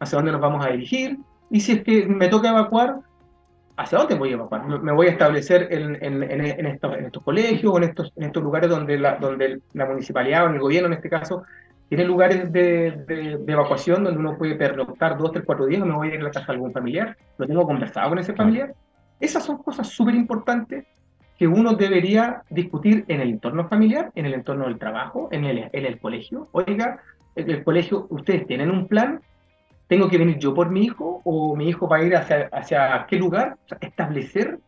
¿Hacia 0.00 0.16
dónde 0.16 0.32
nos 0.32 0.40
vamos 0.40 0.64
a 0.64 0.70
dirigir? 0.70 1.18
Y 1.50 1.60
si 1.60 1.72
es 1.72 1.84
que 1.84 2.06
me 2.06 2.28
toca 2.28 2.48
evacuar, 2.48 3.00
¿hacia 3.76 3.98
dónde 3.98 4.14
voy 4.14 4.30
a 4.30 4.32
evacuar? 4.32 4.66
¿Me 4.66 4.92
voy 4.92 5.08
a 5.08 5.10
establecer 5.10 5.68
en, 5.70 6.02
en, 6.02 6.22
en, 6.22 6.66
estos, 6.66 6.96
en 6.96 7.04
estos, 7.04 7.22
colegios 7.22 7.70
o 7.70 7.76
en 7.76 7.84
estos, 7.84 8.12
en 8.16 8.24
estos 8.24 8.42
lugares 8.42 8.70
donde 8.70 8.98
la, 8.98 9.16
donde 9.16 9.60
la 9.74 9.84
municipalidad 9.84 10.46
o 10.46 10.48
el 10.48 10.58
gobierno 10.58 10.86
en 10.86 10.94
este 10.94 11.10
caso 11.10 11.42
tiene 11.90 12.04
lugares 12.04 12.50
de, 12.50 13.04
de, 13.06 13.52
evacuación 13.52 14.04
donde 14.04 14.18
uno 14.18 14.38
puede 14.38 14.54
pernoctar 14.54 15.18
dos, 15.18 15.32
tres, 15.32 15.44
cuatro 15.44 15.66
días 15.66 15.82
o 15.82 15.86
me 15.86 15.94
voy 15.94 16.08
a 16.08 16.14
ir 16.14 16.20
a 16.20 16.24
la 16.24 16.30
casa 16.30 16.46
de 16.46 16.52
algún 16.54 16.72
familiar? 16.72 17.14
¿Lo 17.36 17.46
tengo 17.46 17.66
conversado 17.66 18.08
con 18.08 18.18
ese 18.18 18.32
familiar? 18.32 18.74
Esas 19.20 19.44
son 19.44 19.58
cosas 19.58 19.86
súper 19.86 20.14
importantes 20.14 20.86
que 21.38 21.46
uno 21.46 21.74
debería 21.74 22.42
discutir 22.50 23.04
en 23.08 23.20
el 23.20 23.30
entorno 23.30 23.68
familiar, 23.68 24.12
en 24.14 24.26
el 24.26 24.34
entorno 24.34 24.66
del 24.66 24.78
trabajo, 24.78 25.28
en 25.32 25.44
el, 25.44 25.68
en 25.72 25.86
el 25.86 25.98
colegio. 25.98 26.48
Oiga, 26.52 27.00
en 27.34 27.50
el 27.50 27.64
colegio, 27.64 28.06
¿ustedes 28.10 28.46
tienen 28.46 28.70
un 28.70 28.86
plan? 28.86 29.20
¿Tengo 29.88 30.08
que 30.08 30.18
venir 30.18 30.38
yo 30.38 30.54
por 30.54 30.70
mi 30.70 30.84
hijo 30.84 31.20
o 31.24 31.56
mi 31.56 31.68
hijo 31.68 31.88
va 31.88 31.98
a 31.98 32.04
ir 32.04 32.16
hacia, 32.16 32.48
hacia 32.52 33.06
qué 33.08 33.16
lugar? 33.16 33.56
establecer, 33.80 34.58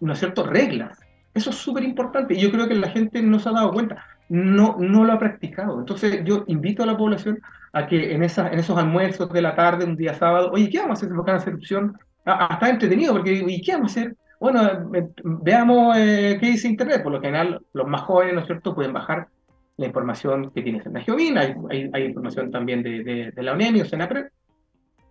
¿no 0.00 0.12
es 0.12 0.20
reglas. 0.20 0.98
Eso 1.34 1.50
es 1.50 1.56
súper 1.56 1.82
importante 1.82 2.34
y 2.34 2.40
yo 2.40 2.50
creo 2.50 2.68
que 2.68 2.74
la 2.74 2.90
gente 2.90 3.22
no 3.22 3.38
se 3.38 3.48
ha 3.48 3.52
dado 3.52 3.72
cuenta, 3.72 4.04
no, 4.28 4.76
no 4.78 5.04
lo 5.04 5.12
ha 5.12 5.18
practicado. 5.18 5.80
Entonces 5.80 6.22
yo 6.24 6.44
invito 6.46 6.82
a 6.82 6.86
la 6.86 6.96
población 6.96 7.40
a 7.72 7.86
que 7.86 8.12
en, 8.12 8.22
en 8.22 8.58
esos 8.58 8.78
almuerzos 8.78 9.32
de 9.32 9.40
la 9.40 9.54
tarde, 9.54 9.86
un 9.86 9.96
día 9.96 10.12
sábado, 10.14 10.50
oye, 10.52 10.68
¿qué 10.68 10.78
vamos 10.78 10.90
a 10.90 10.98
hacer 10.98 11.08
si 11.08 11.14
volcán 11.14 11.36
hace 11.36 11.50
erupción? 11.50 11.96
Ah, 12.26 12.48
ah, 12.50 12.54
está 12.54 12.68
entretenido 12.68 13.14
porque, 13.14 13.42
¿y 13.46 13.62
qué 13.62 13.72
vamos 13.72 13.96
a 13.96 14.00
hacer? 14.00 14.16
Bueno, 14.42 14.90
veamos 15.22 15.96
eh, 15.96 16.36
qué 16.40 16.46
dice 16.46 16.66
Internet. 16.66 17.04
Por 17.04 17.12
lo 17.12 17.20
general, 17.20 17.64
los 17.72 17.86
más 17.86 18.00
jóvenes, 18.00 18.34
¿no 18.34 18.40
es 18.40 18.46
cierto?, 18.46 18.74
pueden 18.74 18.92
bajar 18.92 19.28
la 19.76 19.86
información 19.86 20.50
que 20.50 20.62
tiene 20.62 20.82
en 20.84 20.96
hay, 21.38 21.54
hay, 21.70 21.90
hay, 21.92 22.04
información 22.06 22.50
también 22.50 22.82
de, 22.82 23.30
de, 23.30 23.42
la 23.42 23.52
UNEMI 23.52 23.82
o 23.82 23.84
SENAPRE. 23.84 24.30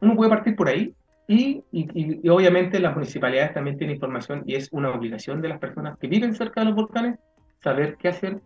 Uno 0.02 0.18
puede 0.18 0.30
partir 0.30 0.54
por 0.58 0.68
ahí 0.68 0.94
y, 1.30 1.64
y, 1.72 1.88
y, 1.94 2.28
obviamente 2.28 2.82
las 2.82 2.94
municipalidades 2.94 3.54
también 3.54 3.78
tienen 3.78 3.96
información 3.96 4.44
y 4.46 4.56
es 4.56 4.68
una 4.74 4.90
obligación 4.90 5.42
de 5.42 5.48
las 5.48 5.60
personas 5.60 5.98
que 5.98 6.08
viven 6.08 6.36
cerca 6.36 6.60
de 6.60 6.66
los 6.66 6.76
volcanes 6.76 7.18
saber 7.64 7.96
qué 7.96 8.10
hacer, 8.10 8.42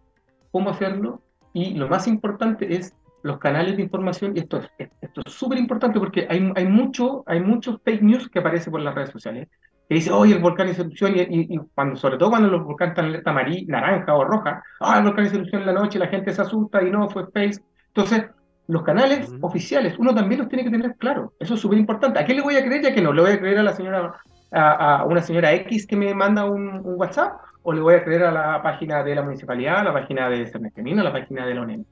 cómo 0.51 0.69
hacerlo 0.69 1.23
y 1.51 1.73
lo 1.73 1.87
más 1.87 2.07
importante 2.07 2.75
es 2.75 2.93
los 3.23 3.39
canales 3.39 3.75
de 3.75 3.81
información 3.81 4.33
y 4.35 4.41
esto 4.41 4.59
es 4.59 4.69
esto 5.01 5.21
es 5.25 5.33
súper 5.33 5.57
importante 5.57 5.99
porque 5.99 6.27
hay, 6.29 6.51
hay, 6.55 6.65
mucho, 6.67 7.23
hay 7.25 7.39
muchos 7.39 7.81
fake 7.83 8.03
news 8.03 8.29
que 8.29 8.37
aparecen 8.37 8.69
por 8.69 8.81
las 8.81 8.93
redes 8.93 9.09
sociales 9.09 9.47
que 9.87 9.95
dice, 9.95 10.11
oye, 10.11 10.35
el 10.35 10.41
volcán 10.41 10.67
es 10.67 10.79
erupción, 10.79 11.13
y, 11.15 11.57
cuando, 11.73 11.95
sobre 11.95 12.17
todo 12.17 12.31
cuando 12.31 12.49
los 12.49 12.63
volcanes 12.63 12.93
están 12.93 13.05
en 13.05 13.11
alerta 13.11 13.31
amarilla, 13.31 13.65
naranja 13.67 14.15
o 14.15 14.23
roja, 14.23 14.63
ah, 14.79 14.97
el 14.97 15.03
volcán 15.03 15.25
es 15.25 15.33
erupción 15.33 15.61
en 15.61 15.67
la 15.67 15.73
noche, 15.73 15.99
la 15.99 16.07
gente 16.07 16.33
se 16.33 16.41
asusta 16.41 16.81
y 16.81 16.89
no, 16.89 17.09
fue 17.09 17.23
space. 17.23 17.61
Entonces, 17.87 18.25
los 18.67 18.83
canales 18.83 19.31
oficiales, 19.41 19.97
uno 19.99 20.13
también 20.13 20.39
los 20.39 20.49
tiene 20.49 20.63
que 20.63 20.71
tener 20.71 20.95
claro. 20.95 21.33
Eso 21.39 21.53
es 21.53 21.59
súper 21.59 21.77
importante. 21.77 22.19
¿A 22.19 22.25
qué 22.25 22.33
le 22.33 22.41
voy 22.41 22.55
a 22.55 22.65
creer 22.65 22.81
ya 22.81 22.93
que 22.93 23.01
no? 23.01 23.13
¿Le 23.13 23.21
voy 23.21 23.31
a 23.31 23.39
creer 23.39 23.59
a 23.59 23.63
la 23.63 23.73
señora, 23.73 24.13
a, 24.51 25.05
una 25.05 25.21
señora 25.21 25.53
X 25.53 25.85
que 25.85 25.95
me 25.95 26.13
manda 26.15 26.45
un, 26.45 26.81
WhatsApp? 26.83 27.33
¿O 27.61 27.73
le 27.73 27.81
voy 27.81 27.95
a 27.95 28.03
creer 28.03 28.23
a 28.23 28.31
la 28.31 28.61
página 28.63 29.03
de 29.03 29.15
la 29.15 29.21
municipalidad, 29.21 29.79
a 29.79 29.83
la 29.83 29.93
página 29.93 30.29
de 30.29 30.47
Cernestemino, 30.47 31.01
a 31.01 31.05
la 31.05 31.13
página 31.13 31.45
de 31.45 31.53
la 31.53 31.61
ONEM? 31.61 31.85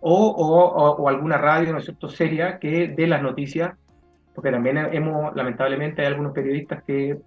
O, 0.00 0.28
o, 0.28 0.96
o, 0.96 1.08
alguna 1.08 1.38
radio, 1.38 1.72
¿no 1.72 1.78
es 1.78 1.84
cierto?, 1.84 2.08
seria 2.08 2.58
que 2.58 2.88
dé 2.88 3.06
las 3.06 3.20
noticias, 3.20 3.74
porque 4.34 4.52
también 4.52 4.78
hemos, 4.92 5.34
lamentablemente, 5.34 6.02
hay 6.02 6.08
algunos 6.08 6.32
periodistas 6.32 6.82
que 6.84 7.18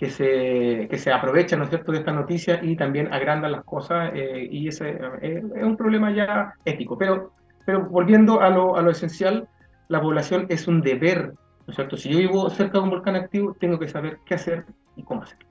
que 0.00 0.08
se, 0.08 0.88
que 0.88 0.96
se 0.96 1.12
aprovechan, 1.12 1.58
¿no 1.58 1.66
es 1.66 1.68
cierto?, 1.68 1.92
de 1.92 1.98
esta 1.98 2.10
noticia 2.10 2.58
y 2.62 2.74
también 2.74 3.12
agrandan 3.12 3.52
las 3.52 3.64
cosas 3.64 4.10
eh, 4.14 4.48
y 4.50 4.66
ese 4.66 4.98
eh, 5.20 5.42
es 5.54 5.62
un 5.62 5.76
problema 5.76 6.10
ya 6.10 6.54
ético. 6.64 6.96
Pero, 6.96 7.32
pero 7.66 7.84
volviendo 7.84 8.40
a 8.40 8.48
lo, 8.48 8.76
a 8.76 8.80
lo 8.80 8.90
esencial, 8.90 9.46
la 9.88 10.00
población 10.00 10.46
es 10.48 10.66
un 10.66 10.80
deber, 10.80 11.34
¿no 11.66 11.68
es 11.68 11.74
cierto? 11.74 11.98
Si 11.98 12.08
yo 12.08 12.16
vivo 12.16 12.48
cerca 12.48 12.78
de 12.78 12.84
un 12.84 12.88
volcán 12.88 13.14
activo, 13.14 13.54
tengo 13.60 13.78
que 13.78 13.88
saber 13.88 14.16
qué 14.24 14.36
hacer 14.36 14.64
y 14.96 15.02
cómo 15.02 15.22
hacerlo. 15.22 15.49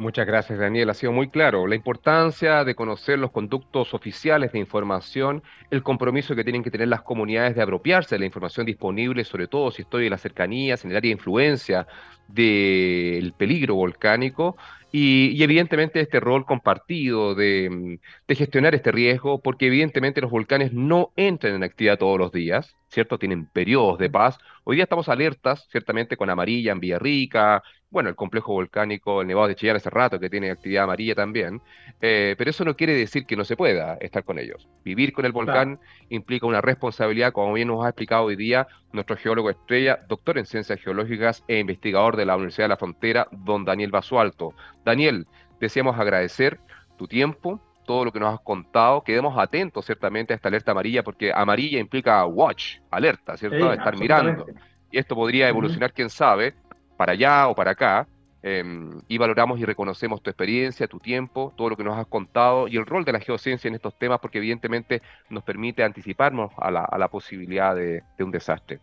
Muchas 0.00 0.26
gracias, 0.26 0.58
Daniel. 0.58 0.88
Ha 0.88 0.94
sido 0.94 1.12
muy 1.12 1.28
claro 1.28 1.66
la 1.66 1.74
importancia 1.74 2.64
de 2.64 2.74
conocer 2.74 3.18
los 3.18 3.32
conductos 3.32 3.92
oficiales 3.92 4.50
de 4.50 4.58
información, 4.58 5.42
el 5.70 5.82
compromiso 5.82 6.34
que 6.34 6.42
tienen 6.42 6.62
que 6.62 6.70
tener 6.70 6.88
las 6.88 7.02
comunidades 7.02 7.54
de 7.54 7.60
apropiarse 7.60 8.14
de 8.14 8.20
la 8.20 8.24
información 8.24 8.64
disponible, 8.64 9.24
sobre 9.24 9.46
todo 9.46 9.70
si 9.70 9.82
estoy 9.82 10.06
en 10.06 10.12
las 10.12 10.22
cercanías, 10.22 10.86
en 10.86 10.92
el 10.92 10.96
área 10.96 11.10
de 11.10 11.16
influencia 11.18 11.86
del 12.28 13.34
peligro 13.36 13.74
volcánico, 13.74 14.56
y, 14.90 15.40
evidentemente 15.42 16.00
este 16.00 16.18
rol 16.18 16.46
compartido 16.46 17.34
de, 17.34 17.98
de, 18.26 18.34
gestionar 18.34 18.74
este 18.74 18.90
riesgo, 18.92 19.40
porque 19.40 19.66
evidentemente 19.66 20.22
los 20.22 20.30
volcanes 20.30 20.72
no 20.72 21.12
entran 21.14 21.54
en 21.54 21.62
actividad 21.62 21.98
todos 21.98 22.18
los 22.18 22.32
días, 22.32 22.74
¿cierto? 22.88 23.18
Tienen 23.18 23.46
periodos 23.46 23.98
de 23.98 24.10
paz. 24.10 24.38
Hoy 24.64 24.76
día 24.76 24.84
estamos 24.84 25.08
alertas, 25.08 25.68
ciertamente 25.70 26.16
con 26.16 26.28
amarilla 26.28 26.72
en 26.72 26.80
Villarrica, 26.80 27.62
bueno, 27.90 28.08
el 28.08 28.14
complejo 28.14 28.52
volcánico, 28.52 29.20
el 29.20 29.26
Nevado 29.26 29.48
de 29.48 29.56
Chillán 29.56 29.76
hace 29.76 29.90
rato 29.90 30.20
que 30.20 30.30
tiene 30.30 30.50
actividad 30.50 30.84
amarilla 30.84 31.14
también, 31.16 31.60
eh, 32.00 32.36
pero 32.38 32.50
eso 32.50 32.64
no 32.64 32.76
quiere 32.76 32.94
decir 32.94 33.26
que 33.26 33.36
no 33.36 33.44
se 33.44 33.56
pueda 33.56 33.94
estar 34.00 34.22
con 34.24 34.38
ellos. 34.38 34.68
Vivir 34.84 35.12
con 35.12 35.24
el 35.24 35.32
volcán 35.32 35.80
implica 36.08 36.46
una 36.46 36.60
responsabilidad, 36.60 37.32
como 37.32 37.52
bien 37.52 37.68
nos 37.68 37.84
ha 37.84 37.88
explicado 37.88 38.24
hoy 38.24 38.36
día 38.36 38.68
nuestro 38.92 39.16
geólogo 39.16 39.50
estrella, 39.50 39.98
doctor 40.08 40.38
en 40.38 40.46
ciencias 40.46 40.80
geológicas 40.80 41.42
e 41.48 41.58
investigador 41.58 42.16
de 42.16 42.26
la 42.26 42.36
Universidad 42.36 42.66
de 42.66 42.70
la 42.70 42.76
Frontera, 42.76 43.28
don 43.32 43.64
Daniel 43.64 43.90
Basualto. 43.90 44.54
Daniel, 44.84 45.26
deseamos 45.58 45.98
agradecer 45.98 46.60
tu 46.96 47.08
tiempo, 47.08 47.60
todo 47.86 48.04
lo 48.04 48.12
que 48.12 48.20
nos 48.20 48.34
has 48.34 48.40
contado. 48.40 49.02
Quedemos 49.02 49.36
atentos, 49.36 49.84
ciertamente, 49.84 50.32
a 50.32 50.36
esta 50.36 50.48
alerta 50.48 50.70
amarilla, 50.70 51.02
porque 51.02 51.32
amarilla 51.34 51.80
implica 51.80 52.24
watch, 52.24 52.76
alerta, 52.88 53.36
¿cierto? 53.36 53.72
Estar 53.72 53.98
mirando. 53.98 54.46
Y 54.92 54.98
esto 54.98 55.16
podría 55.16 55.48
evolucionar, 55.48 55.92
quién 55.92 56.08
sabe, 56.08 56.54
para 57.00 57.12
allá 57.12 57.48
o 57.48 57.54
para 57.54 57.70
acá, 57.70 58.06
em, 58.42 59.00
y 59.08 59.16
valoramos 59.16 59.58
y 59.58 59.64
reconocemos 59.64 60.22
tu 60.22 60.28
experiencia, 60.28 60.86
tu 60.86 60.98
tiempo, 60.98 61.50
todo 61.56 61.70
lo 61.70 61.76
que 61.78 61.82
nos 61.82 61.96
has 61.96 62.06
contado 62.06 62.68
y 62.68 62.76
el 62.76 62.84
rol 62.84 63.06
de 63.06 63.12
la 63.12 63.20
geociencia 63.20 63.68
en 63.68 63.74
estos 63.74 63.98
temas, 63.98 64.18
porque 64.20 64.36
evidentemente 64.36 65.00
nos 65.30 65.42
permite 65.42 65.82
anticiparnos 65.82 66.50
a 66.58 66.70
la, 66.70 67.08
posibilidad 67.08 67.74
de, 67.74 68.02
un 68.18 68.30
desastre. 68.30 68.80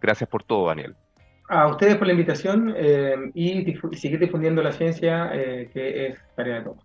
Gracias 0.00 0.30
por 0.30 0.44
todo, 0.44 0.68
Daniel. 0.68 0.94
A 1.48 1.66
ustedes 1.66 1.96
por 1.96 2.06
la 2.06 2.12
invitación 2.12 2.72
em, 2.76 3.32
y 3.34 3.74
seguir 3.96 4.20
difundiendo 4.20 4.62
la 4.62 4.70
ciencia, 4.70 5.32
eh, 5.34 5.68
que 5.74 6.06
es 6.06 6.20
tarea 6.36 6.58
de 6.58 6.62
todos. 6.66 6.78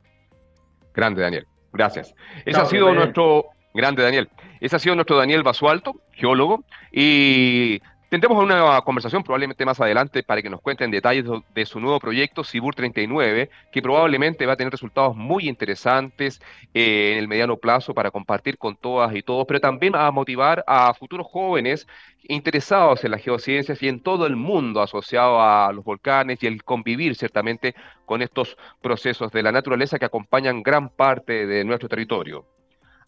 Grande, 0.96 1.22
Daniel. 1.22 1.46
Gracias. 1.72 2.16
Ese 2.44 2.60
ha 2.60 2.66
sido 2.66 2.92
nuestro... 2.92 3.46
Grande, 3.76 4.02
Daniel. 4.02 4.30
Ese 4.60 4.78
ha 4.78 4.80
sido 4.80 4.96
nuestro 4.96 5.16
Daniel 5.16 5.44
Basualto, 5.44 6.02
geólogo, 6.12 6.66
y 6.92 7.82
Tendremos 8.12 8.43
una 8.43 8.82
conversación 8.82 9.24
probablemente 9.24 9.64
más 9.64 9.80
adelante 9.80 10.22
para 10.22 10.41
que 10.41 10.49
nos 10.49 10.59
cuenten 10.59 10.91
detalles 10.91 11.24
de 11.55 11.66
su 11.66 11.80
nuevo 11.80 11.97
proyecto, 11.97 12.43
Cibur 12.43 12.76
39, 12.76 13.49
que 13.72 13.82
probablemente 13.82 14.45
va 14.45 14.51
a 14.51 14.55
tener 14.57 14.70
resultados 14.70 15.16
muy 15.16 15.47
interesantes 15.47 16.41
eh, 16.74 17.14
en 17.14 17.20
el 17.20 17.30
mediano 17.30 17.55
plazo 17.55 17.93
para 17.93 18.12
compartir 18.12 18.57
con 18.57 18.76
todas 18.76 19.16
y 19.16 19.24
todos, 19.24 19.45
pero 19.47 19.62
también 19.62 19.95
a 19.95 20.12
motivar 20.12 20.62
a 20.68 20.93
futuros 20.93 21.26
jóvenes 21.26 21.88
interesados 22.24 23.01
en 23.05 23.12
las 23.12 23.22
geociencias 23.22 23.82
y 23.82 23.88
en 23.88 24.01
todo 24.01 24.28
el 24.28 24.36
mundo 24.36 24.82
asociado 24.82 25.41
a 25.41 25.72
los 25.72 25.86
volcanes 25.86 26.43
y 26.43 26.47
el 26.47 26.66
convivir 26.66 27.16
ciertamente 27.16 27.76
con 28.05 28.22
estos 28.22 28.57
procesos 28.82 29.32
de 29.32 29.41
la 29.41 29.53
naturaleza 29.53 29.97
que 29.97 30.05
acompañan 30.05 30.64
gran 30.64 30.89
parte 30.89 31.47
de 31.47 31.64
nuestro 31.64 31.88
territorio. 31.88 32.45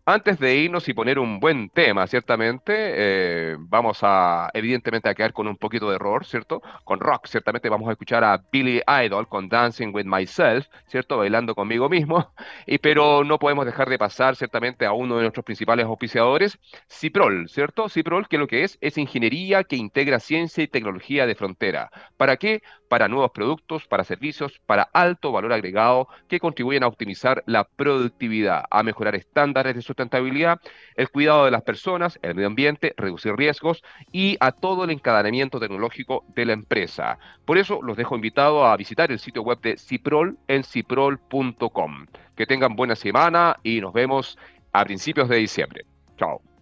Antes 0.06 0.38
de 0.38 0.58
irnos 0.58 0.90
y 0.90 0.94
poner 0.94 1.18
un 1.18 1.40
buen 1.40 1.70
tema, 1.70 2.06
ciertamente, 2.08 2.74
eh, 2.76 3.56
vamos 3.58 4.00
a, 4.02 4.50
evidentemente, 4.54 5.08
a 5.08 5.16
quedar 5.16 5.32
con 5.32 5.48
un 5.48 5.56
poquito 5.56 5.88
de 5.90 5.96
error, 5.96 6.26
¿cierto? 6.26 6.62
Con 6.84 7.00
rock, 7.00 7.28
ciertamente 7.28 7.70
vamos 7.70 7.88
a 7.88 7.94
escuchar 7.94 8.22
a 8.22 8.44
Billy 8.52 8.82
Idol 9.06 9.30
con 9.30 9.48
Dancing 9.48 9.94
with 9.94 10.04
Myself, 10.04 10.68
¿cierto? 10.88 11.16
Bailando 11.16 11.56
conmigo 11.56 11.88
mismo, 11.88 12.34
y, 12.68 12.80
pero 12.80 13.24
no 13.24 13.40
podemos 13.40 13.66
dejar 13.66 13.88
de 13.88 13.98
pasar, 13.98 14.36
ciertamente, 14.36 14.86
a 14.86 14.92
uno 14.92 15.16
de 15.16 15.22
nuestros 15.22 15.46
principales 15.46 15.86
auspiciadores, 15.86 16.60
Ciprol, 16.90 17.48
¿cierto? 17.48 17.88
Ciprol, 17.88 18.28
que 18.28 18.38
lo 18.38 18.48
que 18.48 18.64
es, 18.66 18.78
es 18.82 18.98
ingeniería 18.98 19.64
que 19.64 19.78
integra 19.78 20.20
ciencia 20.20 20.66
y 20.66 20.68
tecnología 20.68 21.26
de 21.26 21.36
frontera. 21.36 21.90
¿Para 22.18 22.36
qué? 22.36 22.62
Para 22.94 23.08
nuevos 23.08 23.32
productos, 23.32 23.88
para 23.88 24.04
servicios, 24.04 24.62
para 24.68 24.88
alto 24.94 25.32
valor 25.32 25.52
agregado 25.52 26.08
que 26.28 26.40
contribuyen 26.40 26.84
a 26.84 26.88
optimizar 26.88 27.44
la 27.48 27.64
productividad, 27.64 28.66
a 28.70 28.84
mejorar 28.84 29.16
estándares 29.16 29.74
de 29.74 29.82
sustentabilidad, 29.82 30.62
el 30.96 31.10
cuidado 31.10 31.46
de 31.46 31.50
las 31.50 31.64
personas, 31.64 32.20
el 32.22 32.36
medio 32.36 32.46
ambiente, 32.46 32.94
reducir 32.96 33.36
riesgos 33.36 33.84
y 34.12 34.38
a 34.40 34.52
todo 34.52 34.84
el 34.84 34.92
encadenamiento 34.92 35.60
tecnológico 35.60 36.24
de 36.36 36.46
la 36.46 36.54
empresa. 36.54 37.18
Por 37.46 37.58
eso 37.58 37.82
los 37.82 37.98
dejo 37.98 38.14
invitados 38.14 38.64
a 38.64 38.78
visitar 38.78 39.12
el 39.12 39.18
sitio 39.18 39.42
web 39.42 39.60
de 39.60 39.76
Ciprol 39.76 40.38
en 40.48 40.64
ciprol.com. 40.64 42.06
Que 42.36 42.46
tengan 42.46 42.76
buena 42.76 42.96
semana 42.96 43.58
y 43.64 43.82
nos 43.82 43.92
vemos 43.92 44.38
a 44.72 44.86
principios 44.86 45.30
de 45.30 45.38
diciembre. 45.38 45.84
Chao. 46.16 46.53